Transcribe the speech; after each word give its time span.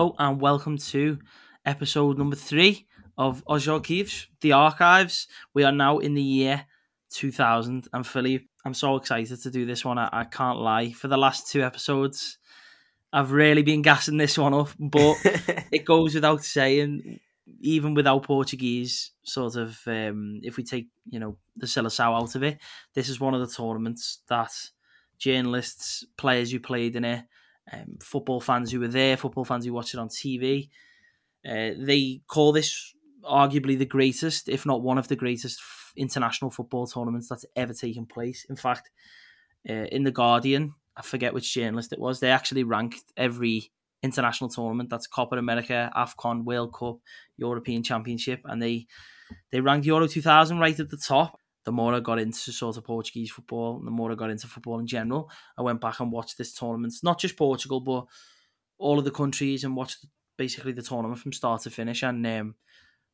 and 0.00 0.40
welcome 0.40 0.78
to 0.78 1.18
episode 1.66 2.16
number 2.16 2.34
three 2.34 2.86
of 3.18 3.44
Ozjo 3.44 3.84
Keeves, 3.84 4.28
the 4.40 4.52
archives. 4.52 5.28
We 5.52 5.62
are 5.64 5.72
now 5.72 5.98
in 5.98 6.14
the 6.14 6.22
year 6.22 6.64
2000, 7.10 7.86
and 7.92 8.06
Philippe, 8.06 8.46
I'm 8.64 8.72
so 8.72 8.96
excited 8.96 9.42
to 9.42 9.50
do 9.50 9.66
this 9.66 9.84
one. 9.84 9.98
I, 9.98 10.08
I 10.10 10.24
can't 10.24 10.58
lie. 10.58 10.92
For 10.92 11.08
the 11.08 11.18
last 11.18 11.52
two 11.52 11.62
episodes, 11.62 12.38
I've 13.12 13.32
really 13.32 13.62
been 13.62 13.82
gassing 13.82 14.16
this 14.16 14.38
one 14.38 14.54
up, 14.54 14.70
but 14.78 15.16
it 15.70 15.84
goes 15.84 16.14
without 16.14 16.42
saying, 16.44 17.20
even 17.60 17.92
without 17.92 18.22
Portuguese, 18.22 19.10
sort 19.22 19.56
of, 19.56 19.78
um, 19.86 20.40
if 20.42 20.56
we 20.56 20.64
take, 20.64 20.88
you 21.10 21.20
know, 21.20 21.36
the 21.58 21.66
Seleção 21.66 22.18
out 22.18 22.34
of 22.34 22.42
it, 22.42 22.58
this 22.94 23.10
is 23.10 23.20
one 23.20 23.34
of 23.34 23.40
the 23.46 23.54
tournaments 23.54 24.20
that 24.30 24.52
journalists, 25.18 26.06
players 26.16 26.50
who 26.50 26.58
played 26.58 26.96
in 26.96 27.04
it, 27.04 27.24
um, 27.72 27.98
football 28.00 28.40
fans 28.40 28.70
who 28.70 28.80
were 28.80 28.88
there, 28.88 29.16
football 29.16 29.44
fans 29.44 29.64
who 29.64 29.72
watched 29.72 29.94
it 29.94 30.00
on 30.00 30.08
TV. 30.08 30.68
Uh, 31.46 31.70
they 31.78 32.20
call 32.26 32.52
this 32.52 32.94
arguably 33.24 33.78
the 33.78 33.86
greatest, 33.86 34.48
if 34.48 34.66
not 34.66 34.82
one 34.82 34.98
of 34.98 35.08
the 35.08 35.16
greatest 35.16 35.60
international 35.96 36.50
football 36.50 36.86
tournaments 36.86 37.28
that's 37.28 37.44
ever 37.56 37.72
taken 37.72 38.06
place. 38.06 38.46
In 38.48 38.56
fact, 38.56 38.90
uh, 39.68 39.72
in 39.72 40.04
the 40.04 40.10
Guardian, 40.10 40.74
I 40.96 41.02
forget 41.02 41.34
which 41.34 41.52
journalist 41.52 41.92
it 41.92 41.98
was, 41.98 42.20
they 42.20 42.30
actually 42.30 42.64
ranked 42.64 43.12
every 43.16 43.70
international 44.02 44.50
tournament 44.50 44.88
that's 44.88 45.06
Copa 45.06 45.36
America, 45.36 45.90
AFCON, 45.94 46.44
World 46.44 46.74
Cup, 46.74 46.98
European 47.36 47.82
Championship, 47.82 48.40
and 48.44 48.62
they 48.62 48.86
they 49.52 49.60
ranked 49.60 49.86
Euro 49.86 50.08
2000 50.08 50.58
right 50.58 50.78
at 50.78 50.90
the 50.90 50.96
top 50.96 51.39
the 51.64 51.72
more 51.72 51.94
I 51.94 52.00
got 52.00 52.18
into 52.18 52.52
sort 52.52 52.76
of 52.76 52.84
Portuguese 52.84 53.30
football, 53.30 53.80
the 53.80 53.90
more 53.90 54.12
I 54.12 54.14
got 54.14 54.30
into 54.30 54.46
football 54.46 54.78
in 54.78 54.86
general, 54.86 55.30
I 55.58 55.62
went 55.62 55.80
back 55.80 56.00
and 56.00 56.10
watched 56.10 56.38
this 56.38 56.54
tournament, 56.54 56.94
not 57.02 57.20
just 57.20 57.36
Portugal, 57.36 57.80
but 57.80 58.06
all 58.78 58.98
of 58.98 59.04
the 59.04 59.10
countries, 59.10 59.64
and 59.64 59.76
watched 59.76 60.06
basically 60.38 60.72
the 60.72 60.82
tournament 60.82 61.20
from 61.20 61.32
start 61.32 61.62
to 61.62 61.70
finish. 61.70 62.02
And 62.02 62.26
um, 62.26 62.54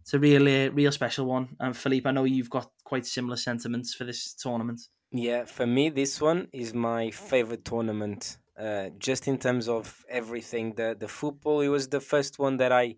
it's 0.01 0.15
a 0.15 0.19
really, 0.19 0.69
real 0.69 0.93
special 0.93 1.27
one. 1.27 1.57
And 1.59 1.77
Philippe, 1.77 2.09
I 2.09 2.13
know 2.13 2.25
you've 2.25 2.51
got 2.51 2.71
quite 2.85 3.07
similar 3.07 3.37
sentiments 3.37 3.95
for 3.95 4.05
this 4.05 4.35
tournament. 4.35 4.81
Yeah, 5.11 5.45
for 5.45 5.67
me, 5.67 5.89
this 5.89 6.21
one 6.21 6.49
is 6.53 6.75
my 6.75 7.11
favorite 7.11 7.65
tournament. 7.65 8.39
Uh, 8.59 8.91
just 8.99 9.29
in 9.29 9.39
terms 9.39 9.69
of 9.69 10.05
everything, 10.09 10.75
the 10.75 10.97
the 10.99 11.09
football, 11.09 11.61
it 11.61 11.69
was 11.69 11.89
the 11.89 12.01
first 12.01 12.39
one 12.39 12.57
that 12.57 12.73
I 12.73 12.97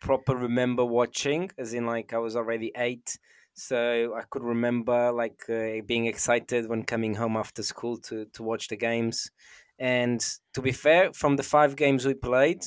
proper 0.00 0.34
remember 0.34 0.84
watching, 0.84 1.50
as 1.58 1.74
in 1.74 1.86
like 1.86 2.12
I 2.12 2.18
was 2.18 2.34
already 2.36 2.72
eight 2.76 3.18
so 3.58 4.14
I 4.14 4.22
could 4.22 4.42
remember 4.42 5.12
like 5.12 5.48
uh, 5.50 5.82
being 5.86 6.06
excited 6.06 6.68
when 6.68 6.84
coming 6.84 7.14
home 7.14 7.36
after 7.36 7.62
school 7.62 7.96
to 8.08 8.26
to 8.26 8.42
watch 8.42 8.68
the 8.68 8.76
games. 8.76 9.30
And 9.78 10.20
to 10.54 10.60
be 10.62 10.72
fair, 10.72 11.12
from 11.12 11.36
the 11.36 11.42
five 11.42 11.76
games 11.76 12.04
we 12.06 12.14
played, 12.14 12.62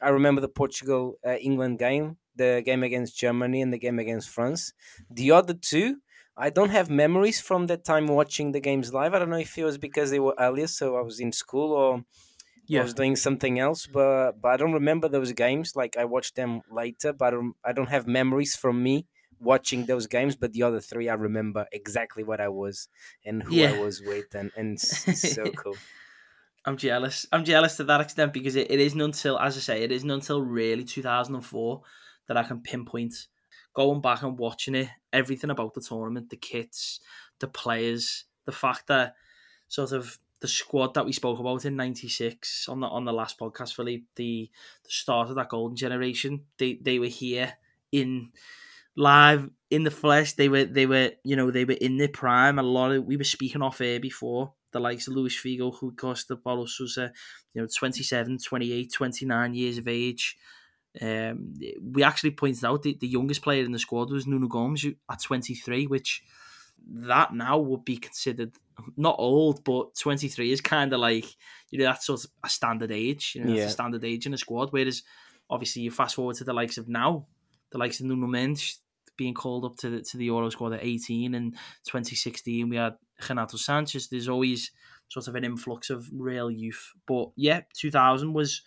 I 0.00 0.10
remember 0.10 0.40
the 0.40 0.48
Portugal 0.62 1.18
uh, 1.26 1.36
England 1.36 1.78
game, 1.78 2.18
the 2.36 2.62
game 2.64 2.82
against 2.82 3.16
Germany, 3.18 3.60
and 3.62 3.72
the 3.72 3.78
game 3.78 3.98
against 3.98 4.28
France. 4.30 4.72
The 5.10 5.30
other 5.32 5.54
two, 5.54 6.02
I 6.36 6.50
don't 6.50 6.70
have 6.70 6.90
memories 6.90 7.40
from 7.40 7.66
that 7.68 7.84
time 7.84 8.06
watching 8.06 8.52
the 8.52 8.60
games 8.60 8.92
live. 8.94 9.14
I 9.14 9.18
don't 9.20 9.30
know 9.30 9.38
if 9.48 9.56
it 9.58 9.64
was 9.64 9.78
because 9.78 10.10
they 10.10 10.20
were 10.20 10.36
earlier, 10.38 10.68
so 10.68 10.96
I 10.96 11.02
was 11.02 11.20
in 11.20 11.32
school, 11.32 11.72
or 11.72 12.04
yeah. 12.66 12.80
I 12.80 12.82
was 12.82 12.94
doing 12.94 13.16
something 13.16 13.58
else. 13.58 13.86
But 13.86 14.40
but 14.40 14.48
I 14.52 14.56
don't 14.56 14.72
remember 14.72 15.08
those 15.08 15.32
games. 15.32 15.76
Like 15.76 15.96
I 15.96 16.04
watched 16.04 16.34
them 16.36 16.62
later, 16.70 17.12
but 17.12 17.26
I 17.26 17.30
don't, 17.30 17.56
I 17.64 17.72
don't 17.72 17.88
have 17.88 18.06
memories 18.06 18.56
from 18.56 18.82
me 18.82 19.06
watching 19.44 19.86
those 19.86 20.06
games, 20.06 20.36
but 20.36 20.52
the 20.52 20.62
other 20.62 20.80
three 20.80 21.08
I 21.08 21.14
remember 21.14 21.66
exactly 21.72 22.24
what 22.24 22.40
I 22.40 22.48
was 22.48 22.88
and 23.24 23.42
who 23.42 23.54
yeah. 23.54 23.72
I 23.72 23.80
was 23.80 24.00
with, 24.00 24.34
and 24.34 24.50
and 24.56 24.80
so 24.80 25.50
cool. 25.50 25.76
I'm 26.66 26.76
jealous. 26.76 27.26
I'm 27.30 27.44
jealous 27.44 27.76
to 27.76 27.84
that 27.84 28.00
extent 28.00 28.32
because 28.32 28.56
it, 28.56 28.70
it 28.70 28.80
isn't 28.80 29.00
until, 29.00 29.38
as 29.38 29.56
I 29.56 29.60
say, 29.60 29.82
it 29.82 29.92
isn't 29.92 30.10
until 30.10 30.42
really 30.42 30.84
2004 30.84 31.82
that 32.26 32.36
I 32.38 32.42
can 32.42 32.62
pinpoint 32.62 33.26
going 33.74 34.00
back 34.00 34.22
and 34.22 34.38
watching 34.38 34.74
it, 34.74 34.88
everything 35.12 35.50
about 35.50 35.74
the 35.74 35.80
tournament, 35.80 36.30
the 36.30 36.36
kits, 36.36 37.00
the 37.40 37.48
players, 37.48 38.24
the 38.46 38.52
fact 38.52 38.86
that 38.86 39.14
sort 39.68 39.92
of 39.92 40.18
the 40.40 40.48
squad 40.48 40.94
that 40.94 41.04
we 41.04 41.12
spoke 41.12 41.38
about 41.38 41.64
in 41.64 41.76
'96 41.76 42.68
on 42.68 42.80
the 42.80 42.86
on 42.86 43.04
the 43.04 43.12
last 43.12 43.38
podcast, 43.38 43.74
Philippe, 43.74 44.04
the 44.16 44.50
the 44.84 44.90
start 44.90 45.28
of 45.28 45.36
that 45.36 45.48
golden 45.48 45.76
generation, 45.76 46.44
they 46.58 46.78
they 46.80 46.98
were 46.98 47.06
here 47.06 47.54
in 47.92 48.30
live 48.96 49.48
in 49.70 49.84
the 49.84 49.90
flesh. 49.90 50.34
They 50.34 50.48
were 50.48 50.64
they 50.64 50.86
were 50.86 51.12
you 51.22 51.36
know 51.36 51.50
they 51.50 51.64
were 51.64 51.74
in 51.74 51.96
their 51.96 52.08
prime. 52.08 52.58
A 52.58 52.62
lot 52.62 52.92
of 52.92 53.04
we 53.04 53.16
were 53.16 53.24
speaking 53.24 53.62
off 53.62 53.80
air 53.80 54.00
before 54.00 54.52
the 54.72 54.80
likes 54.80 55.06
of 55.06 55.14
Luis 55.14 55.40
Figo, 55.40 55.72
Rui 55.80 55.94
Costa, 55.94 56.36
Paulo 56.36 56.66
Sousa, 56.66 57.12
you 57.54 57.62
know 57.62 57.68
27, 57.78 58.38
28, 58.38 58.92
29 58.92 59.54
years 59.54 59.78
of 59.78 59.88
age. 59.88 60.36
Um, 61.00 61.54
we 61.82 62.02
actually 62.04 62.32
pointed 62.32 62.64
out 62.64 62.82
that 62.84 63.00
the 63.00 63.08
youngest 63.08 63.42
player 63.42 63.64
in 63.64 63.72
the 63.72 63.78
squad 63.78 64.12
was 64.12 64.26
Nuno 64.26 64.46
Gomes 64.46 64.84
at 65.10 65.22
23, 65.22 65.86
which 65.86 66.22
that 66.86 67.34
now 67.34 67.58
would 67.58 67.84
be 67.84 67.96
considered 67.96 68.52
not 68.96 69.16
old, 69.18 69.64
but 69.64 69.94
23 69.96 70.52
is 70.52 70.60
kind 70.60 70.92
of 70.92 71.00
like, 71.00 71.24
you 71.70 71.78
know, 71.78 71.84
that's 71.84 72.06
sort 72.06 72.24
of 72.24 72.30
a 72.44 72.48
standard 72.48 72.92
age, 72.92 73.32
you 73.34 73.44
know, 73.44 73.54
yeah. 73.54 73.64
a 73.64 73.70
standard 73.70 74.04
age 74.04 74.26
in 74.26 74.34
a 74.34 74.38
squad. 74.38 74.68
Whereas 74.70 75.02
obviously 75.50 75.82
you 75.82 75.90
fast 75.90 76.14
forward 76.14 76.36
to 76.36 76.44
the 76.44 76.52
likes 76.52 76.78
of 76.78 76.88
now, 76.88 77.26
the 77.72 77.78
likes 77.78 78.00
of 78.00 78.06
Nuno 78.06 78.26
Mendes, 78.26 78.78
being 79.16 79.34
called 79.34 79.64
up 79.64 79.76
to 79.76 79.90
the, 79.90 80.02
to 80.02 80.16
the 80.16 80.26
Euro 80.26 80.50
squad 80.50 80.72
at 80.72 80.82
18 80.82 81.34
and 81.34 81.52
2016 81.84 82.68
we 82.68 82.76
had 82.76 82.94
Renato 83.28 83.56
Sanches 83.56 84.08
there's 84.08 84.28
always 84.28 84.70
sort 85.08 85.28
of 85.28 85.34
an 85.34 85.44
influx 85.44 85.90
of 85.90 86.08
real 86.12 86.50
youth. 86.50 86.92
But 87.06 87.30
yeah 87.36 87.62
2000 87.74 88.32
was 88.32 88.62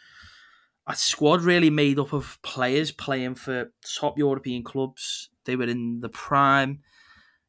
a 0.87 0.95
squad 0.95 1.41
really 1.41 1.69
made 1.69 1.99
up 1.99 2.13
of 2.13 2.39
players 2.41 2.91
playing 2.91 3.35
for 3.35 3.71
top 3.99 4.17
European 4.17 4.63
clubs. 4.63 5.29
They 5.45 5.55
were 5.55 5.65
in 5.65 5.99
the 5.99 6.09
prime. 6.09 6.79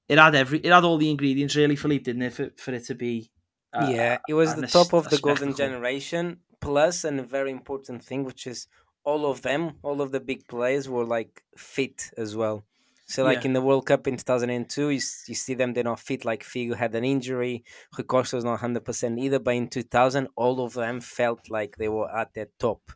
It 0.09 0.19
had 0.19 0.34
every 0.34 0.59
it 0.59 0.72
had 0.72 0.84
all 0.84 0.98
the 0.98 1.10
ingredients 1.10 1.54
really 1.56 1.76
Philippe 1.76 2.04
didn't 2.04 2.22
it 2.22 2.32
for, 2.32 2.50
for 2.56 2.72
it 2.72 2.84
to 2.86 2.94
be 2.94 3.30
uh, 3.72 3.88
yeah 3.91 4.19
it 4.28 4.34
was 4.34 4.54
the 4.54 4.66
top 4.66 4.92
of 4.92 5.10
the 5.10 5.19
golden 5.19 5.54
generation. 5.54 6.38
Plus 6.60 7.04
and 7.04 7.20
a 7.20 7.22
very 7.22 7.53
important 7.53 8.03
thing 8.03 8.25
which 8.25 8.47
is 8.47 8.66
all 9.04 9.30
of 9.30 9.42
them 9.42 9.75
all 9.82 10.00
of 10.03 10.10
the 10.10 10.20
big 10.20 10.48
players 10.48 10.88
were 10.88 11.04
like 11.04 11.42
fit 11.56 12.10
as 12.16 12.34
well 12.34 12.65
so, 13.08 13.24
like 13.24 13.38
yeah. 13.38 13.46
in 13.46 13.52
the 13.54 13.62
World 13.62 13.86
Cup 13.86 14.06
in 14.06 14.19
2002, 14.19 14.82
you, 14.82 14.88
you 14.91 15.00
see 15.00 15.54
them, 15.54 15.72
they're 15.72 15.82
not 15.82 15.98
fit. 15.98 16.26
Like 16.26 16.44
Figo 16.44 16.76
had 16.76 16.94
an 16.94 17.04
injury, 17.04 17.64
Rui 17.96 18.04
Costa 18.04 18.36
was 18.36 18.44
not 18.44 18.60
100% 18.60 19.19
either. 19.19 19.38
But 19.38 19.54
in 19.54 19.69
2000, 19.69 20.28
all 20.36 20.62
of 20.62 20.74
them 20.74 21.00
felt 21.00 21.48
like 21.48 21.76
they 21.76 21.88
were 21.88 22.14
at 22.14 22.34
their 22.34 22.48
top. 22.58 22.92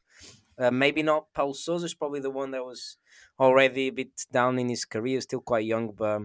Uh, 0.58 0.70
maybe 0.70 1.02
not 1.02 1.32
Paul 1.32 1.54
Sousa 1.54 1.86
is 1.86 1.94
probably 1.94 2.20
the 2.20 2.30
one 2.30 2.50
that 2.50 2.62
was 2.62 2.98
already 3.40 3.88
a 3.88 3.90
bit 3.92 4.26
down 4.30 4.58
in 4.58 4.68
his 4.68 4.84
career, 4.84 5.18
still 5.22 5.40
quite 5.40 5.64
young, 5.64 5.92
but 5.92 6.20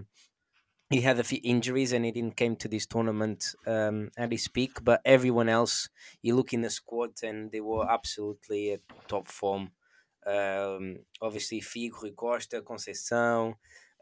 he 0.90 1.00
had 1.00 1.18
a 1.18 1.24
few 1.24 1.40
injuries 1.42 1.92
and 1.92 2.04
he 2.04 2.12
didn't 2.12 2.36
came 2.36 2.56
to 2.56 2.68
this 2.68 2.86
tournament 2.86 3.54
um, 3.66 4.10
at 4.18 4.30
his 4.30 4.48
peak. 4.48 4.84
But 4.84 5.00
everyone 5.06 5.48
else, 5.48 5.88
you 6.20 6.36
look 6.36 6.52
in 6.52 6.60
the 6.60 6.68
squad 6.68 7.12
and 7.22 7.50
they 7.50 7.62
were 7.62 7.90
absolutely 7.90 8.72
at 8.72 8.80
top 9.08 9.28
form. 9.28 9.70
Um, 10.28 10.98
obviously, 11.22 11.60
Figo, 11.60 12.02
Rui 12.02 12.12
Costa, 12.12 12.60
Conceição, 12.60 13.54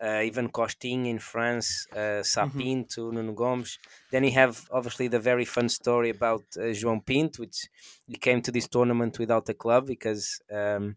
uh, 0.03 0.23
even 0.25 0.49
Costinha 0.49 1.09
in 1.09 1.19
France, 1.19 1.87
uh, 1.93 2.23
Sa 2.23 2.47
Pinto, 2.47 3.07
mm-hmm. 3.07 3.15
Nuno 3.15 3.33
Gomes. 3.33 3.79
Then 4.11 4.25
you 4.25 4.33
have 4.33 4.69
obviously 4.71 5.09
the 5.09 5.21
very 5.21 5.45
fun 5.45 5.69
story 5.69 6.11
about 6.11 6.45
uh, 6.57 6.73
João 6.75 7.05
Pinto, 7.05 7.43
which 7.43 7.69
he 8.07 8.17
came 8.17 8.43
to 8.43 8.53
this 8.53 8.69
tournament 8.69 9.19
without 9.19 9.49
a 9.49 9.55
club 9.55 9.87
because 9.87 10.41
um, 10.53 10.97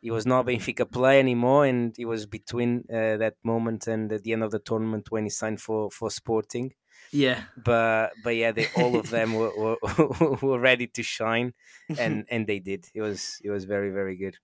he 0.00 0.10
was 0.10 0.26
not 0.26 0.46
Benfica 0.46 0.90
player 0.90 1.20
anymore, 1.20 1.66
and 1.66 1.94
he 1.96 2.04
was 2.04 2.26
between 2.26 2.84
uh, 2.92 3.16
that 3.16 3.34
moment 3.42 3.86
and 3.86 4.12
at 4.12 4.22
the 4.22 4.32
end 4.32 4.42
of 4.42 4.50
the 4.50 4.58
tournament 4.58 5.10
when 5.10 5.24
he 5.24 5.30
signed 5.30 5.60
for 5.60 5.90
for 5.90 6.10
Sporting. 6.10 6.72
Yeah, 7.12 7.44
but 7.56 8.12
but 8.22 8.36
yeah, 8.36 8.52
they, 8.52 8.66
all 8.76 8.96
of 8.96 9.10
them 9.10 9.34
were, 9.40 9.52
were, 9.56 10.36
were 10.42 10.60
ready 10.60 10.86
to 10.88 11.02
shine, 11.02 11.54
and 11.98 12.26
and 12.28 12.46
they 12.46 12.58
did. 12.58 12.86
It 12.94 13.00
was 13.00 13.40
it 13.42 13.50
was 13.50 13.64
very 13.64 13.90
very 13.90 14.16
good. 14.16 14.36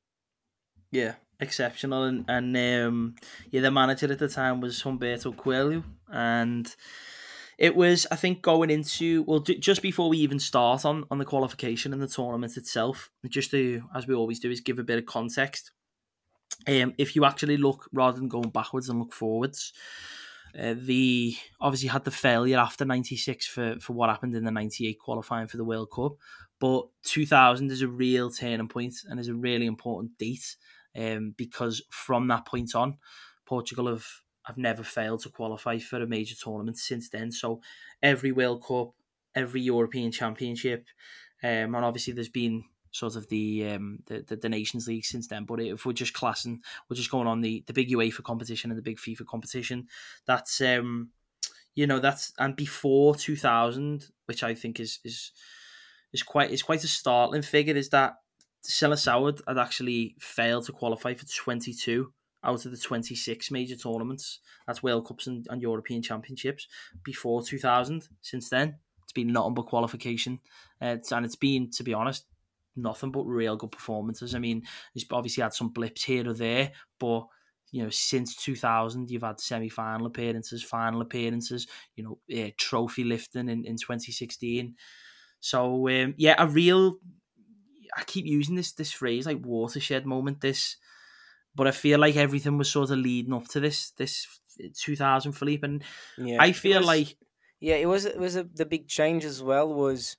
Yeah, 0.92 1.14
exceptional, 1.40 2.04
and 2.04 2.24
and 2.28 2.56
um, 2.56 3.14
yeah, 3.50 3.62
the 3.62 3.70
manager 3.70 4.12
at 4.12 4.18
the 4.18 4.28
time 4.28 4.60
was 4.60 4.82
Humberto 4.82 5.34
Coelho, 5.34 5.82
and 6.12 6.72
it 7.58 7.74
was 7.74 8.06
I 8.10 8.16
think 8.16 8.42
going 8.42 8.70
into 8.70 9.22
well 9.22 9.40
just 9.40 9.80
before 9.80 10.10
we 10.10 10.18
even 10.18 10.38
start 10.38 10.84
on 10.84 11.04
on 11.10 11.18
the 11.18 11.24
qualification 11.24 11.94
and 11.94 12.02
the 12.02 12.06
tournament 12.06 12.58
itself, 12.58 13.10
just 13.26 13.50
to 13.52 13.82
as 13.94 14.06
we 14.06 14.14
always 14.14 14.38
do 14.38 14.50
is 14.50 14.60
give 14.60 14.78
a 14.78 14.84
bit 14.84 14.98
of 14.98 15.06
context. 15.06 15.72
Um, 16.68 16.92
if 16.98 17.16
you 17.16 17.24
actually 17.24 17.56
look 17.56 17.88
rather 17.92 18.18
than 18.18 18.28
going 18.28 18.50
backwards 18.50 18.90
and 18.90 18.98
look 18.98 19.14
forwards, 19.14 19.72
uh, 20.56 20.74
the 20.76 21.34
obviously 21.58 21.88
had 21.88 22.04
the 22.04 22.10
failure 22.10 22.58
after 22.58 22.84
'96 22.84 23.46
for 23.46 23.76
for 23.80 23.94
what 23.94 24.10
happened 24.10 24.36
in 24.36 24.44
the 24.44 24.50
'98 24.50 24.98
qualifying 24.98 25.46
for 25.46 25.56
the 25.56 25.64
World 25.64 25.90
Cup, 25.90 26.16
but 26.60 26.86
2000 27.04 27.70
is 27.70 27.80
a 27.80 27.88
real 27.88 28.30
turning 28.30 28.68
point 28.68 28.94
and 29.08 29.18
is 29.18 29.28
a 29.28 29.34
really 29.34 29.66
important 29.66 30.18
date 30.18 30.56
um, 30.96 31.34
because 31.36 31.82
from 31.90 32.28
that 32.28 32.46
point 32.46 32.74
on, 32.74 32.98
Portugal 33.46 33.88
have 33.88 34.06
have 34.44 34.58
never 34.58 34.82
failed 34.82 35.20
to 35.20 35.28
qualify 35.28 35.78
for 35.78 36.02
a 36.02 36.06
major 36.06 36.34
tournament 36.34 36.76
since 36.76 37.08
then. 37.08 37.30
So 37.30 37.60
every 38.02 38.32
World 38.32 38.64
Cup, 38.66 38.90
every 39.36 39.60
European 39.60 40.10
Championship, 40.10 40.88
um, 41.44 41.74
and 41.74 41.84
obviously 41.84 42.12
there's 42.12 42.28
been 42.28 42.64
sort 42.92 43.16
of 43.16 43.28
the 43.28 43.68
um 43.70 44.00
the, 44.06 44.24
the, 44.28 44.36
the 44.36 44.48
Nations 44.48 44.86
League 44.86 45.04
since 45.04 45.26
then. 45.26 45.44
But 45.44 45.60
if 45.60 45.84
we're 45.84 45.92
just 45.92 46.12
classing, 46.12 46.60
we're 46.88 46.96
just 46.96 47.10
going 47.10 47.26
on 47.26 47.40
the 47.40 47.64
the 47.66 47.72
big 47.72 47.90
UEFA 47.90 48.22
competition 48.22 48.70
and 48.70 48.78
the 48.78 48.82
big 48.82 48.98
FIFA 48.98 49.26
competition. 49.26 49.88
That's 50.26 50.60
um 50.60 51.10
you 51.74 51.86
know 51.86 51.98
that's 51.98 52.32
and 52.38 52.54
before 52.54 53.14
2000, 53.16 54.08
which 54.26 54.42
I 54.42 54.54
think 54.54 54.78
is 54.78 55.00
is 55.04 55.32
is 56.12 56.22
quite 56.22 56.50
is 56.50 56.62
quite 56.62 56.84
a 56.84 56.88
startling 56.88 57.42
figure. 57.42 57.74
Is 57.74 57.88
that 57.90 58.16
Seleção 58.64 59.40
had 59.46 59.58
actually 59.58 60.14
failed 60.20 60.66
to 60.66 60.72
qualify 60.72 61.14
for 61.14 61.26
22 61.26 62.12
out 62.44 62.64
of 62.64 62.70
the 62.70 62.76
26 62.76 63.50
major 63.50 63.76
tournaments. 63.76 64.40
That's 64.66 64.82
World 64.82 65.06
Cups 65.06 65.26
and, 65.26 65.46
and 65.48 65.62
European 65.62 66.02
Championships 66.02 66.66
before 67.04 67.42
2000. 67.42 68.08
Since 68.20 68.48
then, 68.48 68.76
it's 69.02 69.12
been 69.12 69.32
nothing 69.32 69.54
but 69.54 69.66
qualification. 69.66 70.40
Uh, 70.80 70.96
and 71.10 71.24
it's 71.24 71.36
been, 71.36 71.70
to 71.72 71.84
be 71.84 71.94
honest, 71.94 72.26
nothing 72.76 73.12
but 73.12 73.24
real 73.24 73.56
good 73.56 73.72
performances. 73.72 74.34
I 74.34 74.38
mean, 74.38 74.62
he's 74.94 75.06
obviously 75.10 75.42
had 75.42 75.54
some 75.54 75.68
blips 75.68 76.04
here 76.04 76.28
or 76.28 76.34
there, 76.34 76.72
but 76.98 77.26
you 77.70 77.82
know, 77.82 77.90
since 77.90 78.36
2000, 78.36 79.10
you've 79.10 79.22
had 79.22 79.40
semi-final 79.40 80.06
appearances, 80.06 80.62
final 80.62 81.00
appearances, 81.00 81.66
you 81.96 82.04
know, 82.04 82.18
uh, 82.38 82.50
trophy 82.58 83.02
lifting 83.02 83.48
in, 83.48 83.64
in 83.64 83.76
2016. 83.76 84.74
So, 85.40 85.88
um, 85.88 86.14
yeah, 86.18 86.34
a 86.38 86.46
real, 86.46 86.98
I 87.96 88.04
keep 88.04 88.26
using 88.26 88.56
this 88.56 88.72
this 88.72 88.92
phrase 88.92 89.26
like 89.26 89.44
watershed 89.44 90.06
moment, 90.06 90.40
this 90.40 90.76
but 91.54 91.66
I 91.66 91.70
feel 91.70 91.98
like 91.98 92.16
everything 92.16 92.58
was 92.58 92.70
sort 92.70 92.90
of 92.90 92.98
leading 92.98 93.34
up 93.34 93.48
to 93.48 93.60
this 93.60 93.90
this 93.92 94.40
2000 94.78 95.32
Philippe, 95.32 95.66
and 95.66 95.84
yeah, 96.16 96.40
I 96.40 96.52
feel 96.52 96.78
was, 96.78 96.86
like 96.86 97.16
yeah, 97.60 97.76
it 97.76 97.86
was 97.86 98.04
it 98.04 98.18
was 98.18 98.36
a, 98.36 98.44
the 98.44 98.66
big 98.66 98.88
change 98.88 99.24
as 99.24 99.42
well 99.42 99.72
was 99.72 100.16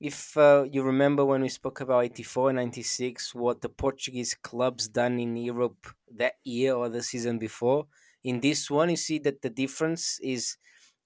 if 0.00 0.36
uh, 0.36 0.64
you 0.70 0.82
remember 0.82 1.24
when 1.24 1.42
we 1.42 1.48
spoke 1.48 1.80
about 1.80 2.04
84 2.04 2.50
and 2.50 2.56
96 2.56 3.34
what 3.34 3.60
the 3.60 3.68
portuguese 3.68 4.34
clubs 4.34 4.88
done 4.88 5.20
in 5.20 5.36
europe 5.36 5.86
that 6.10 6.34
year 6.44 6.74
or 6.74 6.88
the 6.88 7.02
season 7.02 7.38
before. 7.38 7.86
In 8.24 8.40
this 8.40 8.70
one 8.70 8.90
you 8.90 8.96
see 8.96 9.18
that 9.20 9.42
the 9.42 9.50
difference 9.50 10.18
is 10.20 10.56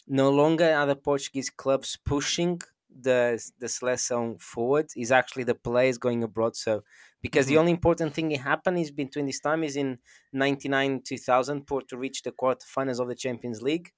no 0.06 0.30
longer 0.30 0.72
are 0.72 0.86
the 0.86 0.96
portuguese 0.96 1.50
clubs 1.50 1.98
pushing 2.04 2.60
the 3.00 3.42
the 3.58 3.68
selection 3.68 4.38
forward 4.38 4.86
is 4.96 5.12
actually 5.12 5.44
the 5.44 5.54
players 5.54 5.98
going 5.98 6.22
abroad 6.22 6.56
so 6.56 6.82
because 7.20 7.46
mm-hmm. 7.46 7.54
the 7.54 7.58
only 7.58 7.72
important 7.72 8.14
thing 8.14 8.28
that 8.28 8.40
happened 8.40 8.78
is 8.78 8.90
between 8.90 9.26
this 9.26 9.40
time 9.40 9.62
is 9.64 9.76
in 9.76 9.98
99 10.32 11.02
2000 11.04 11.66
Porto 11.66 11.96
reached 11.96 12.24
the 12.24 12.32
quarterfinals 12.32 13.00
of 13.00 13.08
the 13.08 13.14
Champions 13.14 13.62
League 13.62 13.92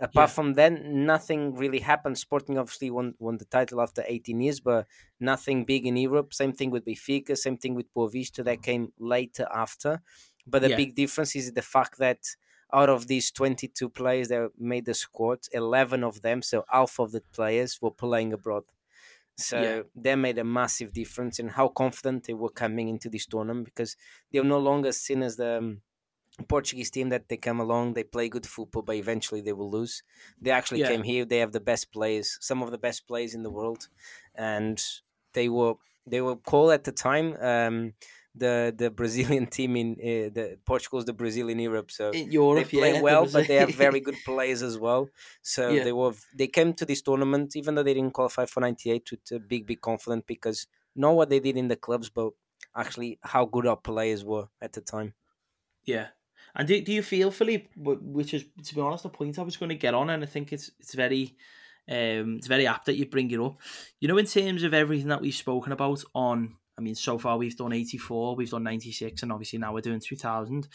apart 0.00 0.28
yeah. 0.28 0.34
from 0.34 0.54
then 0.54 1.06
nothing 1.06 1.54
really 1.54 1.78
happened 1.78 2.18
Sporting 2.18 2.58
obviously 2.58 2.90
won, 2.90 3.14
won 3.18 3.38
the 3.38 3.44
title 3.44 3.80
after 3.80 4.02
18 4.06 4.40
years 4.40 4.60
but 4.60 4.86
nothing 5.20 5.64
big 5.64 5.86
in 5.86 5.96
Europe 5.96 6.34
same 6.34 6.52
thing 6.52 6.70
with 6.70 6.84
Benfica 6.84 7.36
same 7.36 7.56
thing 7.56 7.74
with 7.74 7.92
Boavista 7.94 8.44
that 8.44 8.62
came 8.62 8.92
later 8.98 9.46
after 9.54 10.02
but 10.46 10.62
the 10.62 10.70
yeah. 10.70 10.76
big 10.76 10.94
difference 10.94 11.36
is 11.36 11.52
the 11.52 11.62
fact 11.62 11.98
that 11.98 12.18
out 12.74 12.90
of 12.90 13.06
these 13.06 13.30
22 13.30 13.88
players 13.88 14.28
that 14.28 14.50
made 14.58 14.84
the 14.84 14.94
squad 14.94 15.38
11 15.52 16.04
of 16.04 16.22
them 16.22 16.42
so 16.42 16.64
half 16.68 16.98
of 16.98 17.12
the 17.12 17.22
players 17.32 17.80
were 17.80 17.90
playing 17.90 18.32
abroad 18.32 18.64
so 19.36 19.60
yeah. 19.60 19.82
that 19.96 20.16
made 20.16 20.38
a 20.38 20.44
massive 20.44 20.92
difference 20.92 21.38
in 21.38 21.48
how 21.48 21.68
confident 21.68 22.24
they 22.24 22.34
were 22.34 22.50
coming 22.50 22.88
into 22.88 23.08
this 23.08 23.26
tournament 23.26 23.64
because 23.64 23.96
they 24.30 24.38
were 24.38 24.46
no 24.46 24.58
longer 24.58 24.92
seen 24.92 25.22
as 25.22 25.36
the 25.36 25.58
um, 25.58 25.80
Portuguese 26.48 26.90
team 26.90 27.10
that 27.10 27.28
they 27.28 27.36
come 27.36 27.60
along, 27.60 27.94
they 27.94 28.02
play 28.02 28.28
good 28.28 28.46
football, 28.46 28.82
but 28.82 28.96
eventually 28.96 29.40
they 29.40 29.52
will 29.52 29.70
lose. 29.70 30.02
They 30.40 30.50
actually 30.50 30.80
yeah. 30.80 30.88
came 30.88 31.02
here. 31.02 31.24
They 31.24 31.38
have 31.38 31.52
the 31.52 31.60
best 31.60 31.92
players, 31.92 32.38
some 32.40 32.62
of 32.62 32.70
the 32.70 32.78
best 32.78 33.06
players 33.06 33.34
in 33.34 33.42
the 33.44 33.50
world, 33.50 33.88
and 34.34 34.82
they 35.32 35.48
were 35.48 35.74
they 36.06 36.20
were 36.20 36.36
called 36.36 36.72
at 36.72 36.84
the 36.84 36.92
time 36.92 37.36
um, 37.40 37.94
the 38.34 38.74
the 38.76 38.90
Brazilian 38.90 39.46
team 39.46 39.76
in 39.76 39.92
uh, 39.92 40.28
the 40.34 40.58
Portugal's 40.64 41.04
the 41.04 41.12
Brazil 41.12 41.48
in 41.48 41.58
Europe, 41.58 41.90
so 41.90 42.10
in 42.10 42.30
Europe, 42.30 42.68
they 42.70 42.78
play 42.78 42.94
yeah, 42.94 43.00
well, 43.00 43.26
but 43.26 43.46
they 43.46 43.56
have 43.56 43.74
very 43.74 44.00
good 44.00 44.16
players 44.24 44.62
as 44.62 44.78
well. 44.78 45.08
So 45.42 45.70
yeah. 45.70 45.84
they 45.84 45.92
were 45.92 46.12
they 46.34 46.48
came 46.48 46.72
to 46.74 46.84
this 46.84 47.02
tournament 47.02 47.56
even 47.56 47.74
though 47.74 47.82
they 47.82 47.94
didn't 47.94 48.14
qualify 48.14 48.46
for 48.46 48.60
'98 48.60 49.10
with 49.10 49.32
a 49.32 49.38
big 49.38 49.66
big 49.66 49.80
confidence 49.80 50.24
because 50.26 50.66
not 50.96 51.14
what 51.14 51.30
they 51.30 51.40
did 51.40 51.56
in 51.56 51.68
the 51.68 51.76
clubs, 51.76 52.10
but 52.10 52.30
actually 52.76 53.18
how 53.22 53.44
good 53.44 53.66
our 53.66 53.76
players 53.76 54.24
were 54.24 54.48
at 54.60 54.72
the 54.72 54.80
time. 54.80 55.14
Yeah. 55.84 56.08
And 56.56 56.68
do, 56.68 56.80
do 56.80 56.92
you 56.92 57.02
feel, 57.02 57.30
Philippe, 57.30 57.68
which 57.76 58.32
is, 58.32 58.44
to 58.64 58.74
be 58.74 58.80
honest, 58.80 59.04
a 59.04 59.08
point 59.08 59.38
I 59.38 59.42
was 59.42 59.56
going 59.56 59.70
to 59.70 59.74
get 59.74 59.94
on, 59.94 60.10
and 60.10 60.22
I 60.22 60.26
think 60.26 60.52
it's 60.52 60.70
it's 60.78 60.94
very 60.94 61.36
um, 61.88 62.36
it's 62.36 62.46
very 62.46 62.66
apt 62.66 62.86
that 62.86 62.96
you 62.96 63.06
bring 63.06 63.30
it 63.30 63.40
up. 63.40 63.60
You 64.00 64.08
know, 64.08 64.18
in 64.18 64.26
terms 64.26 64.62
of 64.62 64.72
everything 64.72 65.08
that 65.08 65.20
we've 65.20 65.34
spoken 65.34 65.72
about 65.72 66.02
on 66.14 66.56
I 66.76 66.80
mean, 66.80 66.94
so 66.94 67.18
far 67.18 67.38
we've 67.38 67.56
done 67.56 67.72
84, 67.72 68.36
we've 68.36 68.50
done 68.50 68.64
96, 68.64 69.22
and 69.22 69.32
obviously 69.32 69.58
now 69.58 69.72
we're 69.72 69.80
doing 69.80 70.00
2000. 70.00 70.68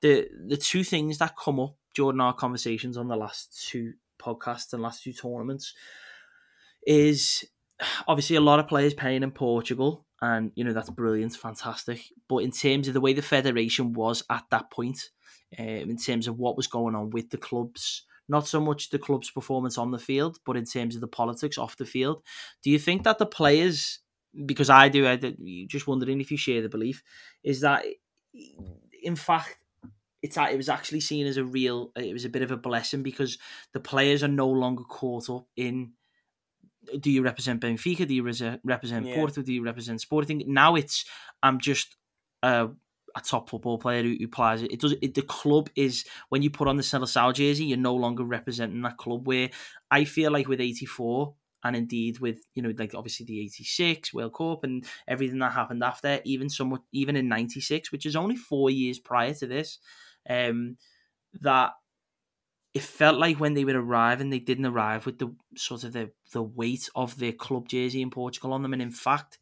The 0.00 0.28
the 0.46 0.56
two 0.56 0.84
things 0.84 1.18
that 1.18 1.36
come 1.36 1.60
up 1.60 1.76
during 1.94 2.20
our 2.20 2.32
conversations 2.32 2.96
on 2.96 3.08
the 3.08 3.16
last 3.16 3.66
two 3.68 3.94
podcasts 4.20 4.72
and 4.72 4.82
last 4.82 5.02
two 5.02 5.12
tournaments 5.12 5.74
is 6.86 7.44
obviously 8.06 8.36
a 8.36 8.40
lot 8.40 8.58
of 8.58 8.68
players 8.68 8.94
playing 8.94 9.22
in 9.22 9.30
Portugal, 9.30 10.06
and 10.20 10.50
you 10.54 10.64
know 10.64 10.72
that's 10.72 10.90
brilliant, 10.90 11.36
fantastic. 11.36 12.02
But 12.28 12.38
in 12.38 12.50
terms 12.50 12.88
of 12.88 12.94
the 12.94 13.00
way 13.00 13.12
the 13.12 13.22
federation 13.22 13.92
was 13.92 14.24
at 14.30 14.44
that 14.50 14.70
point, 14.70 15.10
um, 15.58 15.66
in 15.66 15.96
terms 15.96 16.26
of 16.26 16.38
what 16.38 16.56
was 16.56 16.66
going 16.66 16.94
on 16.94 17.10
with 17.10 17.30
the 17.30 17.38
clubs, 17.38 18.04
not 18.28 18.48
so 18.48 18.60
much 18.60 18.90
the 18.90 18.98
club's 18.98 19.30
performance 19.30 19.78
on 19.78 19.90
the 19.90 19.98
field, 19.98 20.38
but 20.44 20.56
in 20.56 20.64
terms 20.64 20.94
of 20.94 21.00
the 21.00 21.08
politics 21.08 21.58
off 21.58 21.76
the 21.76 21.84
field, 21.84 22.22
do 22.62 22.70
you 22.70 22.78
think 22.78 23.04
that 23.04 23.18
the 23.18 23.26
players 23.26 24.00
because 24.46 24.70
I 24.70 24.88
do. 24.88 25.06
I 25.06 25.16
just 25.66 25.86
wondering 25.86 26.20
if 26.20 26.30
you 26.30 26.36
share 26.36 26.62
the 26.62 26.68
belief 26.68 27.02
is 27.42 27.60
that, 27.60 27.84
in 29.02 29.16
fact, 29.16 29.58
it's 30.22 30.38
it 30.38 30.56
was 30.56 30.70
actually 30.70 31.00
seen 31.00 31.26
as 31.26 31.36
a 31.36 31.44
real. 31.44 31.92
It 31.96 32.12
was 32.12 32.24
a 32.24 32.30
bit 32.30 32.42
of 32.42 32.50
a 32.50 32.56
blessing 32.56 33.02
because 33.02 33.38
the 33.72 33.80
players 33.80 34.22
are 34.22 34.28
no 34.28 34.48
longer 34.48 34.84
caught 34.84 35.28
up 35.28 35.46
in. 35.56 35.92
Do 36.98 37.10
you 37.10 37.22
represent 37.22 37.60
Benfica? 37.60 38.06
Do 38.06 38.14
you 38.14 38.22
represent 38.22 39.06
yeah. 39.06 39.14
Porto? 39.14 39.42
Do 39.42 39.52
you 39.52 39.62
represent 39.62 40.00
Sporting? 40.00 40.42
Now 40.46 40.76
it's 40.76 41.04
I'm 41.42 41.58
just 41.58 41.96
a, 42.42 42.68
a 43.14 43.20
top 43.20 43.50
football 43.50 43.78
player 43.78 44.02
who, 44.02 44.16
who 44.18 44.28
plays 44.28 44.62
it. 44.62 44.72
It 44.72 44.80
does. 44.80 44.94
It, 45.02 45.14
the 45.14 45.22
club 45.22 45.68
is 45.76 46.06
when 46.30 46.40
you 46.40 46.50
put 46.50 46.68
on 46.68 46.76
the 46.76 46.82
Seleção 46.82 47.34
jersey, 47.34 47.66
you're 47.66 47.78
no 47.78 47.94
longer 47.94 48.24
representing 48.24 48.80
that 48.82 48.96
club. 48.96 49.26
Where 49.26 49.50
I 49.90 50.04
feel 50.04 50.32
like 50.32 50.48
with 50.48 50.60
'84, 50.60 51.34
and 51.64 51.74
indeed 51.74 52.20
with 52.20 52.46
you 52.54 52.62
know 52.62 52.72
like 52.78 52.94
obviously 52.94 53.26
the 53.26 53.40
86 53.40 54.12
world 54.14 54.34
cup 54.34 54.64
and 54.64 54.84
everything 55.08 55.38
that 55.38 55.52
happened 55.52 55.82
after 55.82 56.20
even 56.24 56.48
somewhat 56.48 56.82
even 56.92 57.16
in 57.16 57.28
96 57.28 57.90
which 57.90 58.06
is 58.06 58.16
only 58.16 58.36
four 58.36 58.70
years 58.70 58.98
prior 58.98 59.34
to 59.34 59.46
this 59.46 59.78
um 60.28 60.76
that 61.40 61.72
it 62.74 62.82
felt 62.82 63.18
like 63.18 63.38
when 63.38 63.54
they 63.54 63.64
would 63.64 63.76
arrive 63.76 64.20
and 64.20 64.32
they 64.32 64.38
didn't 64.40 64.66
arrive 64.66 65.06
with 65.06 65.18
the 65.18 65.34
sort 65.56 65.84
of 65.84 65.92
the 65.92 66.10
the 66.32 66.42
weight 66.42 66.88
of 66.94 67.18
their 67.18 67.32
club 67.32 67.68
jersey 67.68 68.02
in 68.02 68.10
portugal 68.10 68.52
on 68.52 68.62
them. 68.62 68.72
And 68.72 68.82
in 68.82 68.90
fact 68.90 69.38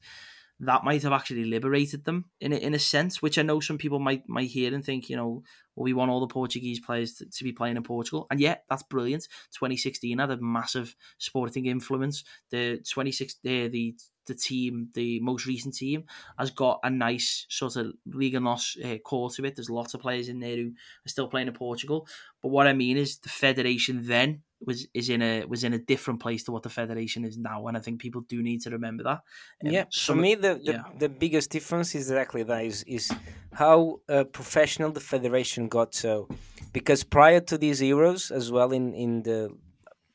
that 0.62 0.84
might 0.84 1.02
have 1.02 1.12
actually 1.12 1.44
liberated 1.44 2.04
them 2.04 2.26
in 2.40 2.52
a, 2.52 2.56
in 2.56 2.72
a 2.72 2.78
sense, 2.78 3.20
which 3.20 3.36
I 3.36 3.42
know 3.42 3.58
some 3.58 3.78
people 3.78 3.98
might 3.98 4.28
might 4.28 4.48
hear 4.48 4.72
and 4.72 4.84
think, 4.84 5.10
you 5.10 5.16
know, 5.16 5.42
well, 5.74 5.84
we 5.84 5.92
want 5.92 6.10
all 6.10 6.20
the 6.20 6.28
Portuguese 6.28 6.78
players 6.78 7.14
to, 7.14 7.26
to 7.26 7.44
be 7.44 7.52
playing 7.52 7.76
in 7.76 7.82
Portugal, 7.82 8.26
and 8.30 8.38
yeah, 8.40 8.56
that's 8.70 8.84
brilliant. 8.84 9.24
2016 9.54 10.18
had 10.18 10.30
a 10.30 10.36
massive 10.36 10.94
sporting 11.18 11.66
influence. 11.66 12.22
The 12.50 12.80
26 12.88 13.36
the 13.42 13.68
the 13.68 13.94
the 14.26 14.34
team, 14.34 14.88
the 14.94 15.20
most 15.20 15.46
recent 15.46 15.74
team, 15.74 16.04
has 16.38 16.50
got 16.50 16.80
a 16.82 16.90
nice 16.90 17.46
sort 17.48 17.76
of 17.76 17.92
Liga 18.06 18.40
NOS 18.40 18.76
uh, 18.84 18.98
core 18.98 19.30
to 19.30 19.44
it. 19.44 19.56
There's 19.56 19.70
lots 19.70 19.94
of 19.94 20.00
players 20.00 20.28
in 20.28 20.40
there 20.40 20.56
who 20.56 20.68
are 20.68 21.08
still 21.08 21.28
playing 21.28 21.48
in 21.48 21.54
Portugal. 21.54 22.06
But 22.42 22.50
what 22.50 22.66
I 22.66 22.72
mean 22.72 22.96
is 22.96 23.18
the 23.18 23.28
federation 23.28 24.06
then 24.06 24.42
was 24.64 24.86
is 24.94 25.08
in 25.08 25.22
a 25.22 25.44
was 25.44 25.64
in 25.64 25.72
a 25.72 25.78
different 25.78 26.20
place 26.20 26.44
to 26.44 26.52
what 26.52 26.62
the 26.62 26.68
federation 26.68 27.24
is 27.24 27.36
now, 27.36 27.66
and 27.66 27.76
I 27.76 27.80
think 27.80 28.00
people 28.00 28.22
do 28.22 28.42
need 28.42 28.60
to 28.62 28.70
remember 28.70 29.02
that. 29.04 29.20
Um, 29.64 29.72
yeah, 29.72 29.84
for 29.92 30.14
me, 30.14 30.34
the 30.34 30.54
the, 30.54 30.72
yeah. 30.72 30.82
the 30.98 31.08
biggest 31.08 31.50
difference 31.50 31.94
is 31.94 32.10
exactly 32.10 32.42
that 32.44 32.64
is 32.64 32.84
is 32.84 33.12
how 33.52 34.00
uh, 34.08 34.24
professional 34.24 34.92
the 34.92 35.00
federation 35.00 35.68
got. 35.68 35.94
So, 35.94 36.28
because 36.72 37.04
prior 37.04 37.40
to 37.40 37.58
these 37.58 37.80
Euros, 37.80 38.30
as 38.30 38.50
well 38.52 38.72
in 38.72 38.94
in 38.94 39.22
the 39.22 39.50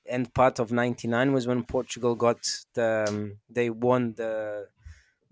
end 0.07 0.33
part 0.33 0.59
of 0.59 0.71
'99 0.71 1.33
was 1.33 1.47
when 1.47 1.63
Portugal 1.63 2.15
got 2.15 2.39
the 2.73 3.05
um, 3.07 3.37
they 3.49 3.69
won 3.69 4.13
the 4.15 4.67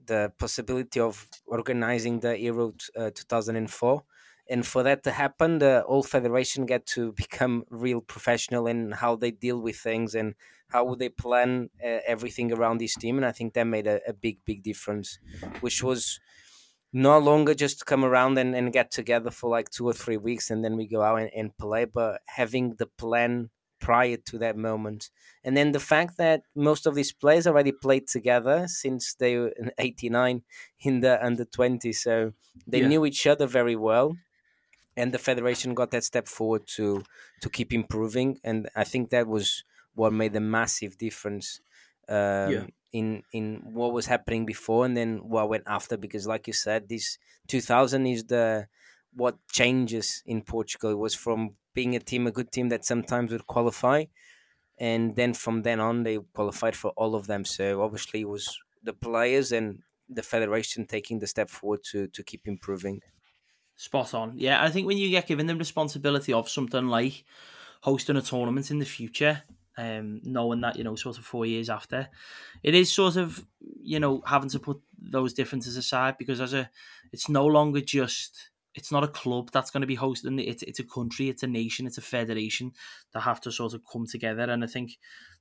the 0.05 0.32
possibility 0.38 1.00
of 1.00 1.27
organizing 1.48 2.20
the 2.20 2.39
Euro 2.39 2.74
uh, 2.96 3.10
2004 3.13 4.03
and 4.48 4.65
for 4.65 4.84
that 4.84 5.03
to 5.03 5.12
happen 5.12 5.58
the 5.60 5.84
whole 5.88 6.03
federation 6.03 6.65
get 6.65 6.86
to 6.86 7.12
become 7.24 7.65
real 7.70 8.01
professional 8.01 8.67
in 8.67 8.91
how 8.91 9.15
they 9.15 9.32
deal 9.32 9.60
with 9.60 9.77
things 9.77 10.15
and 10.15 10.36
how 10.70 10.96
they 10.96 11.10
plan 11.10 11.70
uh, 11.84 12.00
everything 12.08 12.51
around 12.51 12.77
this 12.79 12.96
team. 12.96 13.17
And 13.17 13.25
i 13.25 13.32
think 13.32 13.53
that 13.53 13.65
made 13.65 13.88
a, 13.88 14.00
a, 14.08 14.13
big 14.13 14.38
big 14.46 14.63
difference 14.63 15.20
which 15.62 15.84
was 15.84 16.20
no 16.94 17.17
longer 17.20 17.53
just 17.53 17.86
come 17.86 18.05
around 18.05 18.38
and, 18.38 18.55
and 18.55 18.72
get 18.72 18.89
together 18.89 19.29
for 19.29 19.50
like 19.50 19.70
two 19.70 19.86
or 19.86 19.94
three 19.94 20.17
weeks 20.17 20.50
and 20.50 20.63
then 20.63 20.77
we 20.77 20.88
go 20.88 21.01
out 21.01 21.20
and, 21.20 21.32
and 21.36 21.58
play 21.58 21.86
but 21.86 22.22
having 22.27 22.75
the 22.75 22.86
plan 22.86 23.50
prior 23.86 24.18
to 24.18 24.39
that 24.39 24.58
moment. 24.58 25.12
And 25.44 25.56
then 25.56 25.72
the 25.72 25.80
fact 25.80 26.18
that 26.18 26.42
most 26.56 26.88
of 26.88 26.96
these 26.96 27.13
players 27.13 27.46
already 27.46 27.72
played 27.72 28.08
together 28.08 28.65
since 28.68 29.13
they 29.13 29.38
were 29.38 29.54
in 29.60 29.72
89 29.77 30.42
in 30.80 31.01
the 31.01 31.24
under 31.24 31.46
20. 31.46 31.94
So 31.94 32.34
they 32.65 32.82
yeah. 32.82 32.88
knew 32.88 33.06
each 33.06 33.27
other 33.27 33.46
very 33.46 33.75
well. 33.75 34.18
And 34.98 35.13
the 35.13 35.20
federation 35.20 35.75
got 35.75 35.92
that 35.92 36.04
step 36.04 36.27
forward 36.27 36.63
to 36.77 37.04
to 37.42 37.50
keep 37.50 37.72
improving. 37.74 38.39
And 38.44 38.70
I 38.75 38.86
think 38.86 39.12
that 39.12 39.27
was 39.27 39.63
what 39.94 40.13
made 40.13 40.36
a 40.36 40.39
massive 40.39 40.98
difference 40.98 41.60
um, 42.10 42.51
yeah. 42.54 42.65
in 42.92 43.22
in 43.34 43.62
what 43.77 43.94
was 43.94 44.08
happening 44.08 44.46
before 44.48 44.86
and 44.86 44.98
then 44.98 45.30
what 45.34 45.50
went 45.50 45.65
after. 45.68 45.96
Because 45.96 46.25
like 46.25 46.48
you 46.48 46.54
said, 46.54 46.89
this 46.89 47.20
2000 47.50 48.08
is 48.08 48.24
the 48.24 48.68
what 49.15 49.38
changes 49.51 50.24
in 50.25 50.43
Portugal. 50.43 50.91
It 50.91 50.98
was 51.00 51.15
from 51.15 51.55
being 51.74 51.95
a 51.95 52.00
team, 52.00 52.27
a 52.27 52.31
good 52.31 52.51
team 52.51 52.69
that 52.69 52.86
sometimes 52.86 53.31
would 53.31 53.48
qualify, 53.48 54.05
and 54.77 55.15
then 55.15 55.34
from 55.34 55.63
then 55.63 55.79
on 55.79 56.03
they 56.03 56.19
qualified 56.34 56.75
for 56.75 56.91
all 56.91 57.15
of 57.15 57.27
them. 57.27 57.45
So 57.45 57.81
obviously 57.84 58.22
it 58.22 58.29
was 58.29 58.60
the 58.84 58.93
players 58.93 59.51
and 59.51 59.84
the 60.10 60.24
federation 60.24 60.86
taking 60.86 61.19
the 61.19 61.27
step 61.27 61.50
forward 61.50 61.84
to 61.91 62.07
to 62.07 62.24
keep 62.24 62.48
improving. 62.48 63.01
Spot 63.77 64.13
on. 64.13 64.38
Yeah, 64.38 64.63
I 64.63 64.69
think 64.69 64.88
when 64.88 64.98
you 64.98 65.10
get 65.10 65.27
given 65.27 65.48
the 65.48 65.55
responsibility 65.55 66.31
of 66.31 66.48
something 66.48 66.88
like 66.88 67.25
hosting 67.81 68.15
a 68.15 68.22
tournament 68.22 68.72
in 68.72 68.79
the 68.79 68.86
future, 68.86 69.43
um, 69.77 70.22
knowing 70.24 70.62
that 70.62 70.77
you 70.77 70.84
know, 70.86 70.95
sort 70.95 71.17
of 71.17 71.25
four 71.25 71.45
years 71.45 71.69
after, 71.69 72.07
it 72.63 72.74
is 72.74 72.89
sort 72.93 73.17
of 73.17 73.45
you 73.60 74.00
know 74.00 74.22
having 74.25 74.50
to 74.50 74.60
put 74.60 74.81
those 74.98 75.34
differences 75.34 75.75
aside 75.75 76.17
because 76.17 76.39
as 76.39 76.53
a, 76.53 76.69
it's 77.12 77.27
no 77.27 77.45
longer 77.45 77.81
just 77.81 78.50
it's 78.75 78.91
not 78.91 79.03
a 79.03 79.08
club 79.08 79.50
that's 79.51 79.72
going 79.72 79.82
to 79.82 79.88
be 79.88 79.96
hosting 79.96 80.38
it. 80.38 80.62
It's 80.63 80.79
a 80.79 80.84
country, 80.84 81.29
it's 81.29 81.44
a 81.44 81.48
nation, 81.48 81.88
it's 81.88 81.98
a 81.98 82.01
federation 82.01 82.74
that 83.13 83.22
have 83.22 83.41
to 83.41 83.51
sort 83.51 83.74
of 83.74 83.82
come 83.91 84.05
together. 84.05 84.44
And 84.44 84.63
I 84.63 84.67
think 84.67 84.98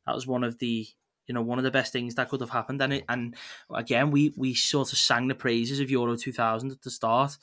that 0.06 0.14
was 0.14 0.26
one 0.26 0.44
of 0.44 0.58
the 0.58 0.86
you 1.26 1.34
know 1.34 1.42
one 1.42 1.58
of 1.58 1.64
the 1.64 1.70
best 1.70 1.92
things 1.92 2.14
that 2.14 2.28
could 2.28 2.40
have 2.40 2.50
happened. 2.50 2.80
And 2.80 2.94
it, 2.94 3.04
and 3.08 3.34
again, 3.74 4.10
we 4.10 4.32
we 4.36 4.54
sort 4.54 4.92
of 4.92 4.98
sang 4.98 5.28
the 5.28 5.34
praises 5.34 5.80
of 5.80 5.90
Euro 5.90 6.16
2000 6.16 6.70
at 6.70 6.82
the 6.82 6.90
start. 6.90 7.36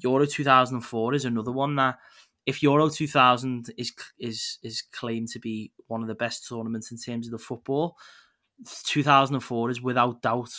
Euro 0.00 0.26
2004 0.26 1.14
is 1.14 1.24
another 1.24 1.52
one 1.52 1.76
that 1.76 1.98
if 2.46 2.62
Euro 2.62 2.88
2000 2.88 3.72
is 3.76 3.92
is 4.18 4.58
is 4.62 4.82
claimed 4.92 5.28
to 5.28 5.38
be 5.38 5.72
one 5.86 6.02
of 6.02 6.08
the 6.08 6.14
best 6.14 6.48
tournaments 6.48 6.92
in 6.92 6.98
terms 6.98 7.26
of 7.26 7.32
the 7.32 7.38
football, 7.38 7.96
2004 8.84 9.70
is 9.70 9.82
without 9.82 10.22
doubt 10.22 10.52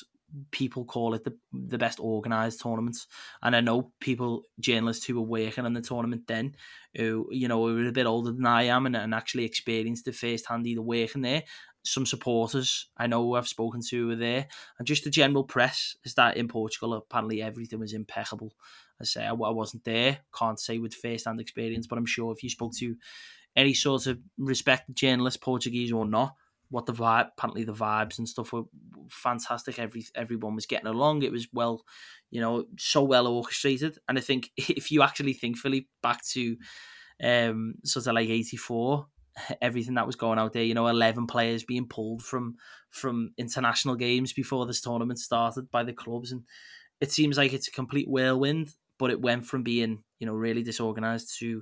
people 0.51 0.85
call 0.85 1.13
it 1.13 1.23
the 1.23 1.35
the 1.51 1.77
best 1.77 1.99
organized 1.99 2.61
tournament. 2.61 2.97
And 3.41 3.55
I 3.55 3.61
know 3.61 3.91
people, 3.99 4.43
journalists 4.59 5.05
who 5.05 5.15
were 5.15 5.27
working 5.27 5.65
on 5.65 5.73
the 5.73 5.81
tournament 5.81 6.23
then, 6.27 6.55
who 6.95 7.27
you 7.31 7.47
know 7.47 7.59
were 7.59 7.87
a 7.87 7.91
bit 7.91 8.05
older 8.05 8.31
than 8.31 8.45
I 8.45 8.63
am 8.63 8.85
and, 8.85 8.95
and 8.95 9.13
actually 9.13 9.45
experienced 9.45 10.05
the 10.05 10.13
first 10.13 10.47
hand 10.47 10.67
either 10.67 10.81
working 10.81 11.21
there. 11.21 11.43
Some 11.85 12.05
supporters 12.05 12.87
I 12.97 13.07
know 13.07 13.35
I've 13.35 13.47
spoken 13.47 13.81
to 13.89 14.07
were 14.07 14.15
there, 14.15 14.47
and 14.79 14.87
just 14.87 15.03
the 15.03 15.09
general 15.09 15.43
press 15.43 15.95
is 16.03 16.13
that 16.15 16.37
in 16.37 16.47
Portugal 16.47 16.93
apparently 16.93 17.41
everything 17.41 17.79
was 17.79 17.93
impeccable. 17.93 18.53
I 19.01 19.05
say 19.05 19.25
I, 19.25 19.31
I 19.31 19.49
wasn't 19.49 19.83
there, 19.83 20.19
can't 20.37 20.59
say 20.59 20.77
with 20.77 20.93
first 20.93 21.25
hand 21.25 21.41
experience, 21.41 21.87
but 21.87 21.97
I'm 21.97 22.05
sure 22.05 22.31
if 22.31 22.43
you 22.43 22.49
spoke 22.49 22.73
to 22.77 22.95
any 23.55 23.73
sort 23.73 24.07
of 24.07 24.19
respected 24.37 24.95
journalist, 24.95 25.41
Portuguese 25.41 25.91
or 25.91 26.05
not, 26.05 26.35
what 26.73 26.87
the 26.87 26.93
vibe 26.93 27.27
apparently 27.37 27.63
the 27.63 27.71
vibes 27.71 28.17
and 28.17 28.27
stuff 28.27 28.51
were 28.51 28.63
fantastic. 29.07 29.77
Every 29.77 30.03
everyone 30.15 30.55
was 30.55 30.65
getting 30.65 30.87
along. 30.87 31.21
It 31.21 31.31
was 31.31 31.47
well 31.53 31.83
you 32.31 32.41
know 32.41 32.65
so 32.79 33.03
well 33.03 33.27
orchestrated. 33.27 33.99
And 34.09 34.17
i 34.17 34.21
think 34.21 34.49
if 34.57 34.91
you 34.91 35.03
actually 35.03 35.33
think 35.33 35.57
Philippe 35.57 35.87
back 36.01 36.25
to 36.31 36.57
um 37.23 37.75
sort 37.85 38.07
of 38.07 38.15
like 38.15 38.27
84 38.27 39.05
everything 39.61 39.93
that 39.93 40.07
was 40.07 40.15
going 40.15 40.39
out 40.39 40.53
there 40.53 40.63
you 40.63 40.73
know 40.73 40.87
11 40.87 41.27
players 41.27 41.63
being 41.63 41.87
pulled 41.87 42.23
from 42.23 42.55
from 42.89 43.33
international 43.37 43.95
games 43.95 44.33
before 44.33 44.65
this 44.65 44.81
tournament 44.81 45.19
started 45.19 45.69
by 45.69 45.83
the 45.83 45.93
clubs. 45.93 46.31
And 46.31 46.41
it 46.99 47.11
seems 47.11 47.37
like 47.37 47.53
it's 47.53 47.67
a 47.67 47.71
complete 47.71 48.09
whirlwind 48.09 48.71
but 48.97 49.11
it 49.11 49.21
went 49.21 49.45
from 49.45 49.61
being 49.61 50.03
you 50.17 50.25
know 50.25 50.33
really 50.33 50.63
disorganized 50.63 51.37
to 51.37 51.61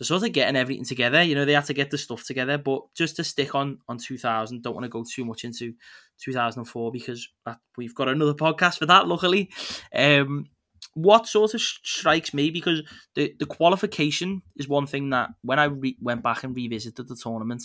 so 0.00 0.18
sort 0.18 0.28
of 0.28 0.32
getting 0.32 0.56
everything 0.56 0.84
together. 0.84 1.22
You 1.22 1.34
know, 1.34 1.44
they 1.44 1.52
had 1.52 1.66
to 1.66 1.74
get 1.74 1.90
the 1.90 1.98
stuff 1.98 2.24
together. 2.24 2.56
But 2.56 2.82
just 2.94 3.16
to 3.16 3.24
stick 3.24 3.54
on 3.54 3.78
on 3.88 3.98
2000, 3.98 4.62
don't 4.62 4.74
want 4.74 4.84
to 4.84 4.88
go 4.88 5.04
too 5.04 5.24
much 5.26 5.44
into 5.44 5.74
2004 6.22 6.90
because 6.90 7.28
that, 7.44 7.58
we've 7.76 7.94
got 7.94 8.08
another 8.08 8.34
podcast 8.34 8.78
for 8.78 8.86
that. 8.86 9.06
Luckily, 9.06 9.50
um, 9.94 10.46
what 10.94 11.26
sort 11.26 11.52
of 11.52 11.60
strikes 11.60 12.32
me 12.32 12.50
because 12.50 12.82
the 13.14 13.34
the 13.38 13.46
qualification 13.46 14.42
is 14.56 14.68
one 14.68 14.86
thing 14.86 15.10
that 15.10 15.30
when 15.42 15.58
I 15.58 15.64
re- 15.64 15.98
went 16.00 16.22
back 16.22 16.44
and 16.44 16.56
revisited 16.56 17.06
the 17.06 17.16
tournament. 17.16 17.62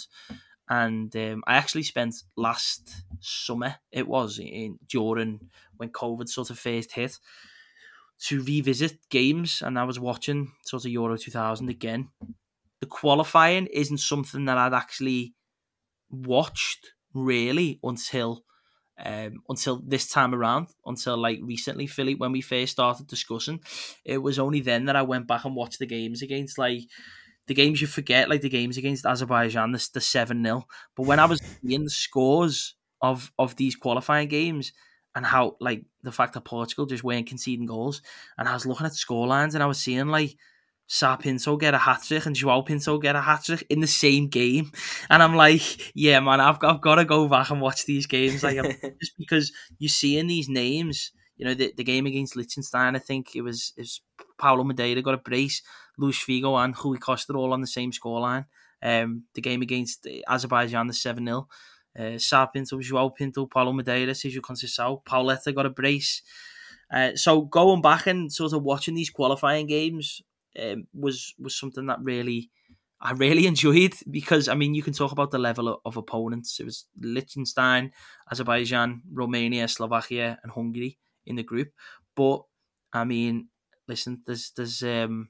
And 0.68 1.16
um, 1.16 1.44
I 1.46 1.58
actually 1.58 1.84
spent 1.84 2.16
last 2.36 3.04
summer, 3.20 3.76
it 3.92 4.08
was 4.08 4.40
in 4.40 4.80
during 4.90 5.52
when 5.78 5.90
COVID 5.90 6.28
sort 6.28 6.50
of 6.50 6.58
first 6.58 6.92
hit, 6.94 7.20
to 8.24 8.44
revisit 8.44 8.98
games, 9.10 9.62
and 9.62 9.78
I 9.78 9.84
was 9.84 10.00
watching 10.00 10.52
sort 10.66 10.86
of 10.86 10.92
Euro 10.92 11.18
2000 11.18 11.70
again. 11.70 12.10
The 12.80 12.88
qualifying 12.88 13.68
isn't 13.68 14.00
something 14.00 14.46
that 14.46 14.58
I'd 14.58 14.74
actually 14.74 15.34
watched 16.10 16.88
really 17.14 17.80
until 17.84 18.44
um, 19.04 19.42
until 19.50 19.82
this 19.86 20.08
time 20.08 20.34
around, 20.34 20.68
until 20.86 21.18
like 21.18 21.40
recently, 21.44 21.86
Philly, 21.86 22.16
when 22.16 22.32
we 22.32 22.42
first 22.42 22.72
started 22.72 23.08
discussing. 23.08 23.60
It 24.06 24.20
was 24.20 24.40
only 24.40 24.62
then 24.62 24.86
that 24.86 24.96
I 24.96 25.02
went 25.02 25.28
back 25.28 25.44
and 25.44 25.56
watched 25.56 25.80
the 25.80 25.86
games 25.86 26.22
against 26.22 26.58
like 26.58 26.84
the 27.48 27.54
games 27.54 27.82
you 27.82 27.88
forget, 27.88 28.30
like 28.30 28.42
the 28.42 28.50
games 28.50 28.78
against 28.78 29.06
Azerbaijan, 29.06 29.72
the, 29.72 29.90
the 29.94 30.02
7 30.02 30.44
0. 30.44 30.66
But 30.96 31.06
when 31.06 31.20
I 31.20 31.26
was 31.26 31.42
seeing 31.62 31.84
the 31.84 31.90
scores 31.90 32.76
of, 33.02 33.32
of 33.38 33.56
these 33.56 33.76
qualifying 33.76 34.30
games, 34.30 34.72
and 35.16 35.26
how 35.26 35.56
like 35.60 35.86
the 36.04 36.12
fact 36.12 36.34
that 36.34 36.42
Portugal 36.42 36.86
just 36.86 37.04
weren't 37.04 37.28
conceding 37.28 37.66
goals. 37.66 38.02
And 38.38 38.48
I 38.48 38.54
was 38.54 38.66
looking 38.66 38.86
at 38.86 38.94
score 38.94 39.26
lines 39.26 39.56
and 39.56 39.64
I 39.64 39.68
was 39.68 39.80
seeing 39.80 40.08
like 40.08 40.36
Sa 40.88 41.16
Pinto 41.16 41.58
get 41.58 41.74
a 41.74 41.80
hat 41.80 42.04
trick 42.04 42.26
and 42.26 42.36
Joao 42.36 42.62
Pinto 42.62 43.00
get 43.00 43.16
a 43.16 43.22
hat 43.22 43.44
trick 43.46 43.66
in 43.70 43.80
the 43.80 43.88
same 43.88 44.28
game. 44.28 44.72
And 45.10 45.24
I'm 45.24 45.36
like, 45.36 45.96
yeah, 45.96 46.20
man, 46.20 46.42
I've, 46.42 46.60
I've 46.62 46.82
got 46.82 46.96
to 46.96 47.06
go 47.06 47.28
back 47.28 47.50
and 47.50 47.62
watch 47.62 47.86
these 47.86 48.06
games. 48.06 48.44
Like, 48.44 48.58
just 49.00 49.18
because 49.18 49.52
you're 49.80 49.90
seeing 49.90 50.28
these 50.28 50.50
names, 50.50 51.12
you 51.38 51.46
know, 51.46 51.54
the, 51.54 51.74
the 51.76 51.84
game 51.84 52.06
against 52.06 52.36
Liechtenstein, 52.36 52.96
I 52.96 53.00
think 53.00 53.36
it 53.36 53.42
was, 53.42 53.74
it 53.78 53.82
was 53.82 54.02
Paulo 54.38 54.64
Madeira 54.64 55.02
got 55.02 55.16
a 55.16 55.18
brace, 55.18 55.62
Luis 55.98 56.20
Figo 56.20 56.64
and 56.64 56.76
Rui 56.84 56.98
Costa 56.98 57.34
all 57.34 57.54
on 57.54 57.62
the 57.62 57.68
same 57.68 57.92
scoreline. 57.92 58.46
Um, 58.84 59.24
the 59.34 59.42
game 59.42 59.62
against 59.62 60.08
Azerbaijan, 60.28 60.88
the 60.88 60.94
7 60.94 61.26
0 61.26 61.48
uh, 61.98 62.18
Sa 62.18 62.46
Pinto, 62.48 62.80
Joao 62.82 63.10
Pinto, 63.10 63.48
Paulo 63.48 63.74
Madeira, 63.74 64.14
Sergio 64.14 64.42
Conceição, 64.42 65.02
Pauleta 65.04 65.54
got 65.54 65.66
a 65.66 65.70
brace. 65.70 66.22
Uh, 66.92 67.16
so 67.16 67.42
going 67.42 67.82
back 67.82 68.08
and 68.08 68.32
sort 68.32 68.54
of 68.54 68.64
watching 68.64 68.96
these 68.96 69.10
qualifying 69.10 69.66
games 69.68 70.22
um, 70.62 70.88
was 70.94 71.34
was 71.40 71.58
something 71.58 71.86
that 71.88 72.00
really 72.02 72.52
I 73.02 73.12
really 73.12 73.48
enjoyed 73.54 73.94
because 74.10 74.48
I 74.48 74.56
mean 74.56 74.76
you 74.76 74.84
can 74.84 74.94
talk 74.94 75.12
about 75.12 75.32
the 75.32 75.40
level 75.40 75.68
of, 75.68 75.80
of 75.86 75.98
opponents. 75.98 76.60
It 76.60 76.66
was 76.66 76.86
Liechtenstein, 77.00 77.92
Azerbaijan, 78.32 79.02
Romania, 79.12 79.68
Slovakia, 79.68 80.40
and 80.44 80.52
Hungary 80.52 81.00
in 81.26 81.36
the 81.36 81.44
group. 81.44 81.72
But 82.16 82.44
I 82.94 83.04
mean, 83.04 83.50
listen, 83.88 84.22
there's 84.26 84.52
there's 84.56 84.84
um 84.84 85.30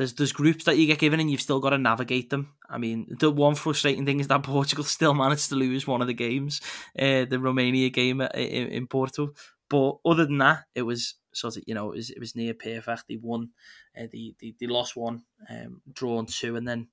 there's 0.00 0.14
there's 0.14 0.32
groups 0.32 0.64
that 0.64 0.78
you 0.78 0.86
get 0.86 0.98
given 0.98 1.20
and 1.20 1.30
you've 1.30 1.42
still 1.42 1.60
got 1.60 1.70
to 1.70 1.78
navigate 1.78 2.30
them. 2.30 2.54
I 2.70 2.78
mean, 2.78 3.18
the 3.20 3.30
one 3.30 3.54
frustrating 3.54 4.06
thing 4.06 4.18
is 4.18 4.28
that 4.28 4.42
Portugal 4.44 4.82
still 4.82 5.12
managed 5.12 5.50
to 5.50 5.56
lose 5.56 5.86
one 5.86 6.00
of 6.00 6.06
the 6.06 6.14
games, 6.14 6.62
uh, 6.98 7.26
the 7.26 7.38
Romania 7.38 7.90
game 7.90 8.22
in, 8.22 8.68
in 8.68 8.86
Porto. 8.86 9.34
But 9.68 9.96
other 10.06 10.24
than 10.24 10.38
that, 10.38 10.64
it 10.74 10.82
was 10.82 11.16
sort 11.34 11.58
of 11.58 11.64
you 11.66 11.74
know 11.74 11.92
it 11.92 11.96
was, 11.96 12.10
it 12.10 12.18
was 12.18 12.34
near 12.34 12.54
perfect. 12.54 13.08
They 13.08 13.18
won, 13.20 13.50
uh, 13.94 14.06
they, 14.10 14.34
they 14.40 14.54
they 14.58 14.66
lost 14.66 14.96
one, 14.96 15.24
um, 15.50 15.82
drawn 15.92 16.24
two, 16.24 16.56
and 16.56 16.66
then 16.66 16.88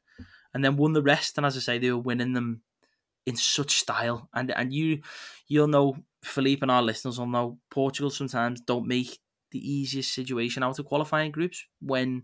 and 0.53 0.61
then 0.61 0.75
won 0.75 0.91
the 0.91 1.01
rest. 1.01 1.37
And 1.37 1.45
as 1.45 1.55
I 1.55 1.61
say, 1.61 1.77
they 1.77 1.91
were 1.91 1.97
winning 1.97 2.33
them 2.33 2.61
in 3.25 3.37
such 3.37 3.77
style. 3.77 4.27
And 4.33 4.51
and 4.51 4.73
you 4.73 5.01
you'll 5.47 5.69
know 5.69 5.95
Philippe 6.25 6.61
and 6.61 6.71
our 6.71 6.83
listeners 6.83 7.17
will 7.17 7.27
know 7.27 7.57
Portugal 7.71 8.09
sometimes 8.09 8.59
don't 8.59 8.85
make 8.85 9.17
the 9.51 9.59
easiest 9.59 10.13
situation 10.13 10.61
out 10.61 10.77
of 10.77 10.85
qualifying 10.85 11.31
groups 11.31 11.63
when 11.79 12.23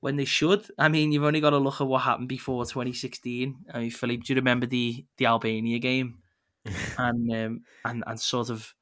when 0.00 0.16
they 0.16 0.24
should. 0.24 0.66
I 0.78 0.88
mean, 0.88 1.12
you've 1.12 1.24
only 1.24 1.40
got 1.40 1.50
to 1.50 1.58
look 1.58 1.80
at 1.80 1.86
what 1.86 2.02
happened 2.02 2.28
before 2.28 2.64
2016. 2.64 3.56
I 3.72 3.78
mean, 3.78 3.90
Philippe, 3.90 4.22
do 4.24 4.32
you 4.32 4.36
remember 4.36 4.66
the 4.66 5.04
the 5.16 5.26
Albania 5.26 5.78
game? 5.78 6.18
and 6.98 7.32
um, 7.34 7.62
and 7.84 8.04
and 8.06 8.20
sort 8.20 8.50
of 8.50 8.74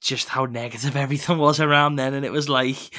just 0.00 0.28
how 0.28 0.44
negative 0.46 0.96
everything 1.04 1.38
was 1.38 1.60
around 1.60 1.96
then, 1.96 2.14
and 2.14 2.24
it 2.24 2.32
was 2.32 2.48
like, 2.48 2.94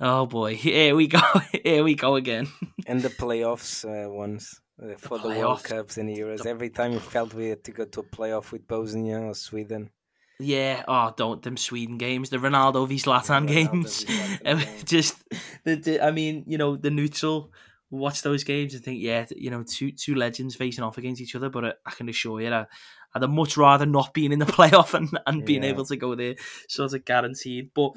oh 0.00 0.26
boy, 0.26 0.56
here 0.56 0.94
we 0.94 1.06
go, 1.06 1.20
here 1.64 1.84
we 1.84 1.94
go 1.94 2.16
again. 2.16 2.48
and 2.86 3.02
the 3.02 3.10
playoffs 3.10 3.84
uh, 3.84 4.10
ones. 4.10 4.60
Uh, 4.82 4.96
for 4.98 5.20
the, 5.20 5.28
the 5.28 5.38
World 5.38 5.62
Cups 5.62 5.98
and 5.98 6.08
Euros, 6.08 6.44
every 6.46 6.68
time 6.68 6.90
you 6.90 6.98
felt 6.98 7.32
we 7.32 7.46
had 7.46 7.62
to 7.62 7.70
go 7.70 7.84
to 7.84 8.00
a 8.00 8.02
playoff 8.02 8.50
with 8.50 8.66
Bosnia 8.66 9.20
or 9.20 9.32
Sweden, 9.32 9.88
yeah, 10.40 10.82
oh, 10.88 11.12
don't 11.16 11.42
them 11.42 11.56
Sweden 11.56 11.98
games, 11.98 12.30
the 12.30 12.38
Ronaldo 12.38 12.88
v 12.88 12.96
Zlatan 12.96 13.46
games. 13.48 14.04
just 14.84 15.22
the, 15.64 15.76
the, 15.76 16.04
I 16.04 16.10
mean, 16.10 16.44
you 16.46 16.58
know, 16.58 16.76
the 16.76 16.90
neutral 16.90 17.52
watch 17.90 18.22
those 18.22 18.44
games 18.44 18.74
and 18.74 18.82
think, 18.82 19.00
yeah, 19.00 19.26
you 19.36 19.50
know, 19.50 19.62
two 19.62 19.92
two 19.92 20.14
legends 20.14 20.56
facing 20.56 20.84
off 20.84 20.98
against 20.98 21.20
each 21.20 21.34
other. 21.34 21.48
But 21.48 21.64
I, 21.64 21.72
I 21.86 21.90
can 21.92 22.08
assure 22.08 22.40
you, 22.40 22.52
I, 22.52 22.66
I'd 23.14 23.30
much 23.30 23.56
rather 23.56 23.86
not 23.86 24.12
being 24.12 24.32
in 24.32 24.38
the 24.38 24.44
playoff 24.46 24.94
and, 24.94 25.18
and 25.26 25.44
being 25.44 25.64
able 25.64 25.84
to 25.86 25.96
go 25.96 26.14
there, 26.14 26.34
sort 26.68 26.92
of 26.92 27.04
guaranteed. 27.04 27.70
But 27.74 27.92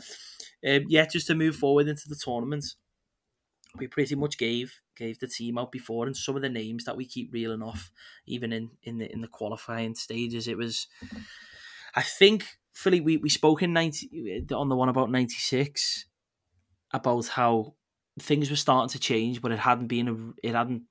um, 0.67 0.85
yeah, 0.87 1.05
just 1.05 1.27
to 1.27 1.35
move 1.35 1.55
forward 1.55 1.87
into 1.87 2.07
the 2.07 2.15
tournament, 2.15 2.65
we 3.77 3.87
pretty 3.87 4.15
much 4.15 4.37
gave 4.37 4.81
gave 4.95 5.19
the 5.19 5.27
team 5.27 5.57
out 5.57 5.71
before, 5.71 6.05
and 6.05 6.15
some 6.15 6.35
of 6.35 6.41
the 6.41 6.49
names 6.49 6.85
that 6.85 6.97
we 6.97 7.05
keep 7.05 7.33
reeling 7.33 7.61
off, 7.63 7.91
even 8.25 8.53
in 8.53 8.71
in 8.83 8.99
the 8.99 9.11
in 9.11 9.21
the 9.21 9.27
qualifying 9.27 9.95
stages, 9.95 10.47
it 10.47 10.57
was. 10.57 10.87
I 11.97 12.03
think 12.03 12.45
Philly, 12.73 13.01
we, 13.01 13.17
we 13.17 13.29
spoke 13.29 13.63
in 13.63 13.73
ninety 13.73 14.45
uh, 14.49 14.55
on 14.55 14.69
the 14.69 14.75
one 14.75 14.87
about 14.87 15.09
ninety 15.09 15.35
six 15.35 16.05
about 16.93 17.27
how 17.27 17.73
things 18.19 18.49
were 18.51 18.55
starting 18.55 18.89
to 18.89 18.99
change, 18.99 19.41
but 19.41 19.51
it 19.51 19.57
hadn't 19.57 19.87
been 19.87 20.07
a, 20.07 20.47
it 20.47 20.53
hadn't 20.53 20.83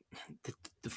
the, 0.42 0.52
the, 0.82 0.92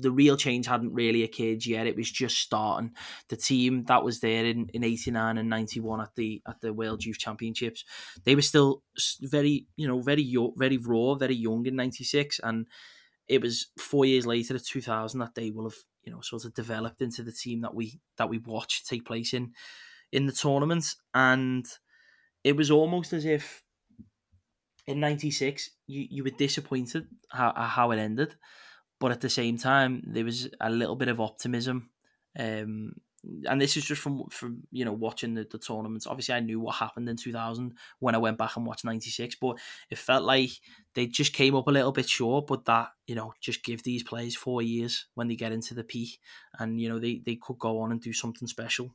the, 0.00 0.10
real 0.10 0.36
change 0.36 0.66
hadn't 0.66 0.94
really 0.94 1.22
occurred 1.24 1.64
yet. 1.66 1.86
It 1.86 1.96
was 1.96 2.10
just 2.10 2.38
starting. 2.38 2.92
The 3.28 3.36
team 3.36 3.84
that 3.84 4.02
was 4.02 4.20
there 4.20 4.46
in, 4.46 4.70
in 4.72 4.82
eighty 4.82 5.10
nine 5.10 5.36
and 5.36 5.50
ninety 5.50 5.78
one 5.78 6.00
at 6.00 6.14
the 6.16 6.40
at 6.48 6.62
the 6.62 6.72
World 6.72 7.04
Youth 7.04 7.18
Championships, 7.18 7.84
they 8.24 8.34
were 8.34 8.42
still 8.42 8.82
very 9.20 9.66
you 9.76 9.86
know 9.86 10.00
very 10.00 10.34
very 10.56 10.78
raw, 10.78 11.16
very 11.16 11.34
young 11.34 11.66
in 11.66 11.76
ninety 11.76 12.04
six, 12.04 12.40
and 12.42 12.66
it 13.28 13.42
was 13.42 13.66
four 13.78 14.06
years 14.06 14.26
later, 14.26 14.56
at 14.56 14.64
two 14.64 14.80
thousand, 14.80 15.20
that 15.20 15.34
they 15.34 15.50
will 15.50 15.68
have 15.68 15.78
you 16.04 16.12
know 16.12 16.20
sort 16.20 16.44
of 16.44 16.54
developed 16.54 17.02
into 17.02 17.22
the 17.22 17.32
team 17.32 17.60
that 17.60 17.74
we 17.74 18.00
that 18.16 18.28
we 18.28 18.38
watched 18.38 18.86
take 18.86 19.04
place 19.04 19.34
in 19.34 19.52
in 20.12 20.26
the 20.26 20.32
tournament, 20.32 20.94
and 21.14 21.66
it 22.42 22.56
was 22.56 22.70
almost 22.70 23.12
as 23.12 23.24
if 23.24 23.62
in 24.86 25.00
'96 25.00 25.70
you, 25.86 26.06
you 26.10 26.24
were 26.24 26.30
disappointed 26.30 27.06
how 27.30 27.52
how 27.54 27.90
it 27.90 27.98
ended, 27.98 28.36
but 28.98 29.12
at 29.12 29.20
the 29.20 29.30
same 29.30 29.56
time 29.56 30.02
there 30.06 30.24
was 30.24 30.48
a 30.60 30.70
little 30.70 30.96
bit 30.96 31.08
of 31.08 31.20
optimism. 31.20 31.90
Um, 32.38 32.94
and 33.48 33.60
this 33.60 33.76
is 33.76 33.84
just 33.84 34.00
from 34.00 34.24
from 34.30 34.62
you 34.70 34.84
know 34.84 34.92
watching 34.92 35.34
the, 35.34 35.46
the 35.50 35.58
tournaments. 35.58 36.06
Obviously, 36.06 36.34
I 36.34 36.40
knew 36.40 36.60
what 36.60 36.76
happened 36.76 37.08
in 37.08 37.16
2000 37.16 37.74
when 37.98 38.14
I 38.14 38.18
went 38.18 38.38
back 38.38 38.56
and 38.56 38.66
watched 38.66 38.84
96, 38.84 39.36
but 39.36 39.58
it 39.90 39.98
felt 39.98 40.24
like 40.24 40.50
they 40.94 41.06
just 41.06 41.32
came 41.32 41.54
up 41.54 41.68
a 41.68 41.72
little 41.72 41.92
bit 41.92 42.08
short. 42.08 42.46
But 42.46 42.64
that 42.64 42.88
you 43.06 43.14
know 43.14 43.34
just 43.40 43.62
give 43.62 43.82
these 43.82 44.02
players 44.02 44.36
four 44.36 44.62
years 44.62 45.06
when 45.14 45.28
they 45.28 45.36
get 45.36 45.52
into 45.52 45.74
the 45.74 45.84
peak, 45.84 46.18
and 46.58 46.80
you 46.80 46.88
know 46.88 46.98
they 46.98 47.20
they 47.24 47.36
could 47.36 47.58
go 47.58 47.80
on 47.80 47.92
and 47.92 48.00
do 48.00 48.12
something 48.12 48.48
special. 48.48 48.94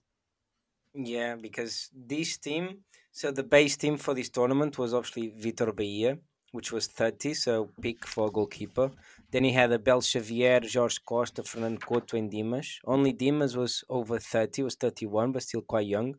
Yeah, 0.94 1.36
because 1.36 1.90
this 1.94 2.38
team 2.38 2.84
so 3.16 3.32
the 3.32 3.44
base 3.44 3.78
team 3.78 3.96
for 3.96 4.14
this 4.14 4.28
tournament 4.28 4.78
was 4.78 4.94
obviously 4.94 5.34
Vitor 5.40 5.74
Baia, 5.74 6.18
which 6.52 6.74
was 6.74 6.88
30, 6.88 7.34
so 7.34 7.70
pick 7.82 8.06
for 8.06 8.30
goalkeeper. 8.30 8.92
Then 9.32 9.44
he 9.44 9.52
had 9.52 9.72
Abel 9.72 10.02
Xavier, 10.02 10.62
Jorge 10.72 10.98
Costa, 11.06 11.44
Fernando 11.44 11.80
Couto, 11.80 12.18
and 12.18 12.30
Dimas. 12.30 12.80
Only 12.86 13.12
Dimas 13.14 13.56
was 13.56 13.84
over 13.90 14.20
30, 14.20 14.64
was 14.64 14.76
31, 14.76 15.32
but 15.32 15.44
still 15.44 15.62
quite 15.62 15.88
young. 15.88 16.16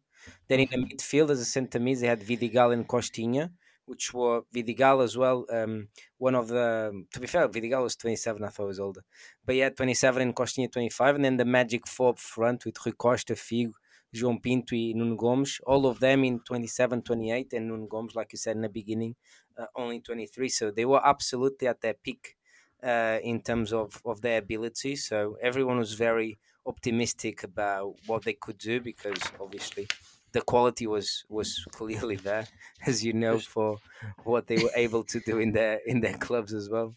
Then 0.49 0.61
in 0.61 0.69
the 0.71 0.77
mm-hmm. 0.77 0.97
midfield, 0.97 1.31
as 1.31 1.41
a 1.41 1.45
centre 1.45 1.81
mid, 1.81 2.01
they 2.01 2.09
had 2.09 2.21
Vidigal 2.21 2.73
and 2.73 2.87
Costinha, 2.87 3.51
which 3.85 4.13
were 4.13 4.43
Vidigal 4.55 5.03
as 5.03 5.17
well. 5.17 5.47
Um, 5.51 5.89
one 6.19 6.35
of 6.35 6.49
the, 6.49 7.05
to 7.13 7.21
be 7.21 7.27
fair, 7.27 7.49
Vidigal 7.49 7.83
was 7.83 7.97
27, 7.97 8.43
I 8.43 8.49
thought 8.49 8.65
he 8.65 8.69
was 8.69 8.81
older. 8.81 9.03
But 9.45 9.55
yeah, 9.55 9.71
27 9.71 10.23
and 10.23 10.35
Costinha 10.35 10.71
25. 10.71 11.17
And 11.17 11.25
then 11.25 11.37
the 11.37 11.45
magic 11.45 11.87
four 11.87 12.11
up 12.11 12.19
front 12.19 12.65
with 12.65 12.77
Rui 12.85 12.93
Costa, 12.93 13.35
Figo, 13.35 13.73
João 14.15 14.43
Pinto 14.43 14.75
e 14.75 14.95
Nuno 14.95 15.17
Gomes, 15.17 15.61
all 15.67 15.87
of 15.87 16.01
them 16.01 16.25
in 16.25 16.41
27, 16.41 17.03
28, 17.03 17.53
and 17.53 17.69
Nuno 17.69 17.87
Gomes, 17.87 18.15
like 18.15 18.33
you 18.33 18.39
said 18.39 18.57
in 18.57 18.63
the 18.63 18.69
beginning, 18.69 19.15
uh, 19.59 19.67
only 19.75 20.01
23. 20.01 20.49
So 20.49 20.71
they 20.71 20.85
were 20.85 21.05
absolutely 21.05 21.69
at 21.69 21.81
their 21.81 21.95
peak 21.95 22.37
uh, 22.83 23.19
in 23.23 23.41
terms 23.41 23.73
of, 23.73 24.01
of 24.05 24.21
their 24.21 24.39
ability. 24.39 24.97
So 24.97 25.37
everyone 25.41 25.79
was 25.79 25.95
very 25.95 26.39
optimistic 26.67 27.45
about 27.45 27.95
what 28.07 28.25
they 28.25 28.35
could 28.35 28.59
do 28.59 28.81
because 28.81 29.19
obviously 29.41 29.87
the 30.33 30.41
quality 30.43 30.87
was 30.87 31.25
was 31.29 31.65
clearly 31.73 32.17
there, 32.17 32.47
as 32.87 33.05
you 33.05 33.13
know, 33.13 33.39
for 33.39 33.79
what 34.25 34.47
they 34.47 34.57
were 34.57 34.77
able 34.77 35.05
to 35.05 35.21
do 35.21 35.39
in 35.39 35.53
their 35.53 35.81
in 35.87 36.01
their 36.01 36.19
clubs 36.19 36.53
as 36.53 36.69
well. 36.69 36.95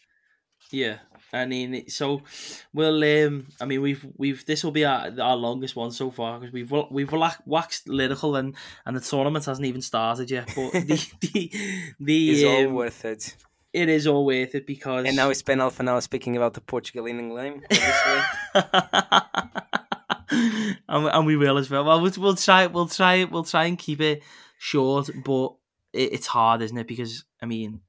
Yeah, 0.71 0.97
I 1.33 1.45
mean, 1.45 1.89
so 1.89 2.21
we'll. 2.73 3.03
Um, 3.03 3.47
I 3.61 3.65
mean, 3.65 3.81
we've 3.81 4.05
we've 4.17 4.45
this 4.45 4.63
will 4.63 4.71
be 4.71 4.85
our, 4.85 5.09
our 5.19 5.35
longest 5.35 5.75
one 5.75 5.91
so 5.91 6.11
far 6.11 6.39
because 6.39 6.53
we've 6.53 6.71
we've 6.91 7.11
waxed 7.45 7.87
lyrical 7.87 8.35
and 8.35 8.55
and 8.85 8.95
the 8.95 9.01
tournament 9.01 9.45
hasn't 9.45 9.65
even 9.65 9.81
started 9.81 10.29
yet. 10.29 10.47
But 10.55 10.71
the 10.73 11.11
the, 11.21 11.51
the 11.99 12.29
it's 12.31 12.43
um, 12.43 12.49
all 12.49 12.73
worth 12.75 13.05
it. 13.05 13.35
It 13.71 13.87
is 13.89 14.07
all 14.07 14.25
worth 14.25 14.55
it 14.55 14.65
because 14.65 15.05
and 15.05 15.15
now 15.15 15.27
we 15.27 15.35
spend 15.35 15.61
half 15.61 15.79
an 15.79 15.87
hour 15.87 16.01
speaking 16.01 16.35
about 16.35 16.55
the 16.55 16.61
Portugal 16.61 17.05
England, 17.05 17.67
and, 17.69 18.63
and 20.87 21.25
we 21.25 21.37
will 21.37 21.57
as 21.57 21.69
well. 21.69 21.85
Well, 21.85 22.01
we'll, 22.01 22.13
we'll 22.17 22.35
try 22.35 22.65
we'll 22.65 22.87
try 22.87 23.25
we'll 23.25 23.43
try 23.43 23.65
and 23.65 23.77
keep 23.77 24.01
it 24.01 24.23
short, 24.57 25.11
but 25.23 25.53
it, 25.93 26.13
it's 26.13 26.27
hard, 26.27 26.63
isn't 26.63 26.77
it? 26.77 26.87
Because 26.87 27.25
I 27.43 27.45
mean 27.45 27.81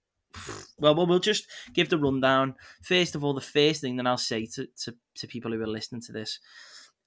well, 0.79 0.95
well, 0.95 1.07
we'll 1.07 1.19
just 1.19 1.47
give 1.73 1.89
the 1.89 1.99
rundown. 1.99 2.55
First 2.83 3.15
of 3.15 3.25
all, 3.25 3.35
the 3.35 3.41
first 3.41 3.81
thing 3.81 3.97
that 3.97 4.07
I'll 4.07 4.17
say 4.17 4.47
to, 4.47 4.67
to, 4.85 4.95
to 5.17 5.27
people 5.27 5.51
who 5.51 5.61
are 5.63 5.67
listening 5.67 6.01
to 6.03 6.13
this 6.13 6.39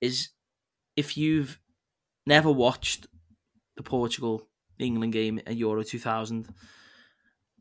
is 0.02 0.30
if 0.96 1.18
you've 1.18 1.60
never 2.26 2.52
watched 2.52 3.08
the 3.76 3.84
Portugal 3.84 4.48
England 4.80 5.14
game 5.14 5.40
at 5.46 5.56
Euro 5.56 5.84
2000 5.84 6.48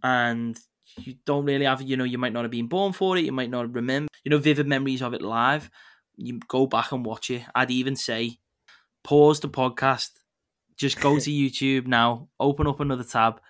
and 0.03 0.59
you 0.99 1.15
don't 1.25 1.45
really 1.45 1.65
have, 1.65 1.83
you 1.83 1.97
know, 1.97 2.05
you 2.05 2.19
might 2.19 2.33
not 2.33 2.45
have 2.45 2.51
been 2.51 2.69
born 2.69 2.93
for 2.93 3.17
it, 3.17 3.25
you 3.25 3.33
might 3.33 3.51
not 3.51 3.73
remember, 3.73 4.09
you 4.25 4.31
know, 4.31 4.39
vivid 4.39 4.67
memories 4.67 5.03
of 5.03 5.15
it 5.15 5.23
live, 5.23 5.71
you 6.17 6.39
go 6.49 6.67
back 6.67 6.93
and 6.93 7.05
watch 7.05 7.31
it. 7.31 7.43
I'd 7.55 7.71
even 7.71 7.97
say 7.97 8.39
pause 9.03 9.41
the 9.41 9.49
podcast, 9.49 10.11
just 10.77 11.01
go 11.01 11.19
to 11.19 11.31
YouTube 11.31 11.87
now, 11.87 12.29
open 12.39 12.67
up 12.67 12.81
another 12.81 13.05
tab 13.05 13.41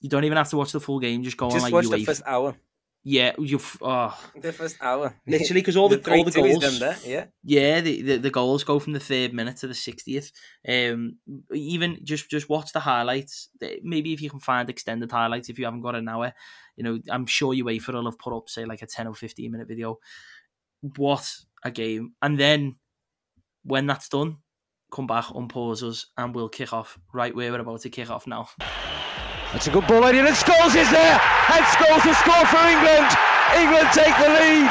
you 0.00 0.08
don't 0.08 0.24
even 0.24 0.36
have 0.36 0.48
to 0.50 0.56
watch 0.56 0.72
the 0.72 0.80
full 0.80 1.00
game. 1.00 1.22
Just 1.22 1.36
go 1.36 1.50
just 1.50 1.56
on 1.56 1.62
like 1.62 1.72
watch 1.72 1.86
UEFA. 1.86 1.98
the 1.98 2.04
first 2.04 2.22
hour. 2.26 2.56
Yeah, 3.10 3.32
you. 3.38 3.58
Oh. 3.80 4.14
The 4.38 4.52
first 4.52 4.76
hour, 4.82 5.16
literally, 5.26 5.62
because 5.62 5.78
all 5.78 5.88
the, 5.88 5.96
the 5.96 6.10
all 6.12 6.24
the 6.24 6.30
goals. 6.30 6.78
There, 6.78 6.96
yeah, 7.06 7.24
yeah, 7.42 7.80
the, 7.80 8.02
the, 8.02 8.16
the 8.18 8.30
goals 8.30 8.64
go 8.64 8.78
from 8.78 8.92
the 8.92 9.00
third 9.00 9.32
minute 9.32 9.56
to 9.58 9.66
the 9.66 9.72
sixtieth. 9.72 10.30
Um, 10.68 11.16
even 11.50 12.00
just 12.04 12.28
just 12.28 12.50
watch 12.50 12.70
the 12.74 12.80
highlights. 12.80 13.48
Maybe 13.82 14.12
if 14.12 14.20
you 14.20 14.28
can 14.28 14.40
find 14.40 14.68
extended 14.68 15.10
highlights, 15.10 15.48
if 15.48 15.58
you 15.58 15.64
haven't 15.64 15.80
got 15.80 15.94
an 15.94 16.06
hour, 16.06 16.34
you 16.76 16.84
know, 16.84 16.98
I'm 17.08 17.24
sure 17.24 17.54
UEFA 17.54 17.94
will 17.94 18.04
have 18.04 18.18
put 18.18 18.36
up 18.36 18.50
say 18.50 18.66
like 18.66 18.82
a 18.82 18.86
ten 18.86 19.06
or 19.06 19.14
fifteen 19.14 19.52
minute 19.52 19.68
video. 19.68 20.00
What 20.82 21.34
a 21.64 21.70
game! 21.70 22.12
And 22.20 22.38
then 22.38 22.76
when 23.62 23.86
that's 23.86 24.10
done, 24.10 24.36
come 24.92 25.06
back, 25.06 25.24
unpause 25.28 25.82
us, 25.82 26.08
and 26.18 26.34
we'll 26.34 26.50
kick 26.50 26.74
off 26.74 26.98
right 27.14 27.34
where 27.34 27.52
we're 27.52 27.60
about 27.60 27.80
to 27.80 27.88
kick 27.88 28.10
off 28.10 28.26
now. 28.26 28.50
It's 29.54 29.66
a 29.66 29.72
good 29.72 29.86
ball 29.88 30.04
in, 30.04 30.28
and 30.28 30.36
Scholes 30.36 30.76
is 30.76 30.90
there, 30.92 31.16
and 31.16 31.64
Scholes 31.72 32.04
has 32.04 32.20
scored 32.20 32.48
for 32.52 32.60
England. 32.68 33.08
England 33.56 33.88
take 33.96 34.12
the 34.20 34.28
lead. 34.28 34.68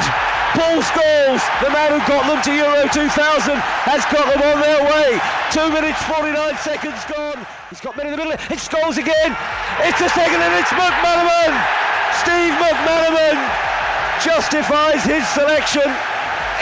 Paul 0.54 0.78
Scholes, 0.86 1.42
the 1.58 1.70
man 1.74 1.98
who 1.98 2.00
got 2.06 2.22
them 2.30 2.38
to 2.46 2.52
Euro 2.54 2.86
2000, 2.86 3.10
has 3.58 4.06
got 4.06 4.30
them 4.30 4.38
on 4.38 4.62
their 4.62 4.78
way. 4.86 5.18
Two 5.50 5.66
minutes 5.74 5.98
49 6.06 6.30
seconds 6.62 6.94
gone. 7.10 7.42
He's 7.74 7.82
got 7.82 7.98
men 7.98 8.06
in 8.06 8.14
the 8.14 8.22
middle. 8.22 8.38
It's 8.54 8.70
Scholes 8.70 9.02
again. 9.02 9.34
It's 9.82 9.98
a 9.98 10.10
second, 10.14 10.46
and 10.46 10.54
it's 10.54 10.70
McManaman. 10.70 11.52
Steve 12.22 12.54
McManaman 12.62 13.34
justifies 14.22 15.02
his 15.02 15.26
selection 15.34 15.90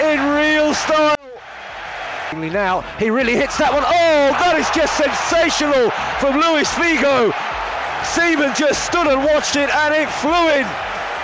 in 0.00 0.16
real 0.32 0.72
style. 0.72 1.16
Now 2.34 2.80
he 2.98 3.08
really 3.08 3.36
hits 3.36 3.56
that 3.58 3.72
one. 3.72 3.84
Oh, 3.84 4.32
that 4.40 4.56
is 4.58 4.68
just 4.74 4.96
sensational 4.98 5.88
from 6.20 6.36
Luis 6.36 6.68
Figo. 6.74 7.32
Seaman 8.14 8.54
just 8.54 8.84
stood 8.84 9.06
and 9.06 9.24
watched 9.24 9.56
it 9.56 9.68
and 9.68 9.94
it 9.94 10.08
flew 10.08 10.48
in. 10.50 10.64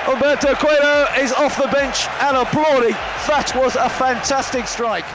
Humberto 0.02 0.54
Coelho 0.54 1.06
is 1.22 1.32
off 1.32 1.56
the 1.56 1.68
bench 1.68 2.08
and 2.20 2.36
applauding. 2.36 2.96
That 3.28 3.52
was 3.54 3.76
a 3.76 3.88
fantastic 3.88 4.66
strike. 4.66 5.06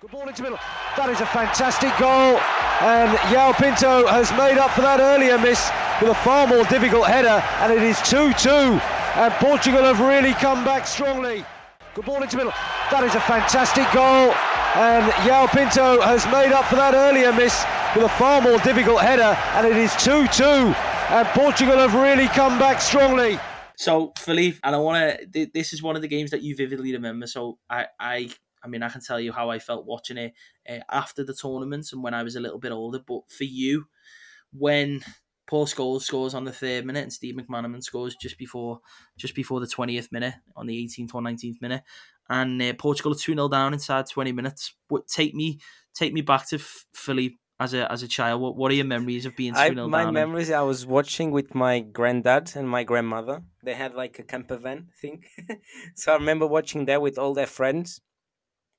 Good 0.00 0.10
ball 0.10 0.28
into 0.28 0.42
middle. 0.42 0.58
That 0.96 1.10
is 1.10 1.20
a 1.20 1.26
fantastic 1.26 1.94
goal. 1.98 2.42
And 2.82 3.16
João 3.30 3.54
Pinto 3.54 4.06
has 4.08 4.30
made 4.32 4.58
up 4.58 4.72
for 4.72 4.82
that 4.82 4.98
earlier 5.00 5.38
miss 5.38 5.70
with 6.02 6.10
a 6.10 6.18
far 6.26 6.46
more 6.46 6.64
difficult 6.64 7.06
header. 7.06 7.38
And 7.62 7.72
it 7.72 7.82
is 7.82 8.02
2 8.02 8.34
2. 8.34 8.50
And 8.50 9.32
Portugal 9.34 9.84
have 9.84 10.00
really 10.00 10.34
come 10.34 10.64
back 10.64 10.86
strongly. 10.86 11.44
Good 11.94 12.04
ball 12.04 12.22
into 12.22 12.36
middle. 12.36 12.52
That 12.90 13.04
is 13.04 13.14
a 13.14 13.20
fantastic 13.20 13.86
goal. 13.94 14.34
And 14.74 15.06
João 15.22 15.48
Pinto 15.48 16.02
has 16.02 16.26
made 16.26 16.52
up 16.52 16.66
for 16.66 16.76
that 16.76 16.94
earlier 16.94 17.32
miss 17.32 17.64
with 17.96 18.04
a 18.04 18.08
far 18.10 18.42
more 18.42 18.58
difficult 18.58 19.00
header, 19.00 19.34
and 19.54 19.66
it 19.66 19.76
is 19.76 19.94
2 19.96 20.28
2. 20.28 20.44
And 20.44 21.26
Portugal 21.28 21.78
have 21.78 21.94
really 21.94 22.26
come 22.26 22.58
back 22.58 22.80
strongly. 22.80 23.38
So, 23.76 24.12
Philippe, 24.18 24.58
and 24.62 24.74
I 24.74 24.78
want 24.78 25.18
to. 25.32 25.46
This 25.54 25.72
is 25.72 25.82
one 25.82 25.96
of 25.96 26.02
the 26.02 26.08
games 26.08 26.30
that 26.32 26.42
you 26.42 26.54
vividly 26.54 26.92
remember. 26.92 27.26
So, 27.26 27.58
I, 27.70 27.86
I, 27.98 28.30
I 28.62 28.68
mean, 28.68 28.82
I 28.82 28.90
can 28.90 29.00
tell 29.00 29.18
you 29.18 29.32
how 29.32 29.48
I 29.48 29.58
felt 29.58 29.86
watching 29.86 30.18
it 30.18 30.34
uh, 30.68 30.80
after 30.90 31.24
the 31.24 31.32
tournament 31.32 31.86
and 31.92 32.02
when 32.02 32.12
I 32.12 32.22
was 32.22 32.36
a 32.36 32.40
little 32.40 32.58
bit 32.58 32.72
older. 32.72 33.00
But 33.06 33.30
for 33.30 33.44
you, 33.44 33.86
when 34.52 35.02
Paul 35.46 35.66
Scholes 35.66 36.02
scores 36.02 36.34
on 36.34 36.44
the 36.44 36.52
third 36.52 36.84
minute, 36.84 37.02
and 37.02 37.12
Steve 37.12 37.36
McManaman 37.36 37.82
scores 37.82 38.14
just 38.14 38.36
before 38.36 38.80
just 39.16 39.34
before 39.34 39.60
the 39.60 39.66
twentieth 39.66 40.12
minute 40.12 40.34
on 40.54 40.66
the 40.66 40.76
eighteenth 40.76 41.14
or 41.14 41.22
nineteenth 41.22 41.62
minute, 41.62 41.82
and 42.28 42.60
uh, 42.60 42.74
Portugal 42.74 43.12
are 43.12 43.18
two 43.18 43.32
0 43.32 43.48
down 43.48 43.72
inside 43.72 44.06
twenty 44.06 44.32
minutes. 44.32 44.74
What 44.88 45.08
take 45.08 45.34
me 45.34 45.60
take 45.94 46.12
me 46.12 46.20
back 46.20 46.46
to 46.48 46.58
Philly 46.94 47.38
as 47.58 47.74
a 47.74 47.90
as 47.90 48.02
a 48.02 48.08
child? 48.08 48.40
What 48.40 48.56
what 48.56 48.70
are 48.70 48.74
your 48.74 48.84
memories 48.84 49.26
of 49.26 49.36
being 49.36 49.54
two 49.54 49.74
0 49.74 49.88
My 49.88 50.04
down 50.04 50.14
memories, 50.14 50.48
and... 50.48 50.56
I 50.56 50.62
was 50.62 50.86
watching 50.86 51.30
with 51.30 51.54
my 51.54 51.80
granddad 51.80 52.52
and 52.54 52.68
my 52.68 52.84
grandmother. 52.84 53.42
They 53.62 53.74
had 53.74 53.94
like 53.94 54.18
a 54.18 54.22
camper 54.22 54.56
van 54.56 54.88
thing, 55.00 55.24
so 55.94 56.12
I 56.12 56.16
remember 56.16 56.46
watching 56.46 56.86
that 56.86 57.02
with 57.02 57.18
all 57.18 57.34
their 57.34 57.46
friends, 57.46 58.00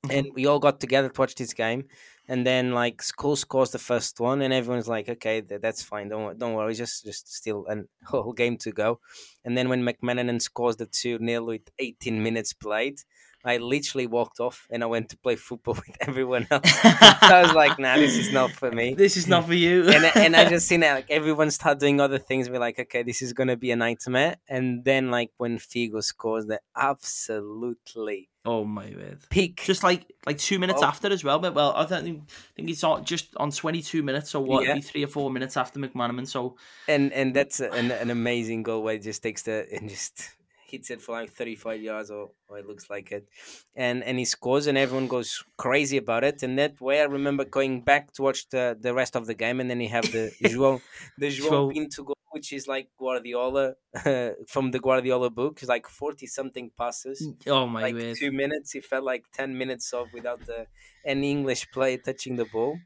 mm-hmm. 0.06 0.18
and 0.18 0.28
we 0.34 0.46
all 0.46 0.60
got 0.60 0.80
together 0.80 1.10
to 1.10 1.22
watch 1.22 1.36
this 1.36 1.54
game 1.54 1.86
and 2.28 2.46
then 2.46 2.72
like 2.72 3.02
Scholes 3.02 3.40
scores 3.40 3.72
the 3.72 3.80
first 3.80 4.20
one 4.20 4.42
and 4.42 4.54
everyone's 4.54 4.88
like 4.88 5.10
okay 5.10 5.42
that's 5.42 5.82
fine 5.82 6.10
don't 6.10 6.38
don't 6.38 6.54
worry 6.54 6.74
just 6.74 7.06
just 7.06 7.34
still 7.34 7.66
a 7.70 7.78
whole 8.06 8.34
game 8.34 8.58
to 8.58 8.72
go 8.72 9.00
and 9.46 9.58
then 9.58 9.70
when 9.70 9.84
McManaman 9.84 10.42
scores 10.42 10.76
the 10.76 10.86
2 10.86 11.20
nil 11.20 11.46
with 11.46 11.70
18 11.80 12.22
minutes 12.22 12.54
played 12.54 13.00
I 13.48 13.58
literally 13.58 14.08
walked 14.08 14.42
off 14.42 14.68
and 14.70 14.84
I 14.84 14.88
went 14.88 15.10
to 15.10 15.18
play 15.18 15.38
football 15.38 15.76
with 15.88 15.98
everyone 16.02 16.48
else. 16.52 16.70
I 16.84 17.42
was 17.44 17.54
like, 17.54 17.80
nah, 17.80 17.96
this 17.96 18.18
is 18.18 18.34
not 18.34 18.52
for 18.52 18.72
me. 18.72 18.94
This 18.94 19.16
is 19.16 19.28
not 19.28 19.46
for 19.46 19.54
you. 19.54 19.88
and, 19.90 20.06
and 20.16 20.36
I 20.36 20.50
just 20.50 20.68
seen 20.68 20.84
it, 20.84 20.92
like 20.92 21.10
everyone 21.10 21.50
start 21.52 21.80
doing 21.80 22.02
other 22.02 22.20
things. 22.20 22.50
We're 22.50 22.60
like, 22.60 22.78
okay, 22.78 23.04
this 23.04 23.22
is 23.22 23.32
going 23.32 23.48
to 23.48 23.56
be 23.56 23.72
a 23.72 23.78
nightmare. 23.78 24.36
And 24.50 24.84
then 24.84 25.12
like 25.12 25.32
when 25.38 25.58
Figo 25.60 26.04
scores, 26.04 26.48
that 26.48 26.62
absolutely 26.76 28.30
Oh 28.50 28.64
my 28.64 28.86
word! 28.96 29.20
Peak, 29.30 29.62
just 29.66 29.84
like 29.84 30.06
like 30.26 30.38
two 30.38 30.58
minutes 30.58 30.80
oh. 30.82 30.86
after 30.86 31.12
as 31.12 31.22
well. 31.22 31.38
But 31.38 31.54
well, 31.54 31.74
I 31.76 31.84
think 31.84 32.22
I 32.24 32.52
think 32.56 32.70
it's 32.70 32.82
on, 32.82 33.04
just 33.04 33.36
on 33.36 33.52
twenty 33.52 33.82
two 33.82 34.04
minutes. 34.04 34.34
or 34.36 34.42
what? 34.42 34.64
Yeah. 34.64 34.80
three 34.80 35.04
or 35.04 35.08
four 35.08 35.30
minutes 35.30 35.58
after 35.58 35.82
McManaman. 35.82 36.26
So 36.26 36.56
and 36.88 37.12
and 37.12 37.36
that's 37.36 37.60
an, 37.60 37.92
an 37.92 38.10
amazing 38.10 38.64
goal 38.64 38.84
where 38.84 38.94
he 38.94 39.00
just 39.02 39.22
takes 39.22 39.42
the 39.42 39.68
and 39.74 39.90
just 39.90 40.37
hits 40.70 40.90
it 40.90 41.02
for 41.02 41.14
like 41.14 41.32
35 41.32 41.82
yards 41.82 42.12
or, 42.12 42.32
or 42.48 42.58
it 42.60 42.66
looks 42.66 42.90
like 42.90 43.12
it 43.12 43.28
and 43.76 44.04
and 44.04 44.20
he 44.20 44.26
scores 44.26 44.68
and 44.68 44.78
everyone 44.78 45.08
goes 45.08 45.44
crazy 45.58 45.98
about 45.98 46.24
it 46.24 46.44
and 46.44 46.58
that 46.60 46.80
way 46.82 47.02
i 47.02 47.04
remember 47.04 47.46
going 47.46 47.82
back 47.82 48.12
to 48.14 48.22
watch 48.22 48.48
the, 48.50 48.78
the 48.80 48.94
rest 48.94 49.16
of 49.16 49.26
the 49.28 49.34
game 49.34 49.60
and 49.60 49.70
then 49.70 49.82
you 49.82 49.90
have 49.90 50.12
the 50.12 50.32
João, 50.44 50.82
the 51.18 51.28
João 51.28 51.68
Pinto 51.68 52.04
goal 52.04 52.16
which 52.32 52.52
is 52.54 52.68
like 52.68 52.90
Guardiola 53.00 53.76
uh, 54.06 54.32
from 54.48 54.72
the 54.72 54.80
Guardiola 54.80 55.30
book 55.30 55.60
it's 55.62 55.70
like 55.70 55.88
40 55.88 56.28
something 56.28 56.72
passes 56.78 57.20
mm, 57.22 57.48
oh 57.48 57.68
my 57.68 57.82
like 57.82 57.94
word. 57.94 58.18
two 58.18 58.32
minutes 58.32 58.72
he 58.72 58.82
felt 58.82 59.04
like 59.04 59.26
10 59.32 59.58
minutes 59.58 59.94
off 59.94 60.12
without 60.14 60.46
the, 60.46 60.68
any 61.06 61.32
english 61.32 61.70
play 61.72 61.98
touching 61.98 62.36
the 62.36 62.46
ball 62.46 62.78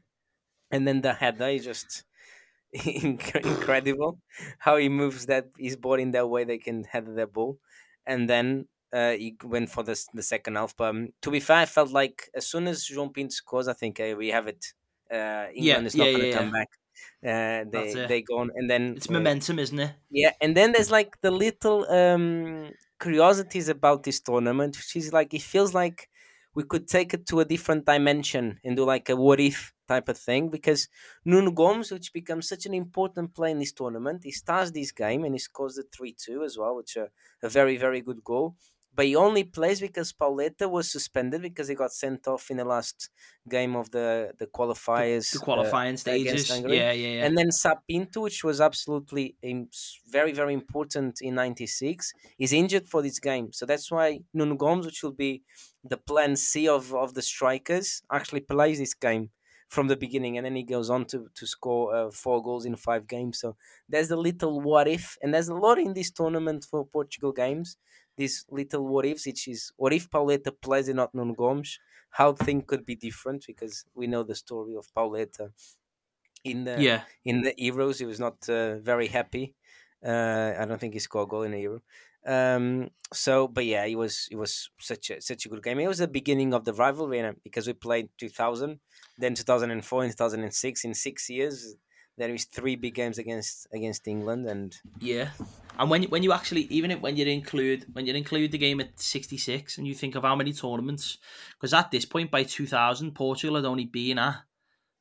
and 0.70 0.86
then 0.88 1.00
the 1.02 1.14
header 1.14 1.48
is 1.48 1.64
just 1.64 2.04
incredible 2.72 4.20
how 4.60 4.76
he 4.76 4.88
moves 4.88 5.26
that 5.26 5.48
his 5.58 5.76
body 5.76 6.02
in 6.04 6.10
that 6.12 6.28
way 6.28 6.44
they 6.44 6.58
can 6.58 6.84
head 6.84 7.06
the 7.06 7.26
ball 7.26 7.58
and 8.06 8.28
then 8.28 8.66
uh, 8.92 9.12
he 9.12 9.36
went 9.44 9.70
for 9.70 9.82
the 9.82 10.00
the 10.14 10.22
second 10.22 10.56
half. 10.56 10.76
But 10.76 10.90
um, 10.90 11.08
to 11.22 11.30
be 11.30 11.40
fair, 11.40 11.58
I 11.58 11.66
felt 11.66 11.90
like 11.90 12.30
as 12.34 12.46
soon 12.46 12.66
as 12.68 12.84
João 12.84 13.12
Pinto 13.12 13.32
scores, 13.32 13.68
I 13.68 13.72
think 13.72 13.98
we 13.98 14.28
have 14.28 14.46
it. 14.48 14.72
Uh, 15.10 15.46
England 15.54 15.64
yeah, 15.64 15.80
is 15.82 15.96
not 15.96 16.06
yeah, 16.06 16.12
going 16.12 16.22
to 16.22 16.28
yeah, 16.28 16.38
come 16.38 16.50
back. 16.50 16.68
Uh, 17.24 17.64
they 17.70 18.06
they 18.08 18.22
go 18.22 18.38
on, 18.38 18.50
and 18.54 18.68
then 18.68 18.94
it's 18.96 19.10
momentum, 19.10 19.58
isn't 19.58 19.78
it? 19.78 19.92
Yeah, 20.10 20.32
and 20.40 20.56
then 20.56 20.72
there's 20.72 20.90
like 20.90 21.20
the 21.20 21.30
little 21.30 21.90
um, 21.90 22.70
curiosities 23.00 23.68
about 23.68 24.02
this 24.02 24.20
tournament, 24.20 24.76
which 24.76 24.96
is 24.96 25.12
like 25.12 25.32
it 25.34 25.42
feels 25.42 25.74
like 25.74 26.08
we 26.54 26.64
could 26.64 26.88
take 26.88 27.14
it 27.14 27.26
to 27.26 27.40
a 27.40 27.44
different 27.44 27.86
dimension 27.86 28.60
and 28.64 28.76
do 28.76 28.84
like 28.84 29.08
a 29.08 29.16
what 29.16 29.40
if 29.40 29.72
type 29.92 30.08
of 30.08 30.18
thing 30.28 30.42
because 30.56 30.88
Nuno 31.24 31.50
Gomes, 31.60 31.90
which 31.90 32.12
becomes 32.12 32.48
such 32.48 32.64
an 32.66 32.74
important 32.74 33.34
play 33.34 33.50
in 33.54 33.58
this 33.58 33.72
tournament, 33.80 34.24
he 34.24 34.32
starts 34.44 34.70
this 34.70 34.92
game 35.04 35.22
and 35.24 35.34
he 35.34 35.38
scores 35.38 35.74
the 35.76 35.84
3 35.94 36.14
2 36.24 36.42
as 36.48 36.54
well, 36.58 36.74
which 36.76 36.96
is 36.96 37.02
a, 37.42 37.46
a 37.46 37.48
very, 37.58 37.76
very 37.76 38.00
good 38.08 38.22
goal 38.24 38.56
but 38.94 39.06
he 39.06 39.16
only 39.16 39.42
plays 39.44 39.80
because 39.80 40.12
Pauleta 40.12 40.70
was 40.70 40.90
suspended 40.90 41.40
because 41.40 41.68
he 41.68 41.74
got 41.74 41.92
sent 41.92 42.28
off 42.28 42.50
in 42.50 42.58
the 42.58 42.64
last 42.64 43.08
game 43.48 43.74
of 43.74 43.90
the 43.90 44.34
the 44.38 44.46
qualifiers, 44.46 45.32
the, 45.32 45.38
the 45.38 45.44
qualifying 45.44 45.94
uh, 45.94 45.96
stages. 45.96 46.62
Yeah, 46.66 46.92
yeah, 46.92 47.08
yeah. 47.20 47.24
And 47.26 47.38
then 47.38 47.50
Sa 47.50 47.76
Pinto, 47.88 48.20
which 48.20 48.44
was 48.44 48.60
absolutely 48.60 49.36
very, 50.06 50.32
very 50.32 50.54
important 50.54 51.20
in 51.22 51.34
'96, 51.34 52.12
is 52.38 52.52
injured 52.52 52.88
for 52.88 53.02
this 53.02 53.18
game. 53.18 53.52
So 53.52 53.64
that's 53.66 53.90
why 53.90 54.20
Nuno 54.34 54.56
Gomes, 54.56 54.86
which 54.86 55.02
will 55.02 55.12
be 55.26 55.42
the 55.82 55.96
plan 55.96 56.36
C 56.36 56.68
of 56.68 56.94
of 56.94 57.14
the 57.14 57.22
strikers, 57.22 58.02
actually 58.10 58.40
plays 58.40 58.78
this 58.78 58.94
game 58.94 59.30
from 59.74 59.86
the 59.88 59.96
beginning, 59.96 60.36
and 60.36 60.44
then 60.46 60.56
he 60.60 60.64
goes 60.74 60.88
on 60.90 61.02
to 61.12 61.18
to 61.38 61.44
score 61.46 61.84
uh, 61.96 62.10
four 62.10 62.38
goals 62.46 62.64
in 62.66 62.76
five 62.76 63.04
games. 63.06 63.34
So 63.42 63.48
there's 63.92 64.10
a 64.10 64.16
little 64.28 64.60
what 64.60 64.86
if, 64.88 65.06
and 65.22 65.32
there's 65.32 65.48
a 65.48 65.54
lot 65.66 65.78
in 65.78 65.92
this 65.94 66.10
tournament 66.10 66.60
for 66.70 66.80
Portugal 66.86 67.32
games 67.32 67.76
these 68.16 68.44
little 68.50 68.86
what 68.86 69.06
ifs, 69.06 69.26
which 69.26 69.48
is 69.48 69.72
what 69.76 69.92
if 69.92 70.10
Pauleta 70.10 70.52
plays 70.60 70.88
and 70.88 70.96
not 70.96 71.14
Nuno 71.14 71.34
Gomes? 71.34 71.78
How 72.10 72.34
things 72.34 72.64
could 72.66 72.84
be 72.84 72.94
different 72.94 73.44
because 73.46 73.86
we 73.94 74.06
know 74.06 74.22
the 74.22 74.34
story 74.34 74.74
of 74.76 74.92
Pauleta 74.94 75.50
in 76.44 76.64
the 76.64 76.76
yeah. 76.80 77.02
in 77.24 77.42
the 77.42 77.54
Euros. 77.54 77.98
He 77.98 78.04
was 78.06 78.20
not 78.20 78.48
uh, 78.48 78.78
very 78.78 79.08
happy. 79.08 79.54
Uh, 80.04 80.54
I 80.58 80.64
don't 80.64 80.80
think 80.80 80.94
he 80.94 81.00
scored 81.00 81.28
a 81.28 81.30
goal 81.30 81.42
in 81.42 81.52
the 81.52 81.60
Euro. 81.60 81.82
Um, 82.26 82.90
so, 83.12 83.48
but 83.48 83.66
yeah, 83.66 83.84
it 83.84 83.96
was 83.96 84.28
it 84.30 84.36
was 84.36 84.70
such 84.78 85.10
a 85.10 85.20
such 85.20 85.46
a 85.46 85.48
good 85.48 85.62
game. 85.62 85.80
It 85.80 85.88
was 85.88 85.98
the 85.98 86.08
beginning 86.08 86.54
of 86.54 86.64
the 86.64 86.72
rivalry 86.72 87.22
because 87.42 87.66
we 87.66 87.72
played 87.72 88.08
2000, 88.18 88.78
then 89.18 89.34
2004 89.34 90.02
and 90.02 90.12
2006 90.12 90.84
in 90.84 90.94
six 90.94 91.28
years 91.28 91.76
there 92.18 92.34
is 92.34 92.44
three 92.44 92.76
big 92.76 92.94
games 92.94 93.18
against 93.18 93.66
against 93.72 94.06
England, 94.06 94.46
and 94.46 94.76
yeah, 95.00 95.30
and 95.78 95.90
when 95.90 96.04
when 96.04 96.22
you 96.22 96.32
actually 96.32 96.62
even 96.62 96.90
when 97.00 97.16
you 97.16 97.26
include 97.26 97.86
when 97.92 98.06
you 98.06 98.14
include 98.14 98.52
the 98.52 98.58
game 98.58 98.80
at 98.80 98.98
sixty 99.00 99.38
six, 99.38 99.78
and 99.78 99.86
you 99.86 99.94
think 99.94 100.14
of 100.14 100.22
how 100.22 100.36
many 100.36 100.52
tournaments, 100.52 101.18
because 101.54 101.72
at 101.72 101.90
this 101.90 102.04
point 102.04 102.30
by 102.30 102.42
two 102.42 102.66
thousand, 102.66 103.14
Portugal 103.14 103.56
had 103.56 103.64
only 103.64 103.86
been 103.86 104.18
at, 104.18 104.42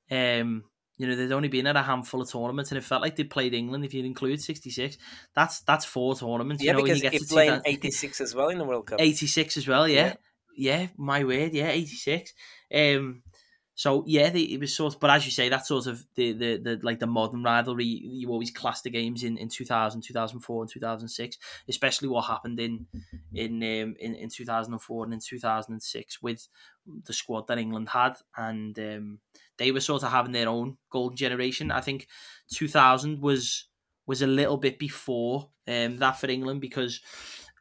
um, 0.10 0.64
you 1.02 1.08
know, 1.08 1.16
they'd 1.16 1.32
only 1.32 1.48
been 1.48 1.66
at 1.66 1.76
a 1.76 1.82
handful 1.82 2.22
of 2.22 2.32
tournaments, 2.32 2.70
and 2.70 2.78
it 2.78 2.84
felt 2.84 3.02
like 3.02 3.16
they 3.16 3.24
played 3.24 3.56
England. 3.56 3.84
If 3.84 3.94
you 3.96 4.04
include 4.04 4.40
sixty 4.40 4.70
six, 4.70 4.98
that's 5.34 5.62
that's 5.62 5.84
four 5.84 6.16
tournaments. 6.16 6.64
Yeah, 6.64 6.74
you 6.74 6.78
know, 6.78 6.84
because 6.84 7.02
you 7.02 7.26
played 7.28 7.60
eighty 7.66 7.90
six 7.90 8.22
as 8.22 8.36
well 8.36 8.50
in 8.50 8.60
the 8.60 8.64
World 8.64 8.86
Cup. 8.86 9.02
Eighty 9.02 9.26
six 9.26 9.58
as 9.58 9.68
well, 9.68 9.88
yeah. 9.88 10.14
yeah, 10.56 10.82
yeah, 10.82 10.88
my 10.98 11.24
word, 11.24 11.54
yeah, 11.54 11.70
eighty 11.70 11.96
six. 11.96 12.34
Um, 12.72 13.24
so 13.74 14.04
yeah, 14.06 14.30
they, 14.30 14.42
it 14.42 14.60
was 14.60 14.76
sort. 14.76 14.94
Of, 14.94 15.00
but 15.00 15.10
as 15.10 15.26
you 15.26 15.32
say, 15.32 15.50
that's 15.50 15.68
sort 15.68 15.88
of 15.88 16.06
the, 16.14 16.34
the 16.34 16.58
the 16.58 16.80
like 16.84 17.00
the 17.00 17.08
modern 17.08 17.42
rivalry. 17.42 17.86
You 17.86 18.30
always 18.30 18.52
class 18.52 18.84
the 18.84 18.92
games 18.92 19.24
in, 19.24 19.40
in 19.40 19.50
2000, 19.50 20.02
2004, 20.02 20.62
and 20.62 20.72
two 20.72 20.80
thousand 20.80 21.08
six, 21.08 21.38
especially 21.68 22.10
what 22.10 22.28
happened 22.28 22.60
in 22.60 22.86
in 23.34 23.56
um, 23.56 23.96
in 24.00 24.14
in 24.14 24.30
two 24.30 24.46
thousand 24.46 24.74
and 24.74 24.82
four 24.84 25.04
and 25.04 25.16
in 25.16 25.20
two 25.20 25.40
thousand 25.40 25.74
and 25.74 25.82
six 25.82 26.22
with 26.22 26.48
the 27.06 27.14
squad 27.14 27.48
that 27.48 27.58
England 27.58 27.90
had, 27.90 28.18
and 28.38 28.78
um, 28.78 29.20
they 29.62 29.72
were 29.72 29.80
sort 29.80 30.04
of 30.04 30.12
having 30.12 30.32
their 30.32 30.50
own 30.50 30.78
golden 30.90 31.16
generation. 31.16 31.72
I 31.72 31.82
think 31.82 32.08
two 32.52 32.68
thousand 32.68 33.22
was 33.22 33.66
was 34.08 34.24
a 34.24 34.28
little 34.28 34.58
bit 34.58 34.80
before 34.80 35.50
um, 35.68 35.98
that 35.98 36.20
for 36.20 36.30
England 36.30 36.62
because 36.62 37.00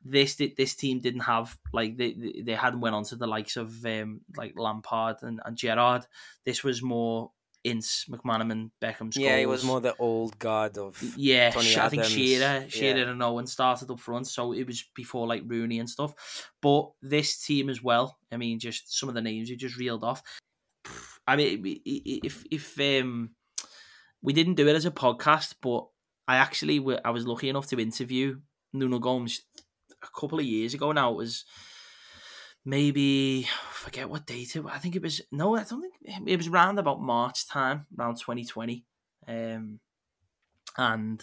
this 0.03 0.41
this 0.57 0.75
team 0.75 1.01
didn't 1.01 1.21
have 1.21 1.59
like 1.75 1.99
they 1.99 2.43
they 2.43 2.55
hadn't 2.55 2.81
went 2.81 2.95
on 2.95 3.05
to 3.05 3.17
the 3.17 3.27
likes 3.27 3.57
of 3.57 3.85
um, 3.85 4.23
like 4.35 4.55
Lampard 4.57 5.17
and, 5.23 5.41
and 5.45 5.57
Gerrard. 5.59 6.07
This 6.47 6.65
was 6.65 6.83
more 6.83 7.33
Ince, 7.65 8.07
McManaman, 8.09 8.71
Beckham. 8.81 9.11
Scholes. 9.11 9.17
Yeah, 9.19 9.37
it 9.37 9.49
was 9.49 9.63
more 9.63 9.83
the 9.83 9.95
old 9.99 10.39
guard 10.39 10.79
of 10.79 10.99
yeah. 11.17 11.51
Tony 11.51 11.77
I 11.77 11.89
think 11.91 12.05
Shearer, 12.05 12.65
Shearer 12.71 12.99
yeah. 12.99 13.11
and 13.11 13.23
Owen 13.23 13.47
started 13.47 13.91
up 13.91 14.01
front, 14.01 14.27
so 14.27 14.53
it 14.53 14.67
was 14.67 14.83
before 14.95 15.27
like 15.27 15.43
Rooney 15.47 15.79
and 15.79 15.91
stuff. 15.91 16.15
But 16.63 16.91
this 17.03 17.45
team 17.45 17.69
as 17.69 17.83
well. 17.83 18.17
I 18.33 18.39
mean, 18.39 18.59
just 18.59 18.99
some 18.99 19.11
of 19.11 19.15
the 19.15 19.21
names 19.21 19.51
you 19.51 19.57
just 19.57 19.77
reeled 19.77 20.05
off. 20.05 20.23
I 21.27 21.37
mean, 21.37 21.81
if 21.85 22.45
if 22.51 22.81
um, 22.81 23.31
we 24.23 24.33
didn't 24.33 24.55
do 24.55 24.69
it 24.69 24.77
as 24.77 24.85
a 24.85 24.91
podcast, 24.91 25.55
but 25.63 25.87
I 26.27 26.37
actually 26.37 26.85
I 27.05 27.11
was 27.11 27.27
lucky 27.27 27.49
enough 27.49 27.67
to 27.69 27.81
interview 27.81 28.41
Nuno 28.73 28.99
Gomes 28.99 29.43
a 30.03 30.21
couple 30.21 30.39
of 30.39 30.45
years 30.45 30.75
ago 30.75 30.93
now. 30.93 31.13
It 31.13 31.17
was 31.17 31.45
maybe 32.65 33.47
I 33.47 33.73
forget 33.73 34.09
what 34.09 34.27
date 34.27 34.57
it. 34.57 34.65
I 34.67 34.79
think 34.79 34.97
it 34.97 35.03
was 35.03 35.21
no, 35.33 35.57
I 35.57 35.65
don't 35.65 35.83
think 35.83 36.29
it 36.29 36.37
was 36.37 36.49
around 36.49 36.79
about 36.79 37.01
March 37.01 37.49
time, 37.49 37.87
around 37.99 38.17
2020. 38.17 38.85
Um, 39.29 39.81
and 40.77 41.23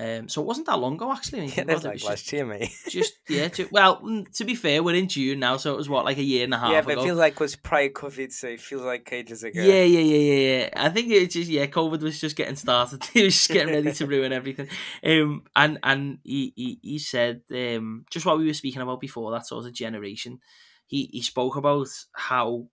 um, 0.00 0.28
so 0.28 0.40
it 0.40 0.46
wasn't 0.46 0.66
that 0.68 0.78
long 0.78 0.94
ago, 0.94 1.10
actually. 1.10 1.46
Yeah, 1.46 1.64
that's 1.66 1.82
like 1.82 2.04
last 2.04 2.32
year, 2.32 2.46
mate. 2.46 2.70
just 2.88 3.14
yeah. 3.28 3.48
To, 3.48 3.68
well, 3.72 4.00
mm, 4.00 4.30
to 4.36 4.44
be 4.44 4.54
fair, 4.54 4.80
we're 4.80 4.94
in 4.94 5.08
June 5.08 5.40
now, 5.40 5.56
so 5.56 5.74
it 5.74 5.76
was 5.76 5.88
what 5.88 6.04
like 6.04 6.18
a 6.18 6.22
year 6.22 6.44
and 6.44 6.54
a 6.54 6.58
half. 6.58 6.70
Yeah, 6.70 6.82
but 6.82 6.92
ago. 6.92 7.00
it 7.00 7.04
feels 7.04 7.18
like 7.18 7.32
it 7.32 7.40
was 7.40 7.56
prior 7.56 7.88
COVID, 7.88 8.32
so 8.32 8.46
it 8.46 8.60
feels 8.60 8.82
like 8.82 9.12
ages 9.12 9.42
ago. 9.42 9.60
Yeah, 9.60 9.82
yeah, 9.82 10.00
yeah, 10.00 10.16
yeah, 10.16 10.58
yeah. 10.58 10.68
I 10.76 10.88
think 10.90 11.10
it's 11.10 11.34
just 11.34 11.50
yeah, 11.50 11.66
COVID 11.66 12.00
was 12.02 12.20
just 12.20 12.36
getting 12.36 12.54
started. 12.54 13.04
he 13.12 13.24
was 13.24 13.34
just 13.34 13.50
getting 13.50 13.74
ready 13.74 13.92
to 13.92 14.06
ruin 14.06 14.32
everything. 14.32 14.68
Um, 15.04 15.42
and 15.56 15.78
and 15.82 16.18
he 16.22 16.52
he, 16.54 16.78
he 16.80 16.98
said 17.00 17.42
um 17.52 18.04
just 18.08 18.24
what 18.24 18.38
we 18.38 18.46
were 18.46 18.54
speaking 18.54 18.82
about 18.82 19.00
before 19.00 19.32
that 19.32 19.46
sort 19.46 19.66
of 19.66 19.72
generation. 19.72 20.38
He 20.86 21.10
he 21.12 21.22
spoke 21.22 21.56
about 21.56 21.88
how 22.12 22.68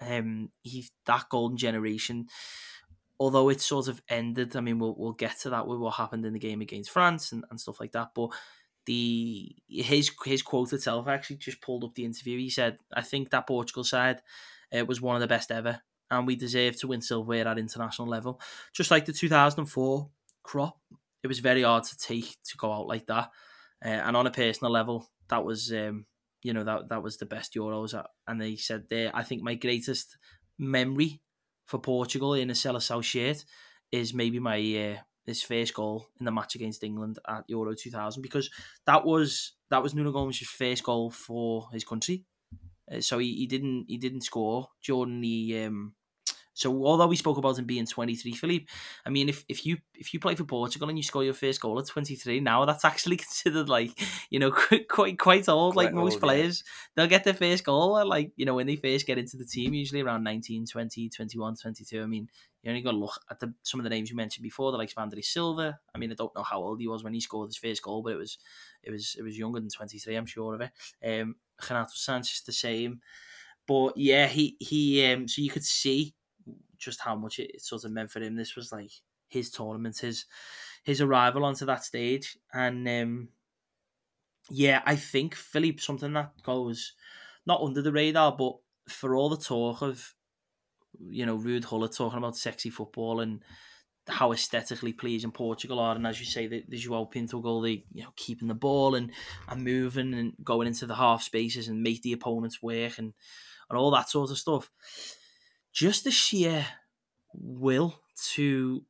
um 0.00 0.50
he 0.62 0.88
that 1.06 1.24
golden 1.28 1.56
generation 1.56 2.28
although 3.18 3.48
it 3.48 3.60
sort 3.60 3.88
of 3.88 4.00
ended, 4.08 4.56
I 4.56 4.60
mean, 4.60 4.78
we'll 4.78 4.94
we'll 4.96 5.12
get 5.12 5.38
to 5.40 5.50
that 5.50 5.66
with 5.66 5.78
what 5.78 5.94
happened 5.94 6.24
in 6.24 6.32
the 6.32 6.38
game 6.38 6.60
against 6.60 6.90
France 6.90 7.32
and, 7.32 7.44
and 7.50 7.60
stuff 7.60 7.80
like 7.80 7.92
that. 7.92 8.10
But 8.14 8.30
the 8.86 9.54
his 9.68 10.10
his 10.24 10.42
quote 10.42 10.72
itself 10.72 11.06
I 11.06 11.14
actually 11.14 11.36
just 11.36 11.60
pulled 11.60 11.84
up 11.84 11.94
the 11.94 12.04
interview. 12.04 12.38
He 12.38 12.50
said, 12.50 12.78
"I 12.94 13.02
think 13.02 13.30
that 13.30 13.46
Portugal 13.46 13.84
side 13.84 14.22
uh, 14.76 14.84
was 14.84 15.00
one 15.00 15.16
of 15.16 15.20
the 15.20 15.26
best 15.26 15.50
ever, 15.50 15.80
and 16.10 16.26
we 16.26 16.36
deserve 16.36 16.76
to 16.80 16.88
win 16.88 17.02
silverware 17.02 17.48
at 17.48 17.58
international 17.58 18.08
level, 18.08 18.40
just 18.72 18.90
like 18.90 19.04
the 19.04 19.12
2004 19.12 20.10
crop. 20.42 20.78
It 21.22 21.26
was 21.26 21.40
very 21.40 21.62
hard 21.62 21.84
to 21.84 21.98
take 21.98 22.36
to 22.44 22.56
go 22.56 22.72
out 22.72 22.86
like 22.86 23.06
that, 23.06 23.30
uh, 23.84 23.88
and 23.88 24.16
on 24.16 24.26
a 24.26 24.32
personal 24.32 24.72
level, 24.72 25.08
that 25.28 25.44
was." 25.44 25.72
Um, 25.72 26.06
you 26.44 26.52
know 26.52 26.62
that 26.62 26.88
that 26.88 27.02
was 27.02 27.16
the 27.16 27.26
best 27.26 27.54
Euros, 27.54 28.00
and 28.28 28.40
they 28.40 28.54
said 28.54 28.84
there. 28.88 29.10
I 29.12 29.24
think 29.24 29.42
my 29.42 29.54
greatest 29.54 30.16
memory 30.56 31.20
for 31.68 31.78
Portugal 31.78 32.32
in 32.32 32.50
a 32.50 32.54
Seleção 32.54 33.02
shirt 33.02 33.44
is 33.92 34.14
maybe 34.14 34.40
my 34.40 34.58
uh, 34.58 35.02
his 35.26 35.42
first 35.42 35.74
goal 35.74 36.08
in 36.18 36.24
the 36.24 36.32
match 36.32 36.54
against 36.54 36.82
England 36.82 37.18
at 37.28 37.44
Euro 37.48 37.74
2000 37.74 38.22
because 38.22 38.50
that 38.86 39.04
was 39.04 39.52
that 39.70 39.82
was 39.82 39.94
Nuno 39.94 40.10
Gomes' 40.10 40.38
first 40.38 40.82
goal 40.82 41.10
for 41.10 41.68
his 41.70 41.84
country. 41.84 42.24
Uh, 42.90 43.00
so 43.00 43.18
he, 43.18 43.34
he 43.34 43.46
didn't 43.46 43.84
he 43.86 43.98
didn't 43.98 44.22
score 44.22 44.68
during 44.82 45.20
the 45.20 45.66
um, 45.66 45.94
so 46.58 46.84
although 46.84 47.06
we 47.06 47.14
spoke 47.14 47.38
about 47.38 47.56
him 47.56 47.66
being 47.66 47.86
23, 47.86 48.32
Philippe, 48.32 48.66
I 49.06 49.10
mean, 49.10 49.28
if, 49.28 49.44
if 49.48 49.64
you 49.64 49.76
if 49.94 50.12
you 50.12 50.18
play 50.18 50.34
for 50.34 50.42
Portugal 50.42 50.88
and 50.88 50.98
you 50.98 51.04
score 51.04 51.22
your 51.22 51.32
first 51.32 51.60
goal 51.60 51.78
at 51.78 51.86
23, 51.86 52.40
now 52.40 52.64
that's 52.64 52.84
actually 52.84 53.16
considered 53.28 53.68
like 53.68 53.92
you 54.28 54.40
know 54.40 54.50
quite 54.88 55.20
quite 55.20 55.48
old. 55.48 55.74
Quite 55.74 55.84
like 55.84 55.94
most 55.94 56.14
old, 56.14 56.22
players, 56.22 56.64
yeah. 56.66 56.72
they'll 56.96 57.10
get 57.10 57.22
their 57.22 57.32
first 57.32 57.62
goal 57.62 58.04
like 58.08 58.32
you 58.34 58.44
know 58.44 58.54
when 58.54 58.66
they 58.66 58.74
first 58.74 59.06
get 59.06 59.18
into 59.18 59.36
the 59.36 59.44
team, 59.44 59.72
usually 59.72 60.00
around 60.00 60.24
19, 60.24 60.66
20, 60.66 61.08
21, 61.10 61.54
22. 61.54 62.02
I 62.02 62.06
mean, 62.06 62.28
you 62.64 62.70
only 62.70 62.82
got 62.82 62.90
to 62.90 62.96
look 62.96 63.20
at 63.30 63.38
the, 63.38 63.54
some 63.62 63.78
of 63.78 63.84
the 63.84 63.90
names 63.90 64.10
you 64.10 64.16
mentioned 64.16 64.42
before, 64.42 64.72
the 64.72 64.78
likes 64.78 64.94
of 64.94 65.00
Andre 65.00 65.22
Silva. 65.22 65.78
I 65.94 65.98
mean, 65.98 66.10
I 66.10 66.16
don't 66.16 66.34
know 66.34 66.42
how 66.42 66.58
old 66.58 66.80
he 66.80 66.88
was 66.88 67.04
when 67.04 67.14
he 67.14 67.20
scored 67.20 67.50
his 67.50 67.56
first 67.56 67.84
goal, 67.84 68.02
but 68.02 68.14
it 68.14 68.18
was 68.18 68.36
it 68.82 68.90
was 68.90 69.14
it 69.16 69.22
was 69.22 69.38
younger 69.38 69.60
than 69.60 69.70
23. 69.70 70.16
I'm 70.16 70.26
sure 70.26 70.56
of 70.56 70.62
it. 70.62 70.72
Um, 71.06 71.36
Renato 71.70 71.92
Sanches 71.94 72.44
the 72.44 72.52
same. 72.52 73.00
But 73.68 73.96
yeah, 73.96 74.26
he 74.26 74.56
he 74.58 75.04
um 75.06 75.28
so 75.28 75.40
you 75.42 75.50
could 75.50 75.64
see 75.64 76.14
just 76.78 77.00
how 77.00 77.16
much 77.16 77.38
it 77.38 77.60
sort 77.60 77.84
of 77.84 77.92
meant 77.92 78.10
for 78.10 78.20
him. 78.20 78.36
This 78.36 78.56
was 78.56 78.72
like 78.72 78.90
his 79.28 79.50
tournament, 79.50 79.98
his 79.98 80.26
his 80.84 81.00
arrival 81.00 81.44
onto 81.44 81.66
that 81.66 81.84
stage, 81.84 82.38
and 82.52 82.88
um, 82.88 83.28
yeah, 84.50 84.82
I 84.86 84.96
think 84.96 85.34
Philippe 85.34 85.80
something 85.80 86.12
that 86.14 86.32
goes 86.42 86.94
not 87.46 87.60
under 87.62 87.82
the 87.82 87.92
radar, 87.92 88.34
but 88.36 88.56
for 88.88 89.14
all 89.14 89.28
the 89.28 89.36
talk 89.36 89.82
of 89.82 90.14
you 90.98 91.26
know 91.26 91.38
Ruud 91.38 91.68
Gullit 91.68 91.92
talking 91.92 92.18
about 92.18 92.36
sexy 92.36 92.70
football 92.70 93.20
and 93.20 93.42
how 94.06 94.32
aesthetically 94.32 94.94
pleasing 94.94 95.30
Portugal 95.30 95.78
are, 95.78 95.94
and 95.94 96.06
as 96.06 96.18
you 96.18 96.26
say, 96.26 96.46
the, 96.46 96.64
the 96.66 96.78
Joao 96.78 97.04
Pinto 97.04 97.40
goal, 97.40 97.60
they 97.60 97.84
you 97.92 98.02
know 98.02 98.12
keeping 98.16 98.48
the 98.48 98.54
ball 98.54 98.94
and 98.94 99.12
and 99.48 99.64
moving 99.64 100.14
and 100.14 100.32
going 100.42 100.66
into 100.66 100.86
the 100.86 100.94
half 100.94 101.22
spaces 101.22 101.68
and 101.68 101.82
make 101.82 102.02
the 102.02 102.12
opponents 102.12 102.62
work 102.62 102.98
and 102.98 103.12
and 103.70 103.78
all 103.78 103.90
that 103.90 104.08
sort 104.08 104.30
of 104.30 104.38
stuff 104.38 104.70
just 105.72 106.04
the 106.04 106.10
sheer 106.10 106.66
will 107.34 108.00
to 108.34 108.84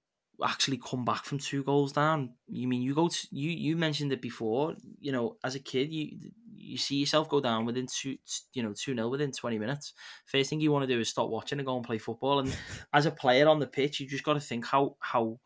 actually 0.44 0.78
come 0.78 1.04
back 1.04 1.24
from 1.24 1.38
two 1.38 1.62
goals 1.62 1.92
down. 1.92 2.34
You 2.48 2.68
mean 2.68 2.82
you 2.82 2.94
go 2.94 3.08
to 3.08 3.28
you 3.30 3.50
you 3.50 3.76
mentioned 3.76 4.12
it 4.12 4.22
before. 4.22 4.74
You 5.00 5.12
know, 5.12 5.36
as 5.44 5.54
a 5.54 5.60
kid, 5.60 5.92
you 5.92 6.30
you 6.54 6.76
see 6.76 6.96
yourself 6.96 7.28
go 7.28 7.40
down 7.40 7.64
within 7.64 7.86
two 7.86 8.16
you 8.52 8.62
know 8.62 8.72
two 8.72 8.94
0 8.94 9.08
within 9.08 9.32
twenty 9.32 9.58
minutes. 9.58 9.94
First 10.26 10.50
thing 10.50 10.60
you 10.60 10.72
want 10.72 10.88
to 10.88 10.94
do 10.94 11.00
is 11.00 11.08
stop 11.08 11.28
watching 11.28 11.58
and 11.58 11.66
go 11.66 11.76
and 11.76 11.84
play 11.84 11.98
football. 11.98 12.40
And 12.40 12.56
as 12.92 13.06
a 13.06 13.10
player 13.10 13.48
on 13.48 13.58
the 13.58 13.66
pitch, 13.66 14.00
you 14.00 14.06
just 14.06 14.24
got 14.24 14.34
to 14.34 14.40
think 14.40 14.66
how 14.66 14.96
how 15.00 15.38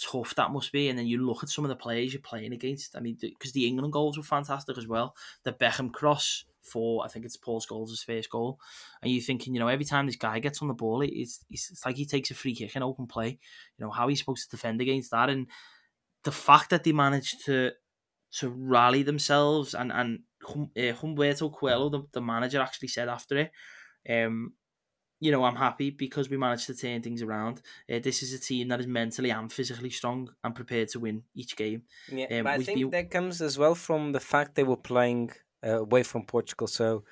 tough 0.00 0.34
that 0.34 0.50
must 0.50 0.72
be. 0.72 0.88
And 0.88 0.98
then 0.98 1.06
you 1.06 1.24
look 1.24 1.42
at 1.42 1.48
some 1.48 1.64
of 1.64 1.68
the 1.68 1.76
players 1.76 2.12
you're 2.12 2.22
playing 2.22 2.52
against. 2.52 2.96
I 2.96 3.00
mean, 3.00 3.16
because 3.20 3.52
the 3.52 3.66
England 3.66 3.92
goals 3.92 4.16
were 4.16 4.24
fantastic 4.24 4.76
as 4.76 4.86
well. 4.86 5.14
The 5.44 5.52
Beckham 5.52 5.92
cross 5.92 6.44
for 6.64 7.04
I 7.04 7.08
think 7.08 7.24
it's 7.24 7.36
Paul 7.36 7.60
Scholes' 7.60 8.04
first 8.04 8.30
goal, 8.30 8.58
and 9.02 9.12
you're 9.12 9.22
thinking, 9.22 9.54
you 9.54 9.60
know, 9.60 9.68
every 9.68 9.84
time 9.84 10.06
this 10.06 10.16
guy 10.16 10.38
gets 10.38 10.62
on 10.62 10.68
the 10.68 10.74
ball, 10.74 11.02
it's 11.02 11.44
it's 11.50 11.84
like 11.84 11.96
he 11.96 12.06
takes 12.06 12.30
a 12.30 12.34
free 12.34 12.54
kick 12.54 12.74
in 12.74 12.82
open 12.82 13.06
play. 13.06 13.38
You 13.78 13.84
know, 13.84 13.90
how 13.90 14.08
he's 14.08 14.18
supposed 14.18 14.50
to 14.50 14.56
defend 14.56 14.80
against 14.80 15.10
that, 15.10 15.28
and 15.28 15.46
the 16.24 16.32
fact 16.32 16.70
that 16.70 16.84
they 16.84 16.92
managed 16.92 17.44
to 17.46 17.72
to 18.38 18.48
rally 18.48 19.02
themselves 19.02 19.74
and 19.74 19.92
and 19.92 20.20
uh, 20.48 20.92
Humberto 21.00 21.52
Coelho, 21.52 21.88
the, 21.88 22.02
the 22.12 22.20
manager, 22.20 22.60
actually 22.60 22.88
said 22.88 23.08
after 23.08 23.38
it, 23.38 23.52
um, 24.10 24.52
you 25.20 25.30
know, 25.30 25.44
I'm 25.44 25.56
happy 25.56 25.90
because 25.90 26.28
we 26.28 26.36
managed 26.36 26.66
to 26.66 26.74
turn 26.74 27.00
things 27.00 27.22
around. 27.22 27.62
Uh, 27.90 27.98
this 27.98 28.22
is 28.22 28.32
a 28.34 28.38
team 28.38 28.68
that 28.68 28.80
is 28.80 28.86
mentally 28.86 29.30
and 29.30 29.50
physically 29.52 29.90
strong 29.90 30.30
and 30.42 30.54
prepared 30.54 30.88
to 30.88 31.00
win 31.00 31.22
each 31.34 31.56
game. 31.56 31.82
Yeah, 32.10 32.26
um, 32.26 32.44
but 32.44 32.52
I 32.52 32.58
think 32.58 32.78
been... 32.78 32.90
that 32.90 33.10
comes 33.10 33.40
as 33.40 33.56
well 33.56 33.74
from 33.74 34.12
the 34.12 34.20
fact 34.20 34.54
they 34.54 34.64
were 34.64 34.76
playing 34.76 35.30
away 35.64 36.02
from 36.02 36.24
Portugal. 36.26 36.66
So 36.66 37.04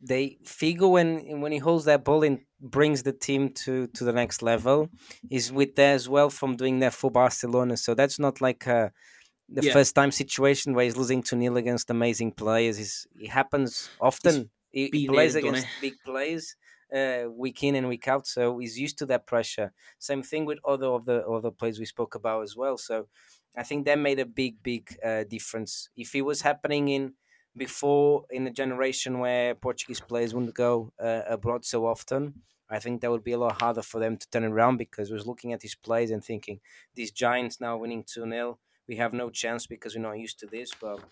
they 0.00 0.38
Figo 0.44 0.90
when 0.90 1.40
when 1.40 1.52
he 1.52 1.58
holds 1.58 1.84
that 1.84 2.04
ball 2.04 2.22
and 2.24 2.40
brings 2.60 3.02
the 3.02 3.12
team 3.12 3.50
to 3.50 3.86
to 3.88 4.04
the 4.04 4.12
next 4.12 4.42
level 4.42 4.88
is 5.30 5.52
with 5.52 5.76
there 5.76 5.94
as 5.94 6.08
well 6.08 6.30
from 6.30 6.56
doing 6.56 6.80
that 6.80 6.94
for 6.94 7.10
Barcelona. 7.10 7.76
So 7.76 7.94
that's 7.94 8.18
not 8.18 8.40
like 8.40 8.66
a, 8.66 8.92
the 9.48 9.62
yeah. 9.62 9.72
first 9.72 9.94
time 9.94 10.10
situation 10.12 10.74
where 10.74 10.84
he's 10.84 10.96
losing 10.96 11.22
to 11.24 11.36
nil 11.36 11.56
against 11.56 11.90
amazing 11.90 12.32
players. 12.32 13.06
It 13.18 13.28
happens 13.30 13.90
often. 14.00 14.50
He, 14.70 14.90
he 14.92 15.08
plays 15.08 15.34
against 15.34 15.66
big 15.80 15.94
players 16.04 16.56
uh, 16.94 17.24
week 17.30 17.62
in 17.62 17.74
and 17.74 17.88
week 17.88 18.06
out, 18.06 18.26
so 18.26 18.58
he's 18.58 18.78
used 18.78 18.98
to 18.98 19.06
that 19.06 19.26
pressure. 19.26 19.72
Same 19.98 20.22
thing 20.22 20.44
with 20.44 20.58
other 20.64 20.86
of 20.88 21.06
the 21.06 21.26
other 21.26 21.50
players 21.50 21.78
we 21.78 21.86
spoke 21.86 22.14
about 22.14 22.42
as 22.42 22.54
well. 22.56 22.76
So 22.76 23.08
I 23.56 23.62
think 23.62 23.86
that 23.86 23.98
made 23.98 24.18
a 24.18 24.26
big, 24.26 24.62
big 24.62 24.96
uh, 25.04 25.24
difference. 25.24 25.88
If 25.96 26.14
it 26.14 26.22
was 26.22 26.42
happening 26.42 26.88
in 26.88 27.14
before 27.58 28.24
in 28.30 28.46
a 28.46 28.50
generation 28.50 29.18
where 29.18 29.54
Portuguese 29.54 30.00
players 30.00 30.34
wouldn't 30.34 30.54
go 30.54 30.92
uh, 30.98 31.22
abroad 31.26 31.64
so 31.64 31.86
often, 31.86 32.42
I 32.70 32.78
think 32.78 33.00
that 33.00 33.10
would 33.10 33.24
be 33.24 33.32
a 33.32 33.38
lot 33.38 33.60
harder 33.60 33.82
for 33.82 33.98
them 33.98 34.16
to 34.16 34.30
turn 34.30 34.44
around 34.44 34.76
because 34.76 35.10
I 35.10 35.14
was 35.14 35.26
looking 35.26 35.52
at 35.52 35.60
these 35.60 35.74
players 35.74 36.10
and 36.10 36.24
thinking, 36.24 36.60
these 36.94 37.10
Giants 37.12 37.60
now 37.60 37.76
winning 37.78 38.04
2 38.04 38.28
0, 38.30 38.58
we 38.86 38.96
have 38.96 39.12
no 39.12 39.30
chance 39.30 39.66
because 39.66 39.94
we're 39.94 40.02
not 40.02 40.18
used 40.18 40.38
to 40.40 40.46
this. 40.46 40.70
But 40.78 41.04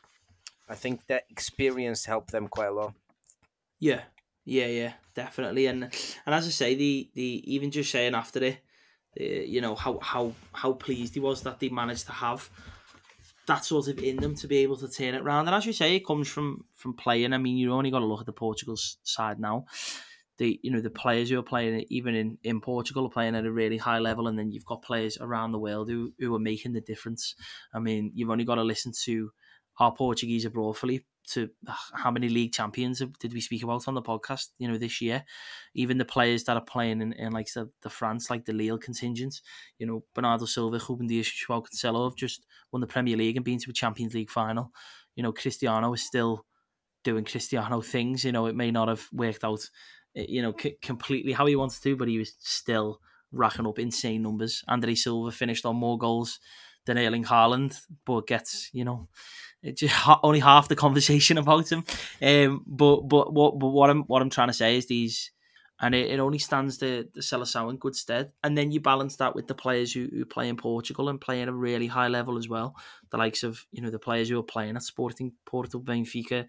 I 0.69 0.75
think 0.77 1.07
that 1.09 1.25
experience 1.31 2.05
helped 2.07 2.33
them 2.33 2.49
quite 2.49 2.69
a 2.69 2.73
lot. 2.73 2.95
Yeah, 3.79 4.05
yeah, 4.45 4.67
yeah, 4.67 4.95
definitely. 5.15 5.67
And 5.67 5.85
and 5.85 6.35
as 6.35 6.47
I 6.47 6.51
say, 6.51 6.75
the 6.75 7.11
the 7.15 7.43
even 7.55 7.71
just 7.71 7.91
saying 7.91 8.15
after 8.15 8.43
it, 8.43 8.59
you 9.17 9.61
know 9.61 9.75
how 9.75 9.99
how 10.01 10.33
how 10.53 10.73
pleased 10.73 11.15
he 11.15 11.21
was 11.21 11.43
that 11.43 11.61
they 11.61 11.69
managed 11.69 12.07
to 12.07 12.13
have 12.13 12.51
that 13.47 13.65
sort 13.65 13.89
of 13.89 13.99
in 13.99 14.17
them 14.17 14.35
to 14.37 14.49
be 14.49 14.59
able 14.59 14.77
to 14.77 14.89
turn 14.89 15.15
it 15.15 15.23
around. 15.23 15.47
And 15.47 15.55
as 15.55 15.67
you 15.67 15.73
say, 15.73 15.97
it 15.97 16.07
comes 16.07 16.29
from 16.29 16.65
from 16.75 16.95
playing. 16.95 17.33
I 17.33 17.39
mean, 17.39 17.57
you 17.57 17.73
only 17.73 17.91
got 17.91 18.01
to 18.01 18.07
look 18.07 18.21
at 18.21 18.27
the 18.27 18.33
Portugal 18.33 18.77
side 18.77 19.39
now. 19.39 19.67
The 20.39 20.61
you 20.63 20.71
know 20.71 20.81
the 20.81 20.91
players 20.91 21.31
who 21.31 21.39
are 21.39 21.43
playing 21.43 21.87
even 21.89 22.15
in, 22.15 22.39
in 22.43 22.61
Portugal 22.61 23.07
are 23.07 23.11
playing 23.11 23.35
at 23.35 23.47
a 23.47 23.53
really 23.53 23.79
high 23.79 23.99
level, 23.99 24.27
and 24.29 24.39
then 24.39 24.53
you've 24.53 24.67
got 24.67 24.83
players 24.83 25.17
around 25.21 25.53
the 25.53 25.59
world 25.59 25.89
who 25.89 26.13
who 26.19 26.35
are 26.35 26.41
making 26.41 26.73
the 26.73 26.81
difference. 26.81 27.35
I 27.73 27.79
mean, 27.79 28.13
you've 28.15 28.31
only 28.31 28.45
got 28.45 28.57
to 28.57 28.65
listen 28.65 28.93
to 29.05 29.31
our 29.79 29.95
Portuguese 29.95 30.45
abroad, 30.45 30.77
Philippe, 30.77 31.05
to 31.27 31.51
how 31.93 32.11
many 32.11 32.29
league 32.29 32.53
champions 32.53 33.03
did 33.19 33.33
we 33.33 33.41
speak 33.41 33.63
about 33.63 33.89
on 33.89 33.95
the 33.95 34.03
podcast, 34.03 34.49
you 34.59 34.69
know, 34.69 34.79
this 34.79 35.01
year. 35.01 35.25
Even 35.75 35.99
the 35.99 36.05
players 36.05 36.45
that 36.45 36.57
are 36.57 36.65
playing 36.65 37.01
in, 37.01 37.13
in 37.15 37.33
like 37.33 37.53
the, 37.53 37.71
the 37.83 37.91
France, 37.91 38.31
like 38.31 38.45
the 38.45 38.53
Lille 38.53 38.79
contingent, 38.79 39.41
you 39.79 39.87
know, 39.87 40.05
Bernardo 40.15 40.45
Silva, 40.45 40.81
Ruben 40.89 41.07
Dias, 41.07 41.31
Joao 41.31 41.63
Cancelo 41.63 42.09
have 42.09 42.17
just 42.17 42.47
won 42.73 42.81
the 42.81 42.87
Premier 42.87 43.17
League 43.17 43.37
and 43.37 43.45
been 43.45 43.59
to 43.59 43.71
a 43.71 43.75
Champions 43.75 44.15
League 44.15 44.31
final. 44.31 44.73
You 45.15 45.23
know, 45.23 45.33
Cristiano 45.33 45.93
is 45.95 46.07
still 46.07 46.45
doing 47.03 47.25
Cristiano 47.25 47.81
things. 47.81 48.25
You 48.25 48.33
know, 48.33 48.47
it 48.47 48.57
may 48.57 48.71
not 48.71 48.89
have 48.89 49.07
worked 49.13 49.45
out, 49.45 49.69
eh, 50.15 50.27
you 50.29 50.43
know, 50.43 50.55
c- 50.61 50.77
completely 50.83 51.33
how 51.33 51.47
he 51.47 51.57
wants 51.57 51.81
to, 51.81 51.97
but 51.97 52.09
he 52.09 52.19
was 52.19 52.35
still 52.41 53.01
racking 53.33 53.67
up 53.67 53.79
insane 53.79 54.23
numbers. 54.23 54.63
Andre 54.69 54.95
Silva 54.95 55.31
finished 55.31 55.67
on 55.67 55.77
more 55.77 55.99
goals 55.99 56.39
than 56.87 56.99
Erling 56.99 57.25
Haaland, 57.25 57.79
but 58.05 58.27
gets, 58.27 58.71
you 58.73 58.85
know, 58.85 59.09
just 59.75 59.95
only 60.23 60.41
half 60.41 60.69
the 60.69 60.77
conversation 60.77 61.39
about 61.43 61.71
him. 61.71 61.85
Um, 62.23 62.63
but 62.67 63.03
but 63.03 63.33
what 63.33 63.59
but 63.59 63.69
what 63.69 63.91
I'm 63.91 64.03
what 64.05 64.23
I'm 64.23 64.31
trying 64.31 64.49
to 64.49 64.55
say 64.55 64.77
is 64.77 64.87
these, 64.87 65.31
and 65.81 65.95
it, 65.95 66.11
it 66.11 66.21
only 66.21 66.39
stands 66.39 66.79
the 66.79 67.09
the 67.15 67.21
Seleção 67.21 67.71
in 67.71 67.77
good 67.77 67.97
stead. 67.97 68.33
And 68.43 68.57
then 68.57 68.71
you 68.71 68.81
balance 68.81 69.17
that 69.17 69.35
with 69.35 69.47
the 69.47 69.55
players 69.55 69.93
who, 69.93 70.09
who 70.13 70.25
play 70.25 70.49
in 70.49 70.57
Portugal 70.57 71.09
and 71.09 71.21
play 71.21 71.43
at 71.43 71.49
a 71.49 71.53
really 71.53 71.87
high 71.87 72.09
level 72.09 72.39
as 72.39 72.49
well. 72.49 72.77
The 73.11 73.19
likes 73.19 73.43
of 73.43 73.65
you 73.73 73.83
know 73.83 73.91
the 73.91 73.99
players 73.99 74.29
who 74.29 74.39
are 74.39 74.45
playing 74.45 74.77
at 74.77 74.83
Sporting 74.83 75.33
Porto, 75.45 75.81
Benfica, 75.81 76.47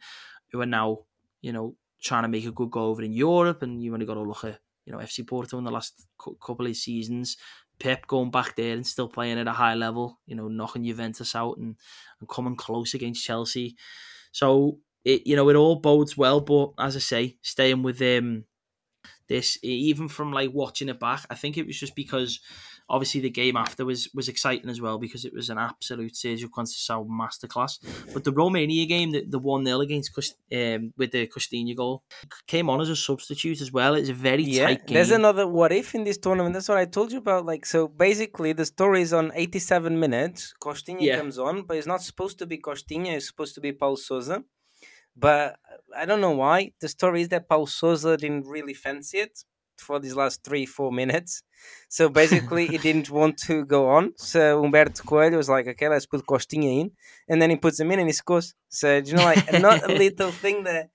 who 0.51 0.61
are 0.61 0.65
now 0.65 0.99
you 1.41 1.53
know 1.53 1.75
trying 2.01 2.23
to 2.23 2.29
make 2.29 2.45
a 2.45 2.51
good 2.51 2.71
go 2.71 2.85
over 2.85 3.01
in 3.01 3.13
Europe. 3.13 3.63
And 3.63 3.81
you 3.81 3.93
only 3.93 4.05
got 4.05 4.15
to 4.15 4.21
look 4.21 4.43
at 4.43 4.59
you 4.85 4.93
know 4.93 4.99
FC 4.99 5.25
Porto 5.27 5.57
in 5.57 5.63
the 5.63 5.71
last 5.71 6.07
couple 6.45 6.67
of 6.67 6.75
seasons 6.75 7.37
Pep 7.79 8.07
going 8.07 8.31
back 8.31 8.55
there 8.55 8.73
and 8.75 8.85
still 8.87 9.07
playing 9.07 9.39
at 9.39 9.47
a 9.47 9.53
high 9.53 9.75
level, 9.75 10.19
you 10.25 10.35
know, 10.35 10.47
knocking 10.47 10.83
Juventus 10.83 11.35
out 11.35 11.57
and, 11.57 11.75
and 12.19 12.29
coming 12.29 12.55
close 12.55 12.93
against 12.93 13.23
Chelsea. 13.23 13.75
So 14.31 14.79
it 15.05 15.25
you 15.27 15.35
know 15.35 15.49
it 15.49 15.55
all 15.55 15.77
bodes 15.77 16.17
well, 16.17 16.41
but 16.41 16.73
as 16.79 16.95
I 16.95 16.99
say, 16.99 17.37
staying 17.41 17.83
with 17.83 18.01
um 18.01 18.45
this 19.27 19.57
even 19.63 20.07
from 20.07 20.31
like 20.31 20.51
watching 20.53 20.89
it 20.89 20.99
back, 20.99 21.25
I 21.29 21.35
think 21.35 21.57
it 21.57 21.67
was 21.67 21.79
just 21.79 21.95
because 21.95 22.39
obviously 22.89 23.21
the 23.21 23.29
game 23.29 23.57
after 23.57 23.85
was 23.85 24.09
was 24.13 24.27
exciting 24.29 24.69
as 24.69 24.79
well 24.81 24.97
because 24.97 25.25
it 25.25 25.33
was 25.33 25.49
an 25.49 25.57
absolute 25.57 26.13
Sergio 26.13 26.49
Conceição 26.49 27.07
masterclass. 27.07 27.79
But 28.13 28.23
the 28.23 28.31
Romania 28.31 28.85
game, 28.85 29.11
the, 29.11 29.25
the 29.27 29.39
1 29.39 29.65
0 29.65 29.81
against 29.81 30.17
um, 30.53 30.93
with 30.97 31.11
the 31.11 31.27
Costinha 31.27 31.75
goal, 31.75 32.03
came 32.47 32.69
on 32.69 32.81
as 32.81 32.89
a 32.89 32.95
substitute 32.95 33.61
as 33.61 33.71
well. 33.71 33.95
It's 33.95 34.09
a 34.09 34.13
very 34.13 34.43
yeah, 34.43 34.67
tight 34.67 34.87
game. 34.87 34.95
There's 34.95 35.11
another 35.11 35.47
what 35.47 35.71
if 35.71 35.95
in 35.95 36.03
this 36.03 36.17
tournament. 36.17 36.53
That's 36.53 36.69
what 36.69 36.77
I 36.77 36.85
told 36.85 37.11
you 37.11 37.19
about. 37.19 37.45
Like, 37.45 37.65
so 37.65 37.87
basically, 37.87 38.53
the 38.53 38.65
story 38.65 39.01
is 39.01 39.13
on 39.13 39.31
87 39.35 39.99
minutes. 39.99 40.53
Costinha 40.61 41.01
yeah. 41.01 41.17
comes 41.17 41.37
on, 41.37 41.63
but 41.63 41.77
it's 41.77 41.87
not 41.87 42.01
supposed 42.01 42.39
to 42.39 42.45
be 42.45 42.57
Costinha, 42.57 43.15
it's 43.15 43.27
supposed 43.27 43.55
to 43.55 43.61
be 43.61 43.71
Paul 43.71 43.97
Sousa. 43.97 44.43
But 45.15 45.57
I 45.95 46.05
don't 46.05 46.21
know 46.21 46.31
why. 46.31 46.73
The 46.79 46.89
story 46.89 47.21
is 47.23 47.29
that 47.29 47.49
Paul 47.49 47.65
Sousa 47.65 48.17
didn't 48.17 48.45
really 48.45 48.75
fancy 48.75 49.17
it 49.17 49.43
for 49.81 49.99
these 49.99 50.15
last 50.15 50.43
three, 50.43 50.65
four 50.65 50.91
minutes. 50.91 51.43
So 51.89 52.09
basically, 52.09 52.67
he 52.67 52.77
didn't 52.77 53.09
want 53.09 53.37
to 53.39 53.65
go 53.65 53.89
on. 53.89 54.13
So 54.17 54.61
Humberto 54.61 55.05
Coelho 55.05 55.37
was 55.37 55.49
like, 55.49 55.67
okay, 55.67 55.89
let's 55.89 56.05
put 56.05 56.25
Costinha 56.25 56.81
in. 56.81 56.91
And 57.27 57.41
then 57.41 57.49
he 57.49 57.55
puts 57.55 57.79
him 57.79 57.91
in 57.91 57.99
and 57.99 58.09
he 58.09 58.13
scores. 58.13 58.53
So, 58.69 58.97
you 58.97 59.13
know, 59.13 59.23
like, 59.23 59.61
not 59.61 59.83
a 59.83 59.93
little 59.93 60.31
thing 60.43 60.63
that 60.63 60.89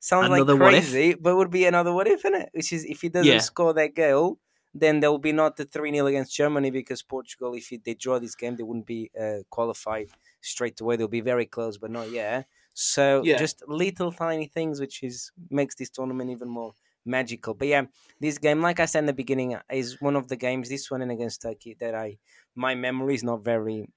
sounds 0.00 0.26
another 0.26 0.54
like 0.54 0.70
crazy, 0.70 1.14
but 1.14 1.36
would 1.36 1.50
be 1.50 1.64
another 1.66 1.92
what 1.92 2.08
if, 2.08 2.24
in 2.24 2.34
it? 2.34 2.50
Which 2.52 2.72
is 2.72 2.84
if 2.84 3.00
he 3.00 3.08
doesn't 3.08 3.32
yeah. 3.32 3.38
score 3.38 3.72
that 3.74 3.94
goal, 3.94 4.38
then 4.74 5.00
there 5.00 5.10
will 5.10 5.18
be 5.18 5.32
not 5.32 5.56
the 5.56 5.64
3 5.64 5.92
0 5.92 6.06
against 6.06 6.34
Germany 6.34 6.70
because 6.70 7.02
Portugal, 7.02 7.54
if 7.54 7.72
they 7.84 7.94
draw 7.94 8.18
this 8.18 8.34
game, 8.34 8.56
they 8.56 8.62
wouldn't 8.62 8.86
be 8.86 9.10
uh, 9.18 9.38
qualified 9.50 10.08
straight 10.40 10.80
away. 10.80 10.96
They'll 10.96 11.08
be 11.08 11.20
very 11.20 11.46
close, 11.46 11.78
but 11.78 11.90
not 11.90 12.10
yet. 12.10 12.46
So 12.74 13.22
yeah. 13.24 13.38
just 13.38 13.62
little 13.66 14.12
tiny 14.12 14.46
things, 14.46 14.78
which 14.78 15.02
is 15.02 15.32
makes 15.50 15.74
this 15.74 15.90
tournament 15.90 16.30
even 16.30 16.48
more 16.48 16.74
magical. 17.08 17.54
But 17.54 17.68
yeah, 17.68 17.86
this 18.20 18.38
game, 18.38 18.60
like 18.62 18.80
I 18.80 18.86
said 18.86 19.00
in 19.00 19.06
the 19.06 19.12
beginning, 19.12 19.56
is 19.70 20.00
one 20.00 20.16
of 20.16 20.28
the 20.28 20.36
games. 20.36 20.68
This 20.68 20.90
one 20.90 21.02
and 21.02 21.10
against 21.12 21.42
Turkey 21.42 21.74
that 21.80 21.94
I 21.94 22.18
my 22.54 22.74
memory 22.74 23.14
is 23.14 23.24
not 23.24 23.44
very 23.44 23.88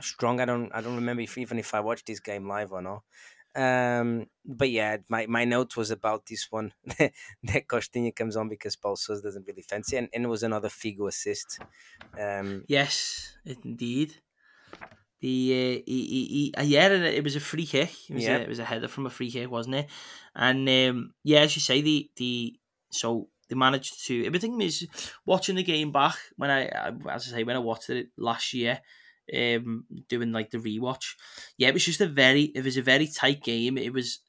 strong. 0.00 0.40
I 0.40 0.44
don't 0.44 0.72
I 0.74 0.80
don't 0.80 0.96
remember 0.96 1.22
if 1.22 1.38
even 1.38 1.58
if 1.58 1.74
I 1.74 1.80
watched 1.80 2.06
this 2.06 2.20
game 2.20 2.48
live 2.48 2.72
or 2.72 2.82
not. 2.82 3.02
Um, 3.54 4.28
but 4.44 4.70
yeah, 4.70 4.98
my, 5.08 5.26
my 5.26 5.44
note 5.44 5.76
was 5.76 5.90
about 5.90 6.26
this 6.26 6.52
one 6.52 6.72
that 6.84 7.66
Costinha 7.66 8.14
comes 8.14 8.36
on 8.36 8.48
because 8.48 8.76
Paul 8.76 8.94
Sousa 8.94 9.22
doesn't 9.22 9.46
really 9.46 9.62
fancy, 9.62 9.96
and, 9.96 10.08
and 10.12 10.24
it 10.24 10.28
was 10.28 10.44
another 10.44 10.68
Figo 10.68 11.08
assist. 11.08 11.58
Um, 12.18 12.64
yes, 12.68 13.36
indeed. 13.44 14.22
The 15.20 15.82
uh, 15.82 15.82
he, 15.86 16.06
he, 16.06 16.26
he, 16.26 16.54
uh, 16.56 16.62
yeah, 16.62 16.88
it 16.88 17.22
was 17.22 17.36
a 17.36 17.40
free 17.40 17.66
kick. 17.66 17.92
It 18.08 18.14
was, 18.14 18.24
yeah. 18.24 18.38
a, 18.38 18.40
it 18.40 18.48
was 18.48 18.58
a 18.58 18.64
header 18.64 18.88
from 18.88 19.06
a 19.06 19.10
free 19.10 19.30
kick, 19.30 19.50
wasn't 19.50 19.76
it? 19.76 19.90
And 20.34 20.68
um, 20.68 21.14
yeah, 21.22 21.40
as 21.40 21.54
you 21.54 21.60
say, 21.60 21.82
the 21.82 22.10
the 22.16 22.56
so 22.90 23.28
they 23.48 23.56
managed 23.56 24.06
to. 24.06 24.24
Everything 24.24 24.60
is 24.62 24.88
watching 25.26 25.56
the 25.56 25.62
game 25.62 25.92
back 25.92 26.16
when 26.36 26.50
I, 26.50 26.66
as 27.10 27.28
I 27.28 27.36
say, 27.36 27.44
when 27.44 27.56
I 27.56 27.60
watched 27.60 27.90
it 27.90 28.08
last 28.16 28.54
year, 28.54 28.80
um, 29.36 29.84
doing 30.08 30.32
like 30.32 30.50
the 30.50 30.58
rewatch. 30.58 31.16
Yeah, 31.58 31.68
it 31.68 31.74
was 31.74 31.84
just 31.84 32.00
a 32.00 32.06
very, 32.06 32.44
it 32.44 32.64
was 32.64 32.76
a 32.76 32.82
very 32.82 33.06
tight 33.06 33.42
game. 33.42 33.76
It 33.76 33.92
was 33.92 34.20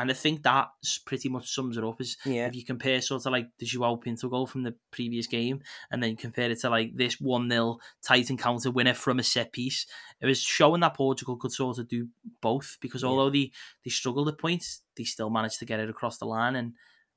and 0.00 0.10
I 0.10 0.14
think 0.14 0.42
that 0.42 0.68
pretty 1.04 1.28
much 1.28 1.54
sums 1.54 1.76
it 1.76 1.84
up. 1.84 2.00
Is 2.00 2.16
yeah. 2.24 2.46
if 2.46 2.56
you 2.56 2.64
compare 2.64 3.00
sort 3.00 3.26
of 3.26 3.32
like 3.32 3.48
the 3.58 3.66
Joao 3.66 3.96
Pinto 3.96 4.28
goal 4.28 4.46
from 4.46 4.62
the 4.62 4.74
previous 4.90 5.26
game, 5.26 5.60
and 5.90 6.02
then 6.02 6.16
compare 6.16 6.50
it 6.50 6.60
to 6.60 6.70
like 6.70 6.96
this 6.96 7.20
one 7.20 7.50
0 7.50 7.78
tight 8.02 8.30
encounter 8.30 8.70
winner 8.70 8.94
from 8.94 9.18
a 9.18 9.22
set 9.22 9.52
piece, 9.52 9.86
it 10.20 10.26
was 10.26 10.40
showing 10.40 10.80
that 10.80 10.96
Portugal 10.96 11.36
could 11.36 11.52
sort 11.52 11.78
of 11.78 11.88
do 11.88 12.08
both. 12.40 12.78
Because 12.80 13.04
although 13.04 13.26
yeah. 13.26 13.46
they 13.46 13.52
they 13.84 13.90
struggled 13.90 14.28
at 14.28 14.38
points, 14.38 14.82
they 14.96 15.04
still 15.04 15.30
managed 15.30 15.58
to 15.58 15.66
get 15.66 15.80
it 15.80 15.90
across 15.90 16.18
the 16.18 16.26
line 16.26 16.56
and. 16.56 16.72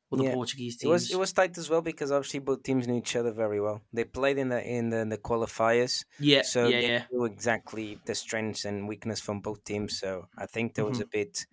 Well, 0.10 0.26
the. 0.26 0.32
Portuguese 0.32 0.78
teams. 0.78 0.88
It 0.88 0.93
was 0.93 1.12
it 1.12 1.17
was 1.17 1.34
tight 1.34 1.58
as 1.58 1.72
well 1.72 1.82
because 1.82 2.12
obviously 2.12 2.39
both 2.39 2.62
teams 2.62 2.88
knew 2.88 2.98
each 2.98 3.15
other 3.15 3.32
very 3.32 3.60
well. 3.60 3.82
They 3.91 4.04
played 4.04 4.38
in 4.38 4.50
the 4.50 4.62
in 4.63 4.91
the, 4.91 5.00
in 5.00 5.10
the 5.10 5.17
qualifiers, 5.17 6.06
yeah. 6.19 6.43
So 6.43 6.67
yeah, 6.67 6.82
they 6.82 6.88
yeah. 6.88 7.04
knew 7.12 7.26
exactly 7.26 7.98
the 8.06 8.13
strengths 8.13 8.65
and 8.65 8.88
weakness 8.88 9.19
from 9.19 9.39
both 9.39 9.63
teams. 9.63 9.98
So 10.00 10.28
I 10.38 10.46
think 10.46 10.76
there 10.76 10.86
was 10.86 11.00
mm-hmm. 11.00 11.17
a 11.19 11.26
bit 11.26 11.48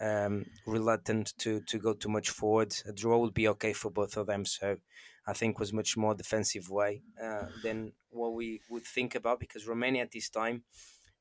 um, 0.00 0.46
reluctant 0.66 1.36
to 1.38 1.60
to 1.62 1.78
go 1.78 1.94
too 1.94 2.08
much 2.08 2.30
forward. 2.30 2.74
A 2.86 2.92
draw 2.92 3.18
would 3.18 3.34
be 3.34 3.48
okay 3.48 3.72
for 3.72 3.90
both 3.90 4.16
of 4.16 4.26
them. 4.26 4.44
So 4.44 4.78
I 5.26 5.32
think 5.32 5.58
was 5.58 5.72
much 5.72 5.96
more 5.96 6.14
defensive 6.14 6.70
way 6.70 7.02
uh, 7.22 7.46
than 7.62 7.92
what 8.10 8.34
we 8.34 8.62
would 8.70 8.84
think 8.84 9.14
about 9.14 9.40
because 9.40 9.66
Romania 9.66 10.02
at 10.02 10.12
this 10.12 10.30
time 10.30 10.64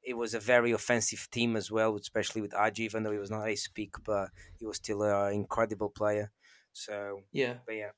it 0.03 0.13
was 0.15 0.33
a 0.33 0.39
very 0.39 0.71
offensive 0.71 1.29
team 1.29 1.55
as 1.55 1.69
well, 1.71 1.95
especially 1.95 2.41
with 2.41 2.53
Hagi, 2.53 2.83
even 2.83 3.03
though 3.03 3.11
he 3.11 3.17
was 3.19 3.31
not 3.31 3.47
a 3.47 3.55
speak, 3.55 3.95
but 4.03 4.29
he 4.57 4.65
was 4.65 4.77
still 4.77 5.03
an 5.03 5.33
incredible 5.33 5.89
player. 5.89 6.31
So 6.71 7.23
yeah, 7.31 7.59
but 7.65 7.75
yeah. 7.75 7.91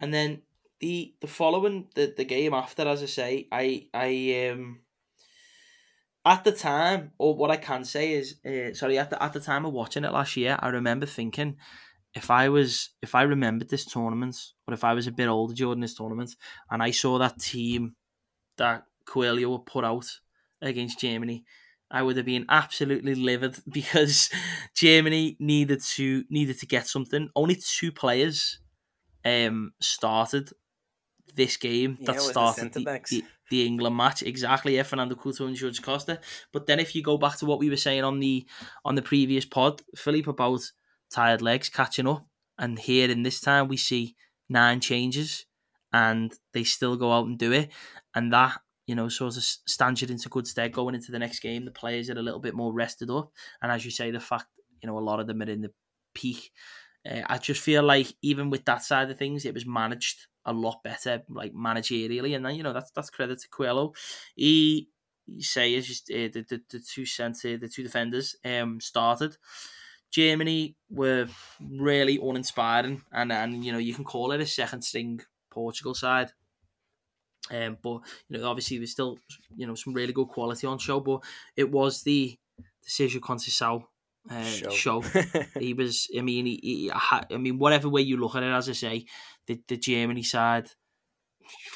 And 0.00 0.12
then 0.12 0.42
the 0.80 1.14
the 1.20 1.26
following 1.26 1.90
the, 1.94 2.12
the 2.16 2.24
game 2.24 2.54
after, 2.54 2.86
as 2.86 3.02
I 3.02 3.06
say, 3.06 3.48
I 3.52 3.88
I 3.94 4.48
um 4.50 4.82
at 6.26 6.42
the 6.42 6.52
time, 6.52 7.12
or 7.18 7.36
what 7.36 7.52
I 7.52 7.56
can 7.56 7.84
say 7.84 8.12
is, 8.12 8.34
uh, 8.44 8.74
sorry, 8.74 8.98
at 8.98 9.10
the 9.10 9.22
at 9.22 9.32
the 9.32 9.40
time 9.40 9.64
of 9.64 9.72
watching 9.72 10.04
it 10.04 10.12
last 10.12 10.36
year, 10.36 10.56
I 10.58 10.68
remember 10.68 11.06
thinking, 11.06 11.56
if 12.14 12.30
I 12.30 12.48
was, 12.48 12.90
if 13.00 13.14
I 13.14 13.22
remembered 13.22 13.68
this 13.68 13.84
tournament, 13.84 14.36
or 14.66 14.74
if 14.74 14.82
I 14.82 14.92
was 14.92 15.06
a 15.06 15.12
bit 15.12 15.28
older 15.28 15.54
during 15.54 15.80
this 15.80 15.94
tournament, 15.94 16.34
and 16.68 16.82
I 16.82 16.90
saw 16.90 17.18
that 17.18 17.38
team 17.38 17.94
that 18.58 18.82
Coelho 19.06 19.50
would 19.50 19.66
put 19.66 19.84
out 19.84 20.06
against 20.60 20.98
Germany, 20.98 21.44
I 21.92 22.02
would 22.02 22.16
have 22.16 22.26
been 22.26 22.46
absolutely 22.48 23.14
livid 23.14 23.56
because 23.72 24.28
Germany 24.74 25.36
needed 25.38 25.80
to 25.94 26.24
needed 26.28 26.58
to 26.58 26.66
get 26.66 26.88
something. 26.88 27.30
Only 27.36 27.56
two 27.56 27.92
players 27.92 28.58
um 29.24 29.72
started 29.80 30.50
this 31.36 31.56
game 31.56 31.98
yeah, 32.00 32.12
that 32.12 32.20
started 32.20 32.72
the, 32.72 33.00
the, 33.10 33.24
the, 33.50 33.66
England 33.66 33.96
match. 33.96 34.22
Exactly, 34.22 34.76
if 34.76 34.88
Fernando 34.88 35.14
Couto 35.14 35.46
and 35.46 35.58
Jorge 35.58 35.82
Costa. 35.82 36.20
But 36.52 36.66
then 36.66 36.80
if 36.80 36.94
you 36.94 37.02
go 37.02 37.18
back 37.18 37.38
to 37.38 37.46
what 37.46 37.58
we 37.58 37.70
were 37.70 37.76
saying 37.76 38.04
on 38.04 38.20
the 38.20 38.46
on 38.84 38.94
the 38.94 39.02
previous 39.02 39.44
pod, 39.44 39.82
Philippe 39.96 40.30
about 40.30 40.60
tired 41.10 41.42
legs 41.42 41.68
catching 41.68 42.08
up, 42.08 42.26
and 42.58 42.78
here 42.78 43.10
in 43.10 43.22
this 43.22 43.40
time 43.40 43.68
we 43.68 43.76
see 43.76 44.16
nine 44.48 44.80
changes, 44.80 45.46
and 45.92 46.32
they 46.52 46.64
still 46.64 46.96
go 46.96 47.12
out 47.12 47.26
and 47.26 47.38
do 47.38 47.52
it, 47.52 47.70
and 48.14 48.32
that 48.32 48.60
you 48.86 48.94
know 48.94 49.08
sort 49.08 49.36
of 49.36 49.42
stands 49.42 50.02
you 50.02 50.08
into 50.08 50.28
good 50.28 50.46
stead 50.46 50.72
going 50.72 50.94
into 50.94 51.12
the 51.12 51.18
next 51.18 51.40
game. 51.40 51.64
The 51.64 51.70
players 51.70 52.10
are 52.10 52.18
a 52.18 52.22
little 52.22 52.40
bit 52.40 52.54
more 52.54 52.72
rested 52.72 53.10
up, 53.10 53.30
and 53.62 53.70
as 53.72 53.84
you 53.84 53.90
say, 53.90 54.10
the 54.10 54.20
fact 54.20 54.46
you 54.82 54.86
know 54.86 54.98
a 54.98 55.00
lot 55.00 55.20
of 55.20 55.26
them 55.26 55.42
are 55.42 55.50
in 55.50 55.62
the 55.62 55.72
peak. 56.14 56.50
Uh, 57.08 57.22
I 57.26 57.38
just 57.38 57.60
feel 57.60 57.82
like 57.82 58.12
even 58.22 58.50
with 58.50 58.64
that 58.64 58.82
side 58.82 59.10
of 59.10 59.18
things, 59.18 59.44
it 59.44 59.54
was 59.54 59.66
managed 59.66 60.26
a 60.46 60.52
lot 60.52 60.82
better, 60.82 61.22
like 61.28 61.52
managerially, 61.52 62.34
and 62.36 62.56
you 62.56 62.62
know 62.62 62.72
that's 62.72 62.90
that's 62.92 63.10
credit 63.10 63.40
to 63.40 63.48
Coelho. 63.48 63.92
He, 64.34 64.88
say 65.40 65.78
just 65.80 66.10
uh, 66.10 66.28
the, 66.32 66.46
the 66.48 66.62
the 66.70 66.80
two 66.80 67.04
center, 67.04 67.58
the 67.58 67.68
two 67.68 67.82
defenders 67.82 68.36
um 68.44 68.80
started. 68.80 69.36
Germany 70.10 70.76
were 70.88 71.28
really 71.60 72.18
uninspiring, 72.22 73.02
and 73.12 73.32
and 73.32 73.64
you 73.64 73.72
know 73.72 73.78
you 73.78 73.94
can 73.94 74.04
call 74.04 74.32
it 74.32 74.40
a 74.40 74.46
second 74.46 74.82
string 74.82 75.20
Portugal 75.50 75.94
side. 75.94 76.32
Um, 77.50 77.78
but 77.82 78.00
you 78.28 78.38
know, 78.38 78.48
obviously 78.48 78.78
there's 78.78 78.92
still 78.92 79.18
you 79.56 79.66
know 79.66 79.74
some 79.74 79.94
really 79.94 80.12
good 80.12 80.28
quality 80.28 80.66
on 80.66 80.78
show, 80.78 81.00
but 81.00 81.22
it 81.56 81.70
was 81.70 82.02
the 82.02 82.38
the 82.56 82.88
Sergio 82.88 83.20
Conceição 83.20 83.84
uh, 84.30 84.42
show. 84.44 84.70
show. 84.70 85.00
he 85.58 85.74
was, 85.74 86.08
I 86.16 86.20
mean, 86.20 86.46
he, 86.46 86.60
he, 86.62 86.92
I 86.92 87.36
mean, 87.36 87.58
whatever 87.58 87.88
way 87.88 88.02
you 88.02 88.16
look 88.16 88.34
at 88.34 88.42
it, 88.42 88.52
as 88.52 88.68
I 88.68 88.72
say, 88.72 89.06
the, 89.46 89.60
the 89.68 89.76
Germany 89.76 90.22
side, 90.22 90.68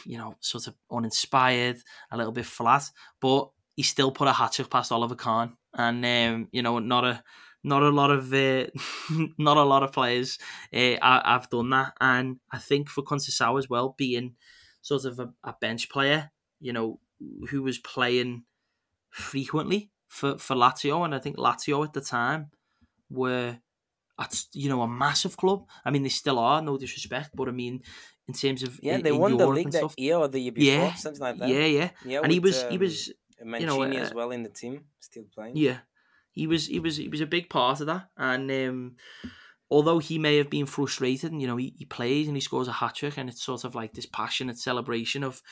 you 0.04 0.18
know, 0.18 0.36
sort 0.40 0.66
of 0.66 0.74
uninspired, 0.90 1.78
a 2.10 2.16
little 2.16 2.32
bit 2.32 2.46
flat, 2.46 2.90
but 3.20 3.50
he 3.76 3.82
still 3.82 4.10
put 4.12 4.28
a 4.28 4.32
hat 4.32 4.52
trick 4.52 4.70
past 4.70 4.92
Oliver 4.92 5.14
Kahn, 5.14 5.56
and 5.74 6.04
um, 6.04 6.48
you 6.52 6.62
know, 6.62 6.78
not 6.78 7.04
a 7.04 7.22
not 7.62 7.82
a 7.82 7.90
lot 7.90 8.10
of 8.10 8.32
uh, 8.32 8.66
not 9.38 9.56
a 9.56 9.62
lot 9.62 9.82
of 9.82 9.92
players 9.92 10.38
uh, 10.74 10.96
have 11.00 11.48
done 11.50 11.70
that, 11.70 11.92
and 12.00 12.36
I 12.50 12.58
think 12.58 12.88
for 12.88 13.02
Conceição 13.02 13.58
as 13.58 13.68
well, 13.68 13.94
being 13.96 14.34
sort 14.82 15.04
of 15.04 15.18
a, 15.18 15.30
a 15.44 15.54
bench 15.60 15.88
player, 15.88 16.30
you 16.60 16.72
know, 16.72 17.00
who 17.50 17.62
was 17.62 17.78
playing 17.78 18.44
frequently 19.10 19.90
for 20.10 20.36
for 20.38 20.56
Lazio, 20.56 21.04
and 21.04 21.14
I 21.14 21.20
think 21.20 21.36
Lazio 21.36 21.84
at 21.84 21.92
the 21.92 22.00
time 22.00 22.50
were 23.08 23.56
at 24.18 24.44
you 24.52 24.68
know 24.68 24.82
a 24.82 24.88
massive 24.88 25.36
club. 25.36 25.66
I 25.84 25.90
mean, 25.90 26.02
they 26.02 26.10
still 26.10 26.38
are, 26.38 26.60
no 26.60 26.76
disrespect, 26.76 27.30
but 27.34 27.48
I 27.48 27.52
mean, 27.52 27.82
in 28.26 28.34
terms 28.34 28.62
of 28.64 28.78
yeah, 28.82 28.98
they 28.98 29.12
won 29.12 29.30
Europe 29.30 29.38
the 29.38 29.54
league 29.54 29.70
that 29.70 29.98
year 29.98 30.16
or 30.16 30.28
the 30.28 30.40
year 30.40 30.52
before, 30.52 30.74
yeah, 30.74 30.94
something 30.94 31.22
like 31.22 31.38
that. 31.38 31.48
Yeah, 31.48 31.64
yeah, 31.64 31.90
yeah. 32.04 32.20
And 32.22 32.32
he 32.32 32.40
was 32.40 32.64
um, 32.64 32.70
he 32.72 32.78
was 32.78 33.12
Mancini 33.42 33.72
you 33.72 33.88
know, 33.88 33.98
uh, 33.98 34.02
as 34.02 34.12
well 34.12 34.32
in 34.32 34.42
the 34.42 34.50
team, 34.50 34.84
still 34.98 35.24
playing. 35.32 35.56
Yeah, 35.56 35.78
he 36.32 36.48
was 36.48 36.66
he 36.66 36.80
was 36.80 36.96
he 36.96 37.08
was 37.08 37.20
a 37.20 37.26
big 37.26 37.48
part 37.48 37.80
of 37.80 37.86
that, 37.86 38.08
and 38.16 38.50
um, 38.50 38.96
although 39.70 39.98
he 39.98 40.18
may 40.18 40.36
have 40.36 40.50
been 40.50 40.66
frustrated, 40.66 41.32
and 41.32 41.40
you 41.40 41.46
know 41.46 41.56
he, 41.56 41.72
he 41.78 41.84
plays 41.84 42.26
and 42.26 42.36
he 42.36 42.40
scores 42.40 42.68
a 42.68 42.72
hat 42.72 42.96
trick, 42.96 43.16
and 43.16 43.28
it's 43.28 43.42
sort 43.42 43.64
of 43.64 43.74
like 43.74 43.94
this 43.94 44.06
passionate 44.06 44.58
celebration 44.58 45.22
of, 45.22 45.42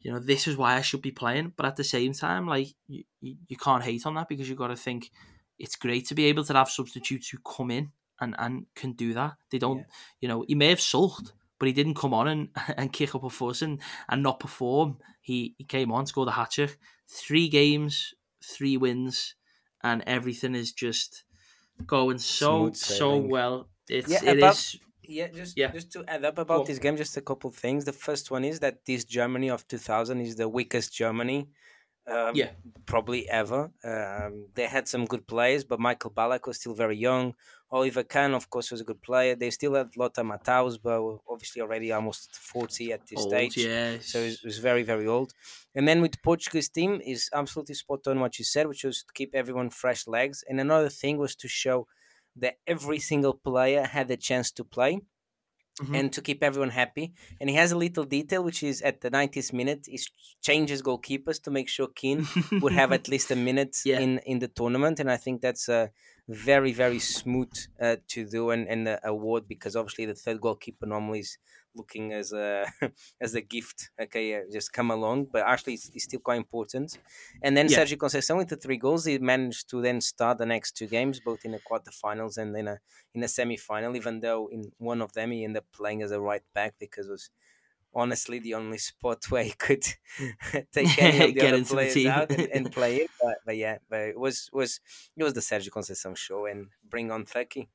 you 0.00 0.12
know, 0.12 0.18
this 0.18 0.46
is 0.46 0.56
why 0.56 0.74
I 0.74 0.82
should 0.82 1.02
be 1.02 1.10
playing. 1.10 1.52
But 1.56 1.66
at 1.66 1.76
the 1.76 1.84
same 1.84 2.12
time, 2.12 2.46
like 2.46 2.68
you, 2.86 3.04
you, 3.20 3.56
can't 3.56 3.82
hate 3.82 4.06
on 4.06 4.14
that 4.14 4.28
because 4.28 4.48
you've 4.48 4.58
got 4.58 4.68
to 4.68 4.76
think 4.76 5.10
it's 5.58 5.76
great 5.76 6.06
to 6.08 6.14
be 6.14 6.26
able 6.26 6.44
to 6.44 6.52
have 6.52 6.68
substitutes 6.68 7.28
who 7.28 7.38
come 7.38 7.70
in 7.70 7.92
and, 8.20 8.34
and 8.38 8.66
can 8.74 8.92
do 8.92 9.14
that. 9.14 9.34
They 9.50 9.58
don't, 9.58 9.78
yeah. 9.78 9.84
you 10.20 10.28
know, 10.28 10.44
he 10.46 10.54
may 10.54 10.68
have 10.68 10.80
sulked, 10.80 11.32
but 11.58 11.64
but 11.64 11.68
he 11.68 11.72
didn't 11.72 11.94
come 11.94 12.12
on 12.12 12.28
and, 12.28 12.48
and 12.76 12.92
kick 12.92 13.14
up 13.14 13.24
a 13.24 13.30
fuss 13.30 13.62
and, 13.62 13.80
and 14.10 14.22
not 14.22 14.38
perform. 14.38 14.98
He 15.22 15.54
he 15.56 15.64
came 15.64 15.90
on, 15.90 16.04
scored 16.04 16.28
a 16.28 16.32
hat 16.32 16.50
trick, 16.50 16.78
three 17.08 17.48
games, 17.48 18.12
three 18.44 18.76
wins, 18.76 19.34
and 19.82 20.02
everything 20.06 20.54
is 20.54 20.72
just 20.72 21.24
going 21.86 22.18
so 22.18 22.72
so 22.72 23.16
well. 23.16 23.68
It's 23.88 24.08
yeah, 24.08 24.24
it 24.24 24.38
about, 24.38 24.54
is, 24.54 24.78
yeah, 25.02 25.28
just 25.28 25.56
yeah. 25.56 25.70
just 25.72 25.92
to 25.92 26.04
add 26.08 26.24
up 26.24 26.38
about 26.38 26.58
well, 26.58 26.64
this 26.64 26.78
game, 26.78 26.96
just 26.96 27.16
a 27.16 27.20
couple 27.20 27.50
of 27.50 27.56
things. 27.56 27.84
The 27.84 27.92
first 27.92 28.30
one 28.30 28.44
is 28.44 28.60
that 28.60 28.84
this 28.86 29.04
Germany 29.04 29.50
of 29.50 29.66
2000 29.68 30.20
is 30.20 30.36
the 30.36 30.48
weakest 30.48 30.94
Germany 30.94 31.48
um, 32.06 32.34
yeah, 32.34 32.50
probably 32.86 33.28
ever. 33.28 33.70
Um, 33.82 34.48
they 34.54 34.66
had 34.66 34.86
some 34.88 35.06
good 35.06 35.26
players, 35.26 35.64
but 35.64 35.80
Michael 35.80 36.10
Ballack 36.10 36.46
was 36.46 36.58
still 36.58 36.74
very 36.74 36.96
young. 36.96 37.34
Oliver 37.70 38.04
Kahn, 38.04 38.34
of 38.34 38.50
course, 38.50 38.70
was 38.70 38.80
a 38.82 38.84
good 38.84 39.02
player. 39.02 39.34
They 39.34 39.50
still 39.50 39.74
had 39.74 39.96
Lothar 39.96 40.22
Matthaus, 40.22 40.78
but 40.80 41.00
obviously 41.28 41.62
already 41.62 41.90
almost 41.92 42.36
40 42.36 42.92
at 42.92 43.06
this 43.06 43.20
old, 43.20 43.30
stage. 43.30 43.56
Yes. 43.56 44.06
So 44.06 44.18
it 44.18 44.38
was 44.44 44.58
very, 44.58 44.82
very 44.82 45.06
old. 45.06 45.32
And 45.74 45.88
then 45.88 46.00
with 46.00 46.12
the 46.12 46.18
Portuguese 46.22 46.68
team, 46.68 47.00
is 47.04 47.30
absolutely 47.32 47.74
spot 47.74 48.06
on 48.06 48.20
what 48.20 48.38
you 48.38 48.44
said, 48.44 48.68
which 48.68 48.84
was 48.84 49.02
to 49.02 49.12
keep 49.12 49.34
everyone 49.34 49.70
fresh 49.70 50.06
legs. 50.06 50.44
And 50.48 50.60
another 50.60 50.90
thing 50.90 51.18
was 51.18 51.34
to 51.36 51.48
show 51.48 51.86
that 52.36 52.58
every 52.66 52.98
single 52.98 53.34
player 53.34 53.84
had 53.84 54.10
a 54.10 54.16
chance 54.16 54.50
to 54.52 54.64
play 54.64 55.00
Mm-hmm. 55.82 55.94
and 55.96 56.12
to 56.12 56.22
keep 56.22 56.44
everyone 56.44 56.70
happy. 56.70 57.14
And 57.40 57.50
he 57.50 57.56
has 57.56 57.72
a 57.72 57.76
little 57.76 58.04
detail, 58.04 58.44
which 58.44 58.62
is 58.62 58.80
at 58.82 59.00
the 59.00 59.10
90th 59.10 59.52
minute, 59.52 59.86
he 59.88 59.98
changes 60.40 60.82
goalkeepers 60.82 61.42
to 61.42 61.50
make 61.50 61.68
sure 61.68 61.88
Quim 61.88 62.60
would 62.62 62.72
have 62.72 62.92
at 62.92 63.08
least 63.08 63.32
a 63.32 63.36
minute 63.48 63.78
yeah. 63.84 63.98
in, 63.98 64.18
in 64.18 64.38
the 64.38 64.46
tournament. 64.46 65.00
And 65.00 65.10
I 65.10 65.16
think 65.16 65.40
that's 65.40 65.68
a 65.68 65.90
very, 66.28 66.72
very 66.72 67.00
smooth 67.00 67.52
uh, 67.80 67.96
to 68.06 68.24
do 68.24 68.50
and, 68.50 68.68
and 68.68 69.00
award 69.02 69.48
because 69.48 69.74
obviously 69.74 70.06
the 70.06 70.14
third 70.14 70.40
goalkeeper 70.40 70.86
normally 70.86 71.20
is 71.20 71.38
looking 71.74 72.12
as 72.12 72.32
a 72.32 72.66
as 73.20 73.34
a 73.34 73.40
gift. 73.40 73.90
Okay, 74.00 74.36
uh, 74.36 74.40
just 74.52 74.72
come 74.72 74.90
along, 74.90 75.28
but 75.32 75.42
actually 75.46 75.74
it's, 75.74 75.90
it's 75.94 76.04
still 76.04 76.20
quite 76.20 76.36
important. 76.36 76.98
And 77.42 77.56
then 77.56 77.68
yeah. 77.68 77.78
Sergio 77.78 77.96
Conceição 77.96 78.36
with 78.36 78.48
the 78.48 78.56
three 78.56 78.76
goals, 78.76 79.04
he 79.04 79.18
managed 79.18 79.68
to 79.70 79.80
then 79.80 80.00
start 80.00 80.38
the 80.38 80.46
next 80.46 80.72
two 80.72 80.86
games, 80.86 81.20
both 81.20 81.44
in 81.44 81.52
the 81.52 81.60
quarterfinals 81.60 82.38
and 82.38 82.56
in 82.56 82.68
a 82.68 82.78
in 83.14 83.22
a 83.22 83.28
semi 83.28 83.56
final. 83.56 83.96
Even 83.96 84.20
though 84.20 84.48
in 84.48 84.72
one 84.78 85.02
of 85.02 85.12
them 85.12 85.30
he 85.30 85.44
ended 85.44 85.58
up 85.58 85.66
playing 85.72 86.02
as 86.02 86.10
a 86.10 86.20
right 86.20 86.42
back 86.54 86.74
because 86.78 87.08
it 87.08 87.12
was 87.12 87.30
honestly 87.94 88.38
the 88.38 88.54
only 88.54 88.78
spot 88.78 89.24
where 89.30 89.44
he 89.44 89.52
could 89.52 89.82
take 90.72 91.02
any 91.02 91.30
of 91.30 91.34
the 91.34 91.48
other 91.48 91.64
players 91.64 91.94
the 91.94 92.08
out 92.08 92.30
and, 92.30 92.48
and, 92.52 92.72
play 92.72 92.96
it. 92.96 93.10
But, 93.22 93.36
but, 93.46 93.56
yeah, 93.56 93.78
but 93.88 94.00
it 94.00 94.18
was 94.18 94.50
was 94.52 94.80
it 95.16 95.22
was 95.22 95.34
the 95.34 95.40
Sergio 95.40 95.70
Conceição 95.70 96.16
show 96.16 96.46
and 96.46 96.68
bring 96.88 97.10
on 97.10 97.24
Turkey. 97.24 97.68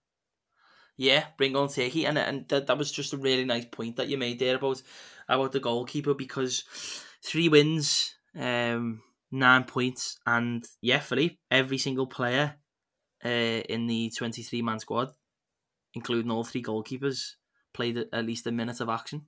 Yeah, 1.00 1.28
bring 1.38 1.56
on 1.56 1.70
Turkey, 1.70 2.06
and 2.06 2.18
and 2.18 2.46
that, 2.50 2.68
that 2.68 2.78
was 2.78 2.92
just 2.92 3.14
a 3.14 3.18
really 3.18 3.46
nice 3.46 3.64
point 3.64 3.96
that 3.96 4.10
you 4.10 4.18
made 4.18 4.38
there 4.38 4.58
about 4.58 4.82
about 5.30 5.54
the 5.54 5.62
goalkeeper 5.62 6.14
because 6.14 6.66
three 7.24 7.48
wins, 7.48 8.16
um, 8.38 9.02
nine 9.32 9.64
points, 9.64 10.20
and 10.26 10.66
yeah, 10.82 11.00
Philippe, 11.00 11.38
every 11.50 11.78
single 11.78 12.06
player 12.06 12.58
uh, 13.24 13.30
in 13.30 13.88
the 13.88 14.12
twenty 14.18 14.44
three 14.44 14.62
man 14.62 14.80
squad, 14.80 15.14
including 15.94 16.32
all 16.32 16.44
three 16.44 16.62
goalkeepers, 16.64 17.36
played 17.74 17.98
at 18.12 18.26
least 18.26 18.48
a 18.48 18.52
minute 18.52 18.82
of 18.82 18.90
action. 18.90 19.26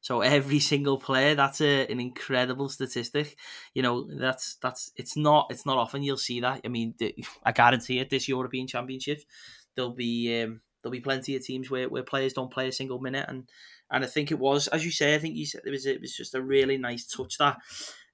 So 0.00 0.22
every 0.22 0.60
single 0.60 0.98
player, 0.98 1.34
that's 1.34 1.60
a, 1.60 1.86
an 1.88 2.00
incredible 2.00 2.70
statistic. 2.70 3.36
You 3.74 3.82
know, 3.82 4.08
that's 4.10 4.56
that's 4.62 4.90
it's 4.96 5.18
not 5.18 5.48
it's 5.50 5.66
not 5.66 5.76
often 5.76 6.02
you'll 6.02 6.16
see 6.16 6.40
that. 6.40 6.62
I 6.64 6.68
mean, 6.68 6.94
I 7.44 7.52
guarantee 7.52 7.98
it. 7.98 8.08
This 8.08 8.28
European 8.28 8.66
Championship, 8.66 9.20
there'll 9.76 9.94
be 9.94 10.42
um, 10.42 10.62
there'll 10.82 10.92
be 10.92 11.00
plenty 11.00 11.36
of 11.36 11.44
teams 11.44 11.70
where, 11.70 11.88
where 11.88 12.02
players 12.02 12.32
don't 12.32 12.52
play 12.52 12.68
a 12.68 12.72
single 12.72 13.00
minute, 13.00 13.26
and 13.28 13.48
and 13.90 14.04
I 14.04 14.06
think 14.06 14.30
it 14.30 14.38
was, 14.38 14.68
as 14.68 14.84
you 14.84 14.90
say, 14.90 15.14
I 15.14 15.18
think 15.18 15.36
you 15.36 15.46
said 15.46 15.62
it 15.64 15.70
was 15.70 15.86
it 15.86 16.00
was 16.00 16.14
just 16.14 16.34
a 16.34 16.42
really 16.42 16.78
nice 16.78 17.06
touch 17.06 17.38
that, 17.38 17.58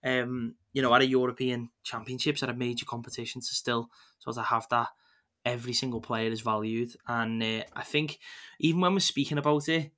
um, 0.04 0.54
you 0.72 0.82
know, 0.82 0.94
at 0.94 1.02
a 1.02 1.06
European 1.06 1.70
Championships 1.82 2.42
at 2.42 2.50
a 2.50 2.54
major 2.54 2.86
competition 2.86 3.40
to 3.40 3.54
still 3.54 3.90
sort 4.18 4.38
of 4.38 4.46
have 4.46 4.66
that 4.70 4.88
every 5.44 5.72
single 5.72 6.00
player 6.00 6.30
is 6.30 6.40
valued, 6.40 6.90
and 7.06 7.42
uh, 7.42 7.62
I 7.74 7.82
think 7.82 8.18
even 8.60 8.80
when 8.80 8.94
we're 8.94 9.00
speaking 9.00 9.38
about 9.38 9.68
it. 9.68 9.92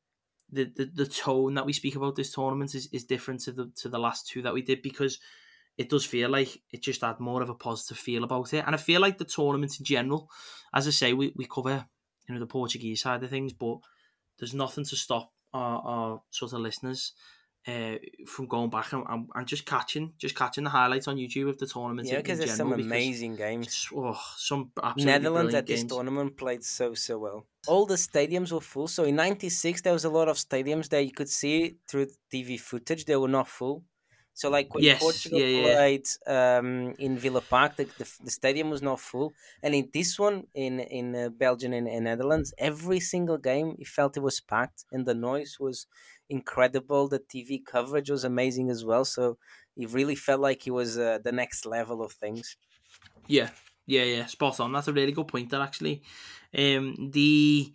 The, 0.51 0.65
the, 0.65 0.87
the 0.87 1.05
tone 1.05 1.53
that 1.57 1.67
we 1.67 1.75
speak 1.75 1.95
about 1.95 2.17
this 2.17 2.33
tournament 2.33 2.75
is, 2.75 2.89
is 2.91 3.05
different 3.05 3.41
to 3.41 3.53
the 3.53 3.71
to 3.83 3.91
the 3.91 3.99
last 3.99 4.29
two 4.29 4.41
that 4.41 4.55
we 4.55 4.63
did 4.63 4.81
because 4.81 5.19
it 5.79 5.89
does 5.89 6.05
feel 6.05 6.29
like 6.29 6.61
it 6.73 6.83
just 6.83 7.03
had 7.03 7.21
more 7.21 7.41
of 7.41 7.49
a 7.49 7.55
positive 7.55 7.97
feel 7.97 8.25
about 8.25 8.53
it. 8.53 8.65
And 8.67 8.75
I 8.75 8.79
feel 8.79 9.01
like 9.01 9.17
the 9.17 9.25
tournament 9.25 9.79
in 9.79 9.85
general, 9.85 10.29
as 10.75 10.89
I 10.89 10.91
say, 10.91 11.13
we, 11.13 11.33
we 11.37 11.47
cover 11.47 11.87
you 12.29 12.35
know 12.35 12.41
the 12.41 12.47
Portuguese 12.47 13.01
side 13.01 13.23
of 13.23 13.31
things, 13.31 13.53
but 13.53 13.79
there's 14.39 14.55
nothing 14.55 14.85
to 14.85 14.97
stop 14.97 15.33
our, 15.53 15.81
our 15.81 16.23
sort 16.31 16.53
of 16.53 16.61
listeners 16.61 17.13
uh, 17.67 17.97
from 18.27 18.47
going 18.47 18.71
back 18.71 18.93
and, 18.93 19.05
and, 19.09 19.29
and, 19.35 19.47
just 19.47 19.67
catching 19.67 20.13
just 20.17 20.35
catching 20.35 20.65
the 20.65 20.71
highlights 20.71 21.09
on 21.09 21.17
YouTube 21.17 21.49
of 21.49 21.59
the 21.59 21.67
tournament. 21.67 22.09
Yeah, 22.09 22.17
because 22.17 22.39
there's 22.39 22.55
some 22.55 22.73
amazing 22.73 23.37
games. 23.37 23.89
Oh, 23.95 24.19
some 24.37 24.71
Netherlands 24.97 25.55
at 25.55 25.67
this 25.67 25.81
games. 25.81 25.93
tournament 25.93 26.37
played 26.37 26.65
so 26.65 26.95
so 26.95 27.19
well. 27.19 27.47
All 27.67 27.85
the 27.85 27.97
stadiums 27.97 28.53
were 28.53 28.61
full. 28.61 28.89
So 28.89 29.05
in 29.05 29.17
'96 29.17 29.83
there 29.83 29.93
was 29.93 30.05
a 30.05 30.11
lot 30.11 30.29
of 30.29 30.37
stadiums 30.37 30.89
that 30.91 31.05
you 31.05 31.13
could 31.13 31.29
see 31.29 31.77
through 31.87 32.07
TV 32.33 32.59
footage. 32.59 33.05
They 33.05 33.17
were 33.17 33.29
not 33.29 33.49
full. 33.49 33.85
So 34.39 34.49
like 34.51 34.73
when 34.73 34.85
yes, 34.85 35.01
Portugal 35.01 35.41
yeah, 35.41 35.75
played. 35.75 36.07
Um, 36.25 36.95
in 37.01 37.19
Villa 37.19 37.41
Park, 37.41 37.75
the, 37.75 37.87
the, 37.99 38.09
the, 38.23 38.31
stadium 38.31 38.71
was 38.71 38.83
not 38.83 39.01
full, 39.01 39.33
and 39.65 39.75
in 39.75 39.89
this 39.93 40.17
one 40.17 40.45
in 40.55 40.79
in 40.79 41.17
uh, 41.17 41.29
Belgium 41.31 41.73
and, 41.73 41.89
and 41.89 42.05
Netherlands, 42.05 42.55
every 42.57 43.01
single 43.01 43.37
game 43.37 43.75
you 43.79 43.85
felt 43.85 44.17
it 44.17 44.23
was 44.23 44.41
packed, 44.41 44.85
and 44.93 45.05
the 45.07 45.15
noise 45.15 45.57
was 45.59 45.89
incredible. 46.31 47.09
The 47.09 47.19
TV 47.19 47.59
coverage 47.65 48.11
was 48.11 48.23
amazing 48.23 48.71
as 48.71 48.85
well. 48.85 49.05
So 49.05 49.39
it 49.77 49.91
really 49.91 50.15
felt 50.15 50.41
like 50.41 50.69
it 50.69 50.71
was 50.71 50.97
uh, 50.97 51.19
the 51.25 51.33
next 51.33 51.67
level 51.67 52.01
of 52.01 52.13
things. 52.13 52.57
Yeah, 53.27 53.51
yeah, 53.87 54.05
yeah, 54.05 54.27
spot 54.27 54.61
on. 54.61 54.73
That's 54.73 54.87
a 54.87 54.93
really 54.93 55.11
good 55.11 55.27
point. 55.27 55.51
There 55.51 55.61
actually, 55.61 56.03
um, 56.57 57.11
the 57.11 57.73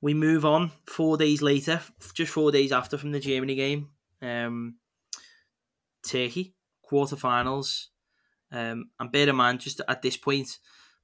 we 0.00 0.14
move 0.14 0.44
on 0.44 0.70
four 0.86 1.16
days 1.16 1.42
later, 1.42 1.80
just 2.14 2.30
four 2.32 2.52
days 2.52 2.70
after 2.70 2.96
from 2.96 3.10
the 3.10 3.18
Germany 3.18 3.56
game. 3.56 3.88
Um, 4.22 4.76
Turkey 6.06 6.54
quarterfinals. 6.90 7.86
Um, 8.52 8.90
and 9.00 9.10
bear 9.10 9.28
in 9.28 9.36
mind, 9.36 9.60
just 9.60 9.80
at 9.88 10.02
this 10.02 10.16
point, 10.16 10.58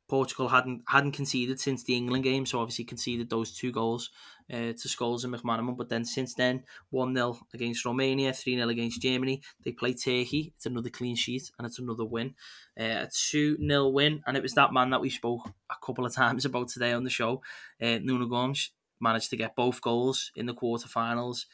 Portugal 0.09 0.49
hadn't 0.49 0.83
hadn't 0.89 1.13
conceded 1.13 1.59
since 1.59 1.85
the 1.85 1.97
England 1.97 2.25
game, 2.25 2.45
so 2.45 2.61
obviously 2.61 2.85
conceded 2.85 3.31
those 3.31 3.57
two 3.57 3.73
goals 3.73 4.11
uh, 4.53 4.73
to 4.73 4.89
Scholes 4.89 5.25
and 5.25 5.35
McManaman. 5.35 5.77
But 5.77 5.89
then 5.89 6.05
since 6.05 6.35
then, 6.35 6.65
1 6.91 7.15
0 7.15 7.39
against 7.55 7.85
Romania, 7.85 8.33
3 8.33 8.57
0 8.57 8.69
against 8.69 9.01
Germany. 9.01 9.43
They 9.65 9.73
play 9.73 9.95
Turkey. 9.95 10.53
It's 10.55 10.67
another 10.67 10.91
clean 10.91 11.17
sheet 11.17 11.51
and 11.57 11.67
it's 11.67 11.79
another 11.79 12.05
win. 12.05 12.35
Uh, 12.79 13.07
a 13.07 13.11
2 13.11 13.57
0 13.57 13.89
win. 13.89 14.23
And 14.27 14.37
it 14.37 14.43
was 14.43 14.53
that 14.55 14.73
man 14.73 14.91
that 14.91 15.01
we 15.01 15.09
spoke 15.09 15.49
a 15.71 15.77
couple 15.85 16.05
of 16.05 16.15
times 16.23 16.45
about 16.45 16.69
today 16.69 16.93
on 16.93 17.05
the 17.05 17.11
show, 17.11 17.43
uh, 17.81 17.99
Nuno 18.03 18.27
Gomes, 18.27 18.71
managed 19.01 19.31
to 19.31 19.37
get 19.37 19.57
both 19.57 19.81
goals 19.81 20.31
in 20.37 20.47
the 20.47 20.55
quarterfinals. 20.55 21.47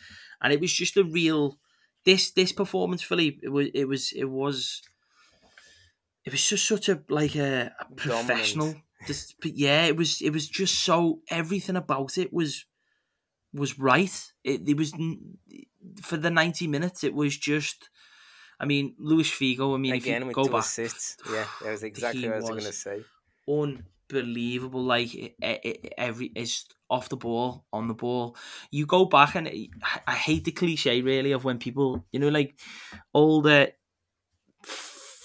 And 0.42 0.52
it 0.52 0.60
was 0.60 0.72
just 0.72 0.96
a 0.96 1.04
real 1.04 1.58
this 2.08 2.30
this 2.30 2.52
performance, 2.52 3.02
Philippe, 3.02 3.40
it 3.42 3.50
was 3.50 3.68
it 3.74 3.84
was 3.84 4.12
it 4.12 4.24
was 4.24 4.82
it 6.24 6.32
was 6.32 6.48
just 6.48 6.66
such 6.66 6.88
a 6.88 7.02
like 7.10 7.36
a, 7.36 7.70
a 7.78 7.84
professional. 7.94 8.74
Just, 9.06 9.36
yeah, 9.44 9.84
it 9.84 9.96
was 9.96 10.22
it 10.22 10.30
was 10.30 10.48
just 10.48 10.82
so 10.82 11.20
everything 11.30 11.76
about 11.76 12.16
it 12.16 12.32
was 12.32 12.64
was 13.52 13.78
right. 13.78 14.32
It, 14.42 14.66
it 14.66 14.76
was 14.76 14.94
for 16.02 16.16
the 16.16 16.30
ninety 16.30 16.66
minutes. 16.66 17.04
It 17.04 17.14
was 17.14 17.36
just. 17.36 17.90
I 18.60 18.64
mean, 18.64 18.94
Luis 18.98 19.30
Figo. 19.30 19.74
I 19.74 19.78
mean, 19.78 19.92
again 19.92 20.22
if 20.22 20.28
you 20.28 20.34
go 20.34 20.48
back, 20.48 20.64
assists. 20.64 21.18
Yeah, 21.30 21.44
that 21.62 21.72
was 21.72 21.82
exactly 21.92 22.26
what 22.26 22.32
I 22.32 22.36
was, 22.36 22.50
was 22.50 22.50
going 22.50 22.72
to 22.72 22.72
say. 22.72 23.04
Unbelievable! 24.10 24.82
Like 24.82 25.14
it, 25.14 25.34
it, 25.40 25.94
every 25.98 26.32
is 26.34 26.64
off 26.90 27.08
the 27.08 27.16
ball, 27.16 27.64
on 27.72 27.88
the 27.88 27.94
ball. 27.94 28.36
You 28.70 28.86
go 28.86 29.04
back 29.04 29.34
and 29.34 29.48
I 30.06 30.14
hate 30.14 30.44
the 30.44 30.52
cliche 30.52 31.02
really 31.02 31.32
of 31.32 31.44
when 31.44 31.58
people, 31.58 32.04
you 32.12 32.20
know, 32.20 32.28
like 32.28 32.58
all 33.12 33.36
older 33.36 33.68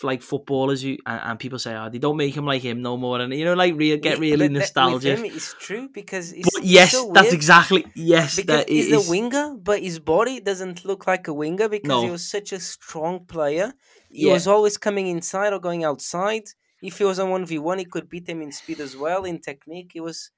like 0.03 0.21
footballers 0.21 0.81
who 0.81 0.97
and, 1.05 1.21
and, 1.23 1.39
people 1.39 1.57
say, 1.57 1.75
"Oh, 1.75 1.89
they 1.89 1.97
don't 1.97 2.17
make 2.17 2.35
him 2.35 2.45
like 2.45 2.61
him 2.61 2.81
no 2.81 2.97
more," 2.97 3.19
and 3.19 3.33
you 3.33 3.45
know, 3.45 3.53
like 3.53 3.75
real 3.75 3.97
get 3.97 4.19
really 4.19 4.49
nostalgic. 4.49 5.17
Him, 5.17 5.25
it's 5.25 5.55
true 5.59 5.89
because 5.93 6.33
it's, 6.33 6.49
but 6.53 6.63
yes, 6.63 6.91
so 6.91 7.11
that's 7.13 7.33
exactly 7.33 7.85
yes. 7.95 8.35
Because 8.35 8.57
that 8.57 8.69
he's 8.69 8.91
is, 8.91 9.07
a 9.07 9.09
winger, 9.09 9.55
but 9.55 9.81
his 9.81 9.99
body 9.99 10.39
doesn't 10.39 10.85
look 10.85 11.07
like 11.07 11.27
a 11.27 11.33
winger 11.33 11.69
because 11.69 11.87
no. 11.87 12.03
he 12.03 12.11
was 12.11 12.29
such 12.29 12.51
a 12.51 12.59
strong 12.59 13.25
player. 13.25 13.73
He 14.09 14.27
yeah. 14.27 14.33
was 14.33 14.47
always 14.47 14.77
coming 14.77 15.07
inside 15.07 15.53
or 15.53 15.59
going 15.59 15.83
outside. 15.83 16.43
If 16.83 16.97
he 16.99 17.05
was 17.05 17.17
on 17.17 17.29
one 17.29 17.45
v 17.45 17.57
one, 17.59 17.79
he 17.79 17.85
could 17.85 18.09
beat 18.09 18.27
him 18.27 18.41
in 18.41 18.51
speed 18.51 18.79
as 18.79 18.95
well, 18.95 19.23
in 19.23 19.39
technique. 19.39 19.91
He 19.93 20.01
was 20.01 20.31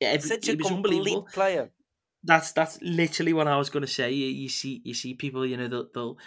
yeah, 0.00 0.08
every, 0.08 0.28
such 0.34 0.48
a 0.48 0.56
complete 0.56 1.26
player. 1.32 1.70
That's 2.24 2.52
that's 2.52 2.78
literally 2.82 3.32
what 3.32 3.46
I 3.46 3.56
was 3.56 3.70
going 3.70 3.84
to 3.84 3.92
say. 3.92 4.10
You, 4.10 4.26
you, 4.26 4.48
see, 4.48 4.80
you 4.84 4.94
see 4.94 5.14
people, 5.14 5.46
you 5.46 5.56
know, 5.56 5.68
they'll, 5.68 5.88
they'll 5.94 6.18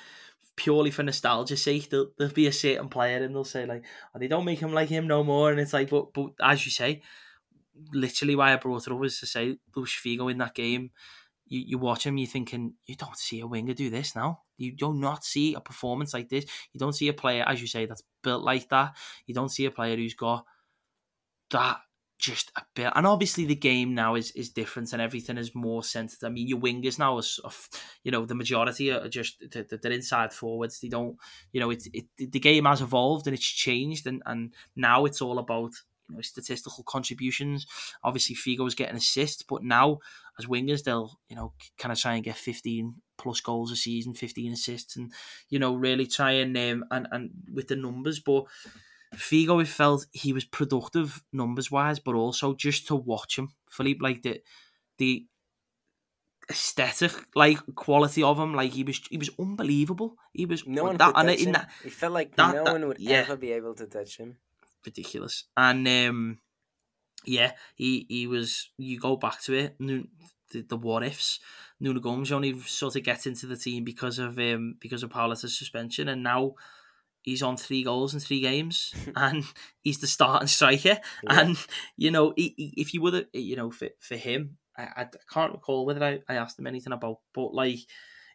purely 0.56 0.92
for 0.92 1.04
nostalgia 1.04 1.58
sake, 1.58 1.90
there'll, 1.90 2.12
there'll 2.18 2.34
be 2.34 2.48
a 2.48 2.52
certain 2.52 2.90
player 2.90 3.24
and 3.24 3.34
they'll 3.34 3.44
say 3.44 3.66
like, 3.66 3.84
oh, 4.14 4.20
they 4.20 4.28
don't 4.28 4.46
make 4.46 4.60
him 4.60 4.74
like 4.74 4.90
him 4.90 5.08
no 5.08 5.24
more, 5.24 5.52
and 5.52 5.60
it's 5.60 5.74
like, 5.74 5.90
but 5.90 6.14
but 6.14 6.32
as 6.42 6.66
you 6.66 6.72
say, 6.72 7.02
literally 7.92 8.36
why 8.36 8.54
I 8.54 8.58
brought 8.58 8.88
it 8.88 8.94
up 8.94 9.00
was 9.00 9.20
to 9.20 9.26
say 9.26 9.58
Luis 9.76 9.92
Figo 9.92 10.32
in 10.32 10.38
that 10.38 10.54
game 10.54 10.92
you, 11.48 11.64
you 11.68 11.78
watch 11.78 12.06
him, 12.06 12.18
you're 12.18 12.28
thinking, 12.28 12.74
you 12.86 12.96
don't 12.96 13.18
see 13.18 13.40
a 13.40 13.48
winger 13.48 13.74
do 13.74 13.90
this 13.90 14.16
now. 14.16 14.42
You 14.58 14.76
do 14.76 14.94
not 14.94 15.24
see 15.24 15.54
a 15.54 15.60
performance 15.60 16.14
like 16.14 16.30
this. 16.30 16.46
You 16.72 16.80
don't 16.80 16.94
see 16.94 17.08
a 17.08 17.14
player, 17.14 17.44
as 17.48 17.62
you 17.62 17.68
say, 17.68 17.86
that's 17.86 18.04
built 18.24 18.44
like 18.44 18.70
that. 18.70 18.96
You 19.26 19.34
don't 19.34 19.50
see 19.50 19.66
a 19.66 19.72
player 19.72 19.96
who's 19.96 20.14
got 20.14 20.46
that 21.52 21.80
just 22.24 22.52
a 22.56 22.62
bit. 22.74 22.92
And 22.96 23.06
obviously, 23.06 23.46
the 23.46 23.56
game 23.56 23.94
now 23.94 24.16
is 24.16 24.32
is 24.32 24.50
different 24.50 24.94
and 24.94 25.02
everything 25.02 25.38
is 25.38 25.54
more 25.54 25.84
centered. 25.84 26.24
I 26.24 26.30
mean, 26.30 26.48
your 26.48 26.60
wingers 26.60 26.98
now 26.98 27.18
are, 27.18 27.52
you 28.04 28.12
know, 28.12 28.26
the 28.26 28.36
majority 28.36 28.92
are 28.92 29.10
just 29.10 29.44
they're 29.52 29.92
inside 29.92 30.32
forwards. 30.32 30.80
They 30.80 30.88
don't, 30.88 31.18
you 31.52 31.60
know, 31.60 31.70
it's 31.70 31.88
it, 31.94 32.06
the 32.18 32.40
game 32.40 32.66
has 32.66 32.82
evolved 32.82 33.28
and 33.28 33.34
it's 33.34 33.46
changed, 33.46 34.08
and 34.08 34.24
and 34.26 34.54
now 34.76 35.06
it's 35.06 35.22
all 35.22 35.38
about 35.38 35.74
you 36.14 36.18
know 36.18 36.22
statistical 36.22 36.84
contributions. 36.84 37.66
Obviously, 38.04 38.36
Figo 38.36 38.64
was 38.64 38.76
getting 38.76 38.96
assists, 38.96 39.42
but 39.44 39.64
now 39.64 40.00
as 40.40 40.46
wingers, 40.46 40.84
they'll 40.84 41.20
you 41.28 41.36
know 41.36 41.54
kind 41.78 41.92
of 41.92 42.00
try 42.00 42.14
and 42.14 42.24
get 42.24 42.38
fifteen 42.38 42.96
plus 43.18 43.42
goals 43.42 43.72
a 43.72 43.76
season, 43.76 44.14
fifteen 44.14 44.54
assists, 44.54 44.96
and 44.96 45.12
you 45.50 45.60
know 45.60 45.74
really 45.76 46.06
try 46.06 46.32
and 46.32 46.56
um, 46.58 46.86
and 46.92 47.08
and 47.12 47.32
with 47.52 47.68
the 47.68 47.76
numbers, 47.76 48.20
but 48.20 48.46
Figo 49.16 49.62
it 49.62 49.68
felt 49.68 50.06
he 50.12 50.34
was 50.34 50.46
productive 50.46 51.24
numbers 51.32 51.72
wise, 51.72 52.00
but 52.00 52.16
also 52.16 52.54
just 52.54 52.88
to 52.88 52.96
watch 52.96 53.38
him, 53.38 53.50
Philippe, 53.70 54.00
like 54.02 54.22
the 54.22 54.42
the 54.98 55.26
aesthetic 56.50 57.12
like 57.36 57.60
quality 57.76 58.22
of 58.24 58.38
him, 58.38 58.54
like 58.54 58.72
he 58.72 58.84
was 58.84 59.02
he 59.10 59.18
was 59.18 59.30
unbelievable. 59.40 60.16
He 60.34 60.46
was 60.46 60.66
no 60.68 60.84
one 60.84 60.98
that, 60.98 61.14
could 61.14 61.26
touch 61.26 61.40
him. 61.40 61.54
That, 61.54 61.70
he 61.84 61.90
felt 61.90 62.14
like 62.14 62.36
that, 62.36 62.56
no 62.56 62.64
that, 62.64 62.72
one 62.74 62.88
would 62.88 63.00
yeah, 63.00 63.20
ever 63.20 63.38
be 63.38 63.52
able 63.52 63.74
to 63.76 63.86
touch 63.88 64.18
him. 64.18 64.38
Ridiculous. 64.86 65.46
And 65.56 65.88
um 65.88 66.40
yeah, 67.26 67.54
he 67.76 68.06
he 68.10 68.28
was 68.28 68.70
you 68.78 69.00
go 69.00 69.16
back 69.16 69.42
to 69.44 69.54
it, 69.54 69.76
the, 69.80 70.62
the 70.62 70.78
what 70.78 71.04
ifs. 71.04 71.40
Nuno 71.80 72.00
Gomes 72.00 72.32
only 72.32 72.60
sort 72.62 72.96
of 72.96 73.04
gets 73.04 73.26
into 73.26 73.48
the 73.48 73.58
team 73.58 73.84
because 73.84 74.20
of 74.20 74.38
um 74.40 74.76
because 74.80 75.04
of 75.04 75.10
Paulus' 75.10 75.58
suspension 75.58 76.08
and 76.08 76.24
now 76.24 76.56
he's 77.24 77.42
on 77.42 77.58
three 77.58 77.84
goals 77.84 78.14
in 78.14 78.20
three 78.20 78.42
games 78.42 78.94
and 79.16 79.44
he's 79.82 80.00
the 80.00 80.08
starting 80.08 80.48
striker. 80.48 81.00
Yeah. 81.24 81.40
And, 81.40 81.58
you 81.98 82.12
know, 82.12 82.34
he, 82.36 82.54
he, 82.56 82.74
if 82.78 82.94
you 82.94 83.02
would 83.02 83.14
have, 83.14 83.26
you 83.34 83.56
know, 83.56 83.72
for, 83.72 83.90
for 84.00 84.16
him, 84.16 84.58
I, 84.78 84.84
I 84.84 85.08
can't 85.32 85.54
recall 85.54 85.86
whether 85.86 86.04
I, 86.04 86.20
I 86.30 86.36
asked 86.36 86.60
him 86.60 86.68
anything 86.68 86.94
about, 86.94 87.18
but 87.34 87.54
like 87.54 87.80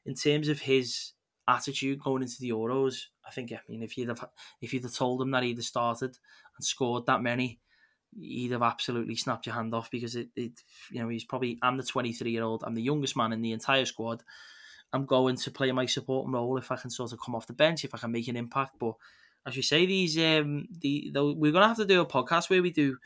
in 0.05 0.14
terms 0.14 0.49
of 0.49 0.61
his 0.61 1.12
attitude 1.46 2.01
going 2.01 2.22
into 2.22 2.36
the 2.40 2.51
Euros, 2.51 3.05
I 3.29 3.31
think, 3.31 3.53
I 3.53 3.61
mean, 3.68 3.83
if 3.83 3.97
you'd 3.99 4.09
have, 4.09 4.24
if 4.61 4.72
you'd 4.72 4.85
have 4.85 4.95
told 4.95 5.20
him 5.22 5.31
that 5.33 5.43
he'd 5.43 5.59
have 5.59 5.64
started 5.64 6.16
and 6.57 6.64
scored 6.64 7.07
that 7.07 7.22
many, 7.22 7.61
he'd 8.18 8.53
have 8.53 8.62
absolutely 8.62 9.16
snapped 9.16 9.47
your 9.47 9.55
hand 9.55 9.74
off 9.74 9.91
because 9.91 10.16
it, 10.16 10.29
it 10.35 10.53
you 10.91 11.01
know, 11.01 11.09
he's 11.09 11.24
probably, 11.24 11.59
I'm 11.62 11.76
the 11.76 11.83
23 11.83 12.31
year 12.31 12.43
old, 12.43 12.64
I'm 12.64 12.74
the 12.74 12.83
youngest 12.83 13.16
man 13.16 13.33
in 13.33 13.43
the 13.43 13.53
entire 13.53 13.85
squad 13.85 14.22
I'm 14.93 15.05
going 15.05 15.37
to 15.37 15.51
play 15.51 15.70
my 15.72 15.87
supporting 15.87 16.33
role 16.33 16.57
if 16.57 16.70
I 16.72 16.76
can 16.76 16.91
sort 16.91 17.12
of 17.12 17.20
come 17.20 17.35
off 17.35 17.47
the 17.47 17.53
bench, 17.53 17.85
if 17.85 17.95
I 17.95 17.99
can 17.99 18.12
make 18.12 18.29
an 18.29 18.37
impact. 18.37 18.79
But 18.79 18.95
as 19.47 19.57
you 19.57 19.62
say, 19.62 19.87
these 19.87 20.16
um 20.18 20.66
the, 20.81 21.11
the 21.12 21.33
we're 21.35 21.53
gonna 21.53 21.68
have 21.68 21.76
to 21.76 21.85
do 21.85 22.01
a 22.01 22.07
podcast 22.07 22.49
where 22.49 22.62
we 22.62 22.70
do 22.70 22.97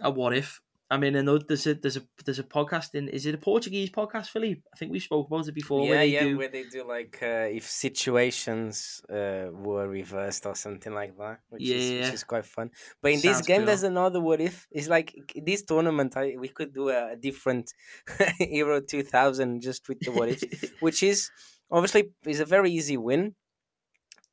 a 0.00 0.10
what 0.10 0.36
if 0.36 0.60
I 0.90 0.98
mean, 0.98 1.16
I 1.16 1.22
know 1.22 1.38
there's 1.38 1.66
a 1.66 1.74
there's 1.74 1.96
a 1.96 2.02
there's 2.24 2.38
a 2.38 2.44
podcast 2.44 2.94
in 2.94 3.08
is 3.08 3.24
it 3.24 3.34
a 3.34 3.38
Portuguese 3.38 3.90
podcast, 3.90 4.26
Philippe? 4.26 4.60
I 4.72 4.76
think 4.76 4.92
we 4.92 5.00
spoke 5.00 5.28
about 5.28 5.48
it 5.48 5.54
before. 5.54 5.84
Yeah, 5.84 5.90
where 5.90 6.04
yeah, 6.04 6.24
do... 6.24 6.38
where 6.38 6.48
they 6.48 6.64
do 6.64 6.86
like 6.86 7.18
uh, 7.22 7.48
if 7.50 7.66
situations 7.68 9.00
uh, 9.10 9.46
were 9.50 9.88
reversed 9.88 10.44
or 10.44 10.54
something 10.54 10.92
like 10.92 11.16
that, 11.16 11.40
which 11.48 11.62
yeah, 11.62 11.76
is 11.76 12.04
which 12.04 12.14
is 12.14 12.24
quite 12.24 12.44
fun. 12.44 12.70
But 13.00 13.12
in 13.12 13.20
Sounds 13.20 13.38
this 13.38 13.46
game, 13.46 13.58
cool. 13.58 13.66
there's 13.66 13.82
another 13.82 14.20
what 14.20 14.42
if. 14.42 14.66
It's 14.70 14.88
like 14.88 15.14
this 15.34 15.62
tournament. 15.62 16.16
I, 16.16 16.34
we 16.38 16.48
could 16.48 16.74
do 16.74 16.90
a, 16.90 17.12
a 17.12 17.16
different 17.16 17.72
Euro 18.40 18.82
2000 18.82 19.62
just 19.62 19.88
with 19.88 20.00
the 20.00 20.12
what 20.12 20.28
if, 20.28 20.74
which 20.80 21.02
is 21.02 21.30
obviously 21.70 22.10
is 22.26 22.40
a 22.40 22.44
very 22.44 22.70
easy 22.70 22.98
win 22.98 23.34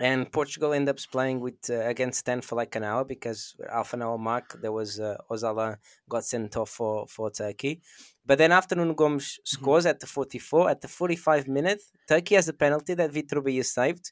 and 0.02 0.32
Portugal 0.32 0.74
ended 0.74 0.96
up 0.96 1.12
playing 1.12 1.40
with 1.40 1.70
uh, 1.70 1.76
against 1.94 2.26
ten 2.26 2.42
for 2.42 2.56
like 2.56 2.76
an 2.76 2.84
hour 2.84 3.04
because 3.06 3.56
half 3.72 3.94
an 3.94 4.02
hour 4.02 4.18
mark 4.18 4.60
there 4.62 4.72
was 4.72 5.00
uh, 5.00 5.16
Ozala 5.30 5.78
got 6.10 6.26
sent 6.26 6.58
off 6.58 6.72
for 6.72 7.08
for 7.08 7.30
Turkey, 7.30 7.82
but 8.26 8.40
then 8.40 8.52
after 8.52 8.76
Nuno 8.76 8.96
Gomes 8.96 9.28
mm-hmm. 9.28 9.56
scores 9.56 9.84
mm-hmm. 9.84 9.92
at 9.92 10.00
the 10.00 10.08
forty 10.08 10.40
four 10.40 10.70
at 10.70 10.82
the 10.82 10.88
forty 10.88 11.16
five 11.16 11.48
minute 11.48 11.82
Turkey 12.08 12.36
has 12.36 12.48
a 12.48 12.54
penalty 12.54 12.96
that 12.96 13.14
Baia 13.14 13.64
saved, 13.64 14.12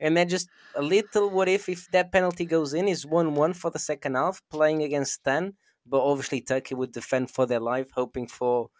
and 0.00 0.16
then 0.16 0.28
just 0.28 0.48
a 0.74 0.82
little 0.82 1.28
what 1.28 1.48
if 1.48 1.68
if 1.68 1.90
that 1.90 2.10
penalty 2.10 2.46
goes 2.46 2.72
in 2.72 2.88
is 2.88 3.04
one 3.04 3.34
one 3.34 3.52
for 3.52 3.70
the 3.70 3.78
second 3.78 4.14
half 4.14 4.40
playing 4.50 4.82
against 4.82 5.22
ten, 5.24 5.52
but 5.86 6.00
obviously 6.00 6.40
Turkey 6.40 6.74
would 6.74 6.92
defend 6.92 7.30
for 7.30 7.44
their 7.44 7.60
life 7.60 7.90
hoping 7.94 8.26
for 8.26 8.70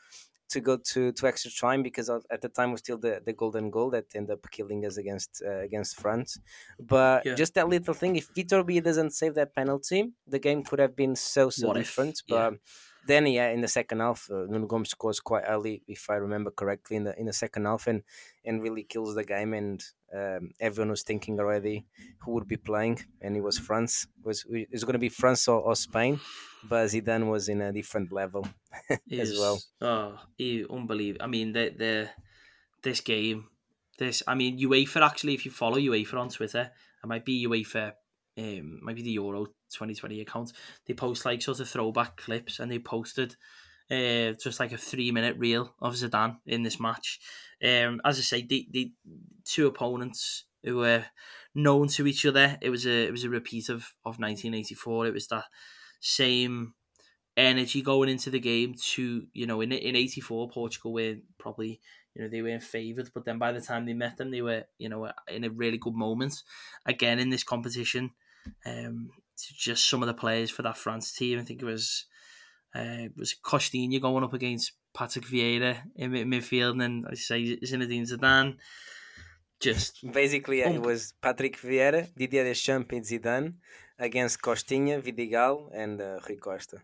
to 0.50 0.60
go 0.60 0.76
to, 0.76 1.12
to 1.12 1.26
extra 1.26 1.50
time 1.50 1.82
because 1.82 2.08
at 2.08 2.40
the 2.40 2.48
time 2.48 2.72
was 2.72 2.80
still 2.80 2.98
the, 2.98 3.20
the 3.24 3.32
golden 3.32 3.70
goal 3.70 3.90
that 3.90 4.06
ended 4.14 4.32
up 4.32 4.50
killing 4.50 4.84
us 4.86 4.96
against 4.96 5.42
uh, 5.46 5.60
against 5.60 6.00
France. 6.00 6.38
But 6.80 7.26
yeah. 7.26 7.34
just 7.34 7.54
that 7.54 7.68
little 7.68 7.94
thing, 7.94 8.16
if 8.16 8.32
Vitor 8.34 8.64
B 8.64 8.80
doesn't 8.80 9.12
save 9.12 9.34
that 9.34 9.54
penalty, 9.54 10.12
the 10.26 10.38
game 10.38 10.62
could 10.62 10.78
have 10.78 10.96
been 10.96 11.16
so 11.16 11.50
so 11.50 11.68
what 11.68 11.76
different. 11.76 12.20
If? 12.20 12.26
But 12.28 12.52
yeah. 12.52 12.58
Then 13.08 13.26
yeah, 13.26 13.48
in 13.48 13.62
the 13.62 13.68
second 13.68 14.00
half, 14.00 14.28
uh, 14.30 14.44
Nuno 14.48 14.66
Gomes 14.66 14.90
scores 14.90 15.18
quite 15.18 15.44
early, 15.48 15.82
if 15.88 16.08
I 16.10 16.16
remember 16.16 16.50
correctly, 16.50 16.96
in 16.96 17.04
the 17.04 17.18
in 17.18 17.26
the 17.26 17.32
second 17.32 17.64
half, 17.64 17.86
and 17.86 18.02
and 18.44 18.62
really 18.62 18.84
kills 18.84 19.14
the 19.14 19.24
game. 19.24 19.54
And 19.54 19.82
um, 20.14 20.50
everyone 20.60 20.90
was 20.90 21.02
thinking 21.02 21.40
already 21.40 21.86
who 22.20 22.32
would 22.32 22.46
be 22.46 22.58
playing, 22.58 23.00
and 23.22 23.36
it 23.36 23.40
was 23.40 23.58
France. 23.58 24.06
Was 24.22 24.44
it 24.50 24.68
was 24.70 24.84
going 24.84 24.92
to 24.92 24.98
be 24.98 25.08
France 25.08 25.48
or, 25.48 25.60
or 25.60 25.74
Spain, 25.74 26.20
but 26.68 26.86
Zidane 26.86 27.28
was 27.28 27.48
in 27.48 27.62
a 27.62 27.72
different 27.72 28.12
level 28.12 28.46
as 29.10 29.32
well. 29.38 29.58
Oh, 29.80 30.18
unbelievable! 30.70 31.24
I 31.24 31.28
mean, 31.28 31.52
the 31.52 31.74
the 31.76 32.10
this 32.82 33.00
game, 33.00 33.48
this 33.98 34.22
I 34.28 34.34
mean, 34.34 34.58
UEFA 34.58 35.00
actually, 35.04 35.34
if 35.34 35.46
you 35.46 35.50
follow 35.50 35.78
UEFA 35.78 36.20
on 36.20 36.28
Twitter, 36.28 36.70
it 37.02 37.06
might 37.06 37.24
be 37.24 37.46
UEFA, 37.46 37.94
um, 38.38 38.80
maybe 38.82 39.02
the 39.02 39.12
Euro 39.12 39.46
2020 39.46 40.20
account. 40.20 40.52
They 40.86 40.94
post 40.94 41.24
like 41.24 41.42
sort 41.42 41.60
of 41.60 41.68
throwback 41.68 42.16
clips, 42.16 42.60
and 42.60 42.70
they 42.70 42.78
posted 42.78 43.36
uh, 43.90 44.32
just 44.32 44.60
like 44.60 44.72
a 44.72 44.78
three 44.78 45.10
minute 45.10 45.36
reel 45.38 45.74
of 45.80 45.94
Zidane 45.94 46.38
in 46.46 46.62
this 46.62 46.80
match. 46.80 47.20
Um, 47.62 48.00
as 48.04 48.18
I 48.18 48.22
say, 48.22 48.46
the, 48.46 48.68
the 48.70 48.92
two 49.44 49.66
opponents 49.66 50.44
who 50.62 50.76
were 50.76 51.04
known 51.54 51.88
to 51.88 52.06
each 52.06 52.24
other. 52.26 52.58
It 52.60 52.70
was 52.70 52.86
a 52.86 53.06
it 53.06 53.12
was 53.12 53.24
a 53.24 53.30
repeat 53.30 53.68
of, 53.68 53.94
of 54.04 54.18
1984. 54.18 55.06
It 55.06 55.14
was 55.14 55.26
that 55.28 55.44
same 56.00 56.74
energy 57.36 57.82
going 57.82 58.08
into 58.08 58.30
the 58.30 58.40
game. 58.40 58.74
To 58.92 59.26
you 59.32 59.46
know, 59.46 59.60
in 59.60 59.72
in 59.72 59.96
'84, 59.96 60.50
Portugal 60.50 60.92
were 60.92 61.16
probably 61.38 61.80
you 62.14 62.22
know 62.22 62.28
they 62.28 62.42
weren't 62.42 62.62
favoured, 62.62 63.10
but 63.14 63.24
then 63.24 63.38
by 63.38 63.52
the 63.52 63.60
time 63.60 63.86
they 63.86 63.94
met 63.94 64.16
them, 64.16 64.30
they 64.30 64.42
were 64.42 64.64
you 64.78 64.88
know 64.88 65.10
in 65.28 65.44
a 65.44 65.50
really 65.50 65.78
good 65.78 65.94
moment. 65.94 66.42
Again 66.86 67.18
in 67.18 67.30
this 67.30 67.44
competition, 67.44 68.10
um, 68.66 69.10
just 69.36 69.88
some 69.88 70.02
of 70.02 70.06
the 70.06 70.14
players 70.14 70.50
for 70.50 70.62
that 70.62 70.78
France 70.78 71.12
team. 71.12 71.38
I 71.38 71.42
think 71.42 71.62
it 71.62 71.66
was 71.66 72.06
uh, 72.74 73.06
it 73.06 73.16
was 73.16 73.34
Costinha 73.34 74.00
going 74.00 74.24
up 74.24 74.34
against 74.34 74.72
Patrick 74.94 75.26
Vieira 75.26 75.82
in 75.96 76.12
midfield, 76.12 76.82
and 76.82 77.06
I 77.08 77.14
say 77.14 77.56
Zinedine 77.64 78.10
Zidane. 78.10 78.56
Just 79.60 80.04
basically, 80.12 80.60
yeah, 80.60 80.70
it 80.70 80.82
was 80.82 81.14
Patrick 81.20 81.56
Vieira, 81.60 82.08
Didier 82.16 82.44
Deschamps, 82.44 82.92
and 82.92 83.04
Zidane 83.04 83.54
against 83.98 84.40
Costinha, 84.40 85.02
Vidigal, 85.02 85.70
and 85.74 86.00
uh, 86.00 86.20
Rui 86.28 86.38
Costa. 86.38 86.82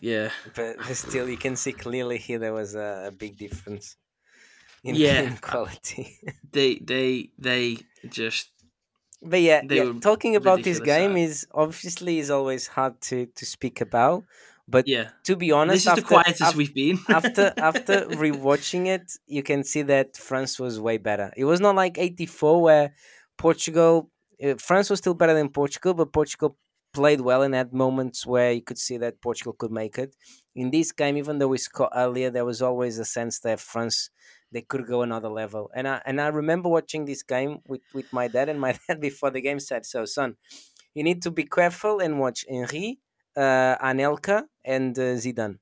Yeah, 0.00 0.30
but 0.54 0.82
still, 0.94 1.28
you 1.28 1.36
can 1.36 1.56
see 1.56 1.72
clearly 1.72 2.18
here 2.18 2.38
there 2.38 2.52
was 2.52 2.74
a, 2.74 3.04
a 3.08 3.10
big 3.10 3.36
difference. 3.36 3.96
In, 4.82 4.94
yeah, 4.94 5.20
in 5.30 5.36
quality. 5.36 6.18
they 6.50 6.76
they 6.76 7.30
they 7.38 7.78
just. 8.08 8.50
But 9.22 9.40
yeah, 9.40 9.62
yeah 9.68 9.92
talking 10.00 10.36
about 10.36 10.62
this 10.62 10.80
game 10.80 11.16
is 11.16 11.46
obviously 11.52 12.18
is 12.18 12.30
always 12.30 12.66
hard 12.66 13.00
to 13.02 13.26
to 13.26 13.46
speak 13.46 13.80
about 13.80 14.24
but 14.68 14.88
yeah, 14.88 15.10
to 15.24 15.36
be 15.36 15.52
honest, 15.52 15.74
this 15.74 15.82
is 15.82 15.86
after, 15.88 16.00
the 16.00 16.06
quietest 16.06 16.42
after, 16.42 16.58
we've 16.58 16.74
been. 16.74 16.98
after 17.08 17.52
after 17.56 18.06
rewatching 18.06 18.86
it, 18.86 19.12
you 19.26 19.42
can 19.42 19.62
see 19.62 19.82
that 19.82 20.16
France 20.16 20.58
was 20.58 20.80
way 20.80 20.98
better. 20.98 21.32
It 21.36 21.44
was 21.44 21.60
not 21.60 21.76
like 21.76 21.98
'84 21.98 22.62
where 22.62 22.94
Portugal, 23.36 24.10
uh, 24.42 24.54
France 24.58 24.90
was 24.90 24.98
still 24.98 25.14
better 25.14 25.34
than 25.34 25.50
Portugal, 25.50 25.94
but 25.94 26.12
Portugal 26.12 26.56
played 26.98 27.20
well 27.28 27.42
and 27.42 27.54
had 27.54 27.72
moments 27.72 28.18
where 28.32 28.52
you 28.52 28.62
could 28.68 28.78
see 28.86 28.96
that 28.98 29.20
Portugal 29.26 29.54
could 29.60 29.72
make 29.82 29.96
it. 30.04 30.10
In 30.54 30.70
this 30.70 30.90
game, 31.00 31.16
even 31.22 31.34
though 31.38 31.48
we 31.54 31.58
scored 31.58 31.90
earlier, 32.04 32.30
there 32.30 32.44
was 32.52 32.60
always 32.68 32.98
a 32.98 33.04
sense 33.16 33.34
that 33.40 33.60
France 33.60 33.98
they 34.52 34.62
could 34.70 34.86
go 34.86 35.02
another 35.02 35.28
level. 35.42 35.64
And 35.76 35.86
I 35.92 35.96
and 36.08 36.16
I 36.20 36.28
remember 36.28 36.68
watching 36.68 37.02
this 37.04 37.22
game 37.34 37.52
with, 37.70 37.82
with 37.96 38.08
my 38.18 38.26
dad, 38.34 38.48
and 38.48 38.60
my 38.60 38.72
dad 38.86 39.00
before 39.08 39.30
the 39.30 39.42
game 39.48 39.60
said, 39.60 39.82
"So 39.92 40.00
son, 40.18 40.30
you 40.94 41.02
need 41.08 41.20
to 41.22 41.30
be 41.30 41.44
careful 41.58 42.00
and 42.04 42.12
watch 42.24 42.40
Henry 42.48 42.88
uh, 43.36 43.76
Anelka, 43.90 44.44
and 44.64 44.98
uh, 44.98 45.14
Zidane. 45.22 45.58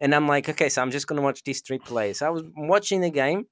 And 0.00 0.14
I'm 0.14 0.26
like, 0.28 0.48
okay, 0.48 0.68
so 0.68 0.82
I'm 0.82 0.90
just 0.90 1.06
gonna 1.06 1.22
watch 1.22 1.42
these 1.44 1.60
three 1.60 1.78
plays. 1.78 2.22
I 2.22 2.30
was 2.30 2.42
watching 2.56 3.00
the 3.02 3.10
game, 3.10 3.46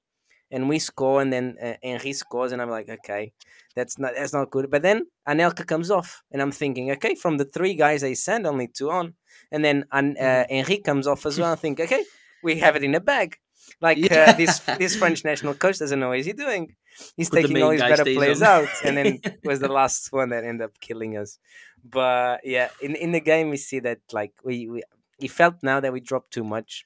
and 0.51 0.69
we 0.69 0.79
score, 0.79 1.21
and 1.21 1.31
then 1.31 1.57
uh, 1.61 1.73
Henry 1.83 2.13
scores, 2.13 2.51
and 2.51 2.61
I'm 2.61 2.69
like, 2.69 2.89
okay, 2.89 3.33
that's 3.75 3.97
not 3.99 4.13
that's 4.15 4.33
not 4.33 4.51
good. 4.51 4.69
But 4.69 4.81
then 4.81 5.07
Anelka 5.27 5.65
comes 5.65 5.91
off, 5.91 6.23
and 6.31 6.41
I'm 6.41 6.51
thinking, 6.51 6.91
okay, 6.91 7.15
from 7.15 7.37
the 7.37 7.45
three 7.45 7.75
guys 7.75 8.01
they 8.01 8.15
send, 8.15 8.47
only 8.47 8.67
two 8.67 8.89
on, 8.89 9.13
and 9.51 9.63
then 9.63 9.85
uh, 9.91 10.01
mm-hmm. 10.01 10.53
Henry 10.53 10.77
comes 10.77 11.07
off 11.07 11.25
as 11.25 11.39
well. 11.39 11.51
I 11.51 11.55
think, 11.55 11.79
okay, 11.79 12.03
we 12.43 12.59
have 12.59 12.75
it 12.75 12.83
in 12.83 12.95
a 12.95 12.99
bag. 12.99 13.37
Like 13.81 13.97
yeah. 13.97 14.31
uh, 14.31 14.33
this 14.33 14.59
this 14.79 14.95
French 14.95 15.23
national 15.23 15.53
coach 15.53 15.79
doesn't 15.79 15.99
know 15.99 16.09
what 16.09 16.17
he's 16.17 16.33
doing. 16.33 16.75
He's 17.15 17.29
Put 17.29 17.41
taking 17.43 17.61
all 17.61 17.71
his 17.71 17.81
better 17.81 18.03
players 18.03 18.41
out, 18.41 18.67
and 18.83 18.97
then 18.97 19.21
was 19.43 19.59
the 19.59 19.71
last 19.71 20.11
one 20.11 20.29
that 20.29 20.43
ended 20.43 20.65
up 20.65 20.79
killing 20.79 21.17
us. 21.17 21.39
But 21.83 22.41
yeah, 22.43 22.69
in 22.81 22.95
in 22.95 23.11
the 23.11 23.21
game 23.21 23.49
we 23.49 23.57
see 23.57 23.79
that 23.79 23.99
like 24.11 24.33
we 24.43 24.67
we 24.67 24.83
he 25.17 25.27
felt 25.27 25.55
now 25.63 25.79
that 25.79 25.93
we 25.93 25.99
dropped 25.99 26.31
too 26.33 26.43
much 26.43 26.85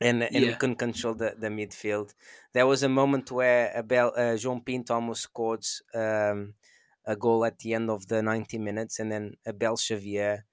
and 0.00 0.22
and 0.22 0.34
yeah. 0.34 0.50
we 0.50 0.54
couldn't 0.54 0.76
control 0.76 1.14
the, 1.14 1.34
the 1.38 1.48
midfield. 1.48 2.14
There 2.52 2.66
was 2.66 2.82
a 2.82 2.88
moment 2.88 3.30
where 3.30 3.72
Abel, 3.76 4.12
uh, 4.16 4.36
João 4.36 4.64
Pinto 4.64 4.94
almost 4.94 5.22
scored 5.22 5.64
um, 5.94 6.54
a 7.04 7.16
goal 7.16 7.44
at 7.44 7.58
the 7.58 7.74
end 7.74 7.90
of 7.90 8.06
the 8.06 8.22
90 8.22 8.58
minutes, 8.58 8.98
and 8.98 9.10
then 9.10 9.34
Abel 9.46 9.76
Xavier 9.76 10.44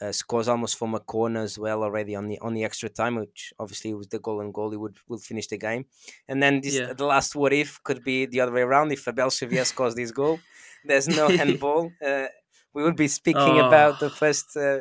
uh, 0.00 0.12
scores 0.12 0.48
almost 0.48 0.78
from 0.78 0.94
a 0.94 1.00
corner 1.00 1.42
as 1.42 1.58
well 1.58 1.82
already 1.82 2.14
on 2.14 2.26
the 2.26 2.38
on 2.40 2.54
the 2.54 2.64
extra 2.64 2.88
time, 2.88 3.16
which 3.16 3.52
obviously 3.58 3.94
was 3.94 4.08
the 4.08 4.18
golden 4.18 4.52
goal. 4.52 4.70
He 4.70 4.76
would 4.76 4.96
will 5.08 5.18
finish 5.18 5.46
the 5.46 5.58
game, 5.58 5.86
and 6.28 6.42
then 6.42 6.60
this, 6.60 6.74
yeah. 6.74 6.92
the 6.92 7.04
last 7.04 7.34
what 7.34 7.52
if 7.52 7.82
could 7.82 8.04
be 8.04 8.26
the 8.26 8.40
other 8.40 8.52
way 8.52 8.62
around. 8.62 8.92
If 8.92 9.06
Abel 9.08 9.30
Xavier 9.30 9.64
scores 9.64 9.94
this 9.94 10.10
goal, 10.10 10.40
there's 10.84 11.08
no 11.08 11.28
handball. 11.40 11.92
Uh, 12.04 12.26
we 12.74 12.82
would 12.82 12.96
be 12.96 13.08
speaking 13.08 13.60
oh. 13.60 13.66
about 13.66 14.00
the 14.00 14.10
first 14.10 14.56
uh, 14.56 14.80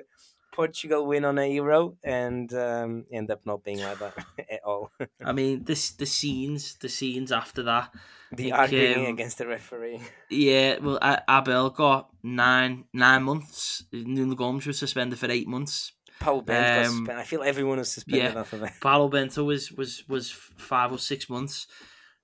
Portugal 0.51 1.05
win 1.05 1.25
on 1.25 1.37
a 1.37 1.51
Euro 1.53 1.97
and 2.03 2.53
um, 2.53 3.05
end 3.11 3.31
up 3.31 3.45
not 3.45 3.63
being 3.63 3.79
like 3.83 3.99
that 3.99 4.13
at 4.49 4.63
all. 4.63 4.91
I 5.23 5.31
mean, 5.31 5.63
this 5.63 5.91
the 5.91 6.05
scenes, 6.05 6.75
the 6.75 6.89
scenes 6.89 7.31
after 7.31 7.63
that, 7.63 7.93
the 8.31 8.51
arguing 8.51 9.05
um, 9.05 9.13
against 9.13 9.37
the 9.37 9.47
referee. 9.47 10.01
Yeah, 10.29 10.77
well, 10.79 10.99
Abel 11.29 11.69
got 11.69 12.09
nine 12.23 12.85
nine 12.93 13.23
months. 13.23 13.83
Nuno 13.91 14.35
Gomes 14.35 14.67
was 14.67 14.79
suspended 14.79 15.19
for 15.19 15.29
eight 15.29 15.47
months. 15.47 15.93
Paulo 16.19 16.41
Bento 16.41 16.89
um, 16.89 17.09
I 17.11 17.23
feel 17.23 17.41
everyone 17.41 17.79
was 17.79 17.91
suspended 17.91 18.33
yeah, 18.33 18.39
after 18.39 18.57
that. 18.59 18.79
Paulo 18.79 19.09
Bento 19.09 19.43
was 19.43 19.71
was 19.71 20.07
was 20.07 20.31
five 20.31 20.91
or 20.91 20.99
six 20.99 21.29
months. 21.29 21.67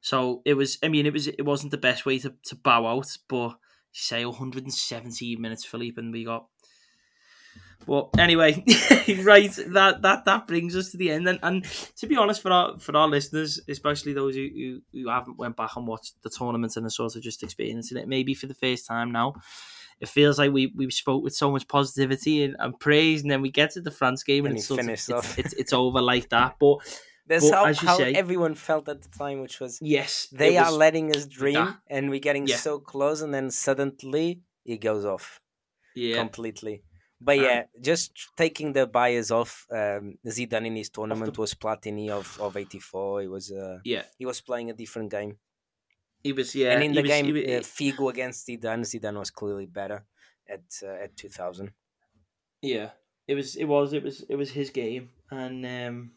So 0.01 0.41
it 0.45 0.53
was. 0.53 0.77
I 0.83 0.87
mean, 0.87 1.05
it 1.05 1.13
was. 1.13 1.27
It 1.27 1.43
wasn't 1.43 1.71
the 1.71 1.77
best 1.77 2.05
way 2.05 2.19
to, 2.19 2.33
to 2.43 2.55
bow 2.55 2.85
out, 2.85 3.17
but 3.27 3.57
say 3.91 4.23
117 4.23 5.41
minutes, 5.41 5.65
Philippe, 5.65 5.99
and 5.99 6.13
we 6.13 6.23
got 6.23 6.45
but 7.85 8.09
anyway, 8.19 8.63
right, 9.23 9.53
that, 9.67 9.99
that 10.01 10.25
that 10.25 10.47
brings 10.47 10.75
us 10.75 10.91
to 10.91 10.97
the 10.97 11.11
end. 11.11 11.27
And, 11.27 11.39
and 11.41 11.65
to 11.97 12.07
be 12.07 12.17
honest, 12.17 12.41
for 12.41 12.51
our 12.51 12.77
for 12.79 12.95
our 12.97 13.07
listeners, 13.07 13.61
especially 13.67 14.13
those 14.13 14.35
who, 14.35 14.49
who, 14.53 14.81
who 14.93 15.09
haven't 15.09 15.37
went 15.37 15.55
back 15.55 15.75
and 15.75 15.87
watched 15.87 16.21
the 16.23 16.29
tournament 16.29 16.75
and 16.75 16.85
are 16.85 16.89
sort 16.89 17.15
of 17.15 17.21
just 17.21 17.43
experiencing 17.43 17.97
it, 17.97 18.07
maybe 18.07 18.33
for 18.33 18.47
the 18.47 18.53
first 18.53 18.85
time 18.85 19.11
now, 19.11 19.35
it 19.99 20.09
feels 20.09 20.37
like 20.37 20.51
we 20.51 20.73
we 20.75 20.89
spoke 20.91 21.23
with 21.23 21.35
so 21.35 21.51
much 21.51 21.67
positivity 21.67 22.43
and, 22.43 22.55
and 22.59 22.79
praise, 22.79 23.21
and 23.21 23.31
then 23.31 23.41
we 23.41 23.51
get 23.51 23.71
to 23.71 23.81
the 23.81 23.91
France 23.91 24.23
game 24.23 24.45
and, 24.45 24.51
and 24.51 24.57
it's, 24.57 24.67
sort 24.67 24.79
of, 24.79 24.89
it's, 24.89 25.09
it's, 25.37 25.53
it's 25.53 25.73
over 25.73 26.01
like 26.01 26.29
that. 26.29 26.55
But 26.59 26.79
that's 27.27 27.49
how, 27.49 27.73
how 27.73 27.97
say, 27.97 28.13
everyone 28.13 28.55
felt 28.55 28.87
at 28.87 29.01
the 29.01 29.09
time, 29.09 29.41
which 29.41 29.59
was 29.59 29.79
yes, 29.81 30.27
they 30.31 30.57
are 30.57 30.71
letting 30.71 31.15
us 31.15 31.25
dream, 31.25 31.75
and 31.87 32.09
we're 32.09 32.19
getting 32.19 32.47
yeah. 32.47 32.55
so 32.55 32.79
close, 32.79 33.21
and 33.21 33.33
then 33.33 33.51
suddenly 33.51 34.41
it 34.65 34.77
goes 34.77 35.03
off, 35.03 35.41
yeah, 35.95 36.17
completely. 36.17 36.83
But 37.19 37.39
yeah, 37.39 37.59
um, 37.59 37.81
just 37.81 38.11
taking 38.37 38.73
the 38.73 38.85
bias 38.85 39.31
off, 39.31 39.65
um, 39.71 40.17
Zidane 40.25 40.67
in 40.67 40.75
his 40.75 40.89
tournament 40.89 41.33
the... 41.33 41.41
was 41.41 41.55
Platini 41.55 42.09
of, 42.09 42.37
of 42.39 42.55
84. 42.55 43.21
He 43.21 43.27
was 43.27 43.51
uh, 43.51 43.79
yeah, 43.83 44.03
he 44.17 44.25
was 44.25 44.39
playing 44.41 44.69
a 44.69 44.73
different 44.73 45.09
game. 45.09 45.37
He 46.23 46.31
was 46.31 46.53
yeah, 46.53 46.73
and 46.73 46.83
in 46.83 46.93
the 46.93 47.01
was, 47.01 47.09
game 47.09 47.33
was, 47.33 47.43
uh, 47.43 47.61
Figo 47.63 48.09
against 48.09 48.47
Zidane, 48.47 48.81
Zidane 48.81 49.17
was 49.17 49.31
clearly 49.31 49.65
better 49.65 50.05
at 50.47 50.61
uh, 50.83 51.03
at 51.03 51.17
2000. 51.17 51.71
Yeah, 52.61 52.91
it 53.27 53.33
was 53.33 53.55
it 53.55 53.65
was 53.65 53.93
it 53.93 54.03
was 54.03 54.21
it 54.29 54.35
was 54.35 54.51
his 54.51 54.69
game, 54.69 55.09
and 55.31 55.65
um, 55.65 56.11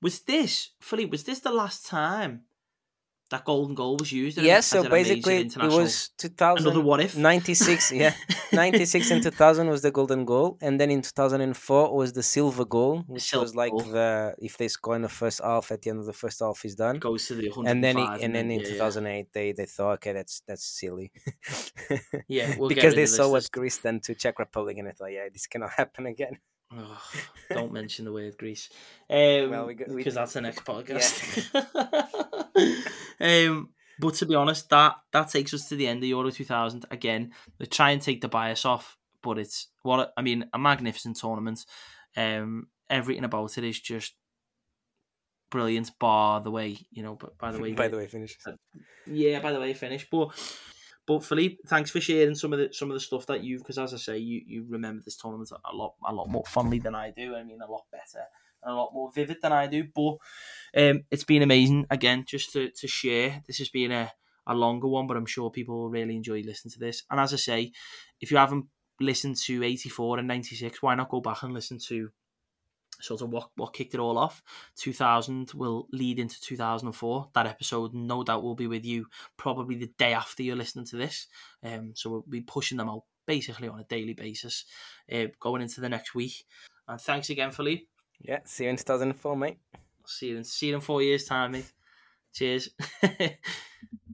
was 0.00 0.20
this 0.20 0.70
Philippe? 0.80 1.10
Was 1.10 1.24
this 1.24 1.40
the 1.40 1.52
last 1.52 1.86
time 1.86 2.42
that 3.30 3.44
golden 3.44 3.74
goal 3.74 3.96
was 3.98 4.12
used. 4.12 4.38
Yeah, 4.38 4.60
so 4.60 4.88
basically 4.88 5.38
it 5.38 5.56
was 5.56 6.10
2000. 6.18 6.66
Another 6.66 6.80
what 6.80 7.00
if? 7.00 7.16
96, 7.16 7.92
yeah. 7.92 8.14
96 8.52 9.10
and 9.10 9.22
2000 9.22 9.68
was 9.68 9.82
the 9.82 9.90
golden 9.90 10.24
goal. 10.24 10.58
And 10.60 10.80
then 10.80 10.90
in 10.90 11.02
2004 11.02 11.96
was 11.96 12.12
the 12.12 12.22
silver 12.22 12.64
goal, 12.64 13.02
which 13.08 13.22
silver 13.22 13.42
was 13.42 13.56
like 13.56 13.72
goal. 13.72 13.80
the 13.80 14.34
if 14.38 14.56
they 14.56 14.68
score 14.68 14.94
in 14.94 15.02
the 15.02 15.08
first 15.08 15.40
half, 15.42 15.72
at 15.72 15.82
the 15.82 15.90
end 15.90 15.98
of 15.98 16.06
the 16.06 16.12
first 16.12 16.40
half 16.40 16.64
is 16.64 16.76
done. 16.76 16.98
Goes 16.98 17.26
to 17.28 17.34
the 17.34 17.52
And 17.66 17.82
then, 17.82 17.98
it, 17.98 18.22
and 18.22 18.34
then 18.34 18.50
in 18.50 18.60
yeah, 18.60 18.68
2008, 18.68 19.16
yeah. 19.18 19.24
they, 19.32 19.52
they 19.52 19.66
thought, 19.66 19.94
okay, 19.94 20.12
that's 20.12 20.42
that's 20.46 20.64
silly. 20.64 21.10
yeah, 22.28 22.54
we'll 22.56 22.68
because 22.74 22.94
they 22.94 23.06
saw 23.06 23.28
what 23.28 23.50
Greece 23.50 23.78
done 23.78 24.00
to 24.00 24.14
Czech 24.14 24.38
Republic 24.38 24.78
and 24.78 24.86
they 24.86 24.92
thought, 24.92 25.12
yeah, 25.12 25.28
this 25.32 25.46
cannot 25.48 25.70
happen 25.76 26.06
again. 26.06 26.38
Oh, 26.74 27.02
don't 27.50 27.72
mention 27.72 28.04
the 28.04 28.12
word 28.12 28.36
Greece. 28.38 28.68
Um, 29.08 29.50
well, 29.50 29.66
we 29.66 29.76
we, 29.88 29.96
because 29.96 30.14
that's 30.14 30.32
the 30.32 30.40
next 30.40 30.64
podcast. 30.64 31.48
Yeah. 33.20 33.48
um, 33.50 33.70
but 33.98 34.14
to 34.14 34.26
be 34.26 34.34
honest, 34.34 34.68
that 34.70 34.96
that 35.12 35.30
takes 35.30 35.54
us 35.54 35.68
to 35.68 35.76
the 35.76 35.86
end 35.86 36.02
of 36.02 36.08
Euro 36.08 36.30
2000. 36.30 36.86
Again, 36.90 37.32
they 37.58 37.66
try 37.66 37.90
and 37.90 38.02
take 38.02 38.20
the 38.20 38.28
bias 38.28 38.64
off, 38.64 38.96
but 39.22 39.38
it's 39.38 39.68
what 39.82 40.12
I 40.16 40.22
mean 40.22 40.46
a 40.52 40.58
magnificent 40.58 41.16
tournament. 41.16 41.64
Um, 42.16 42.68
everything 42.90 43.24
about 43.24 43.56
it 43.58 43.64
is 43.64 43.80
just 43.80 44.14
brilliant. 45.50 45.96
Bar 45.98 46.40
the 46.40 46.50
way 46.50 46.76
you 46.90 47.02
know, 47.02 47.14
but 47.14 47.38
by 47.38 47.52
the 47.52 47.60
way, 47.60 47.72
by 47.74 47.88
the 47.88 47.96
way, 47.96 48.06
finish. 48.06 48.36
Yeah, 49.06 49.40
by 49.40 49.52
the 49.52 49.60
way, 49.60 49.72
finish. 49.72 50.06
But 50.10 50.30
but 51.06 51.24
Philippe, 51.24 51.56
thanks 51.66 51.90
for 51.90 52.00
sharing 52.00 52.34
some 52.34 52.52
of 52.52 52.58
the 52.58 52.72
some 52.72 52.90
of 52.90 52.94
the 52.94 53.00
stuff 53.00 53.26
that 53.26 53.44
you've 53.44 53.62
because 53.62 53.78
as 53.78 53.94
I 53.94 53.98
say, 53.98 54.18
you, 54.18 54.42
you 54.46 54.66
remember 54.68 55.02
this 55.04 55.16
tournament 55.16 55.50
a 55.52 55.74
lot 55.74 55.94
a 56.06 56.12
lot 56.12 56.28
more 56.28 56.44
fondly 56.46 56.78
than 56.78 56.94
I 56.94 57.10
do. 57.10 57.34
I 57.34 57.44
mean, 57.44 57.60
a 57.60 57.70
lot 57.70 57.84
better 57.92 58.24
and 58.62 58.72
a 58.72 58.76
lot 58.76 58.92
more 58.92 59.10
vivid 59.14 59.38
than 59.40 59.52
I 59.52 59.66
do. 59.66 59.84
But 59.94 60.16
um, 60.76 61.04
it's 61.10 61.24
been 61.24 61.42
amazing 61.42 61.86
again 61.90 62.24
just 62.26 62.52
to, 62.52 62.70
to 62.70 62.88
share. 62.88 63.42
This 63.46 63.58
has 63.58 63.68
been 63.68 63.92
a, 63.92 64.12
a 64.46 64.54
longer 64.54 64.88
one, 64.88 65.06
but 65.06 65.16
I'm 65.16 65.26
sure 65.26 65.50
people 65.50 65.78
will 65.78 65.90
really 65.90 66.16
enjoy 66.16 66.42
listening 66.42 66.72
to 66.72 66.78
this. 66.78 67.04
And 67.10 67.20
as 67.20 67.32
I 67.32 67.36
say, 67.36 67.72
if 68.20 68.30
you 68.30 68.36
haven't 68.36 68.66
listened 69.00 69.36
to 69.36 69.62
84 69.62 70.18
and 70.18 70.28
96, 70.28 70.82
why 70.82 70.94
not 70.94 71.10
go 71.10 71.20
back 71.20 71.42
and 71.42 71.54
listen 71.54 71.78
to 71.86 72.10
sort 73.00 73.22
of 73.22 73.30
what, 73.30 73.50
what 73.56 73.72
kicked 73.72 73.94
it 73.94 74.00
all 74.00 74.18
off. 74.18 74.42
2000 74.76 75.52
will 75.54 75.88
lead 75.92 76.18
into 76.18 76.40
2004. 76.40 77.30
That 77.34 77.46
episode, 77.46 77.94
no 77.94 78.22
doubt, 78.22 78.42
will 78.42 78.54
be 78.54 78.66
with 78.66 78.84
you 78.84 79.06
probably 79.36 79.76
the 79.76 79.90
day 79.98 80.12
after 80.12 80.42
you're 80.42 80.56
listening 80.56 80.86
to 80.86 80.96
this. 80.96 81.26
Um, 81.62 81.92
so 81.94 82.10
we'll 82.10 82.24
be 82.28 82.40
pushing 82.40 82.78
them 82.78 82.88
out 82.88 83.02
basically 83.26 83.68
on 83.68 83.80
a 83.80 83.84
daily 83.84 84.14
basis 84.14 84.64
uh, 85.12 85.26
going 85.40 85.62
into 85.62 85.80
the 85.80 85.88
next 85.88 86.14
week. 86.14 86.44
And 86.88 87.00
thanks 87.00 87.30
again, 87.30 87.50
Philippe. 87.50 87.84
Yeah, 88.20 88.40
see 88.44 88.64
you 88.64 88.70
in 88.70 88.76
2004, 88.76 89.36
mate. 89.36 89.58
See 90.06 90.28
you 90.28 90.38
in, 90.38 90.44
see 90.44 90.68
you 90.68 90.76
in 90.76 90.80
four 90.80 91.02
years' 91.02 91.24
time, 91.24 91.52
mate. 91.52 91.72
Cheers. 92.32 92.70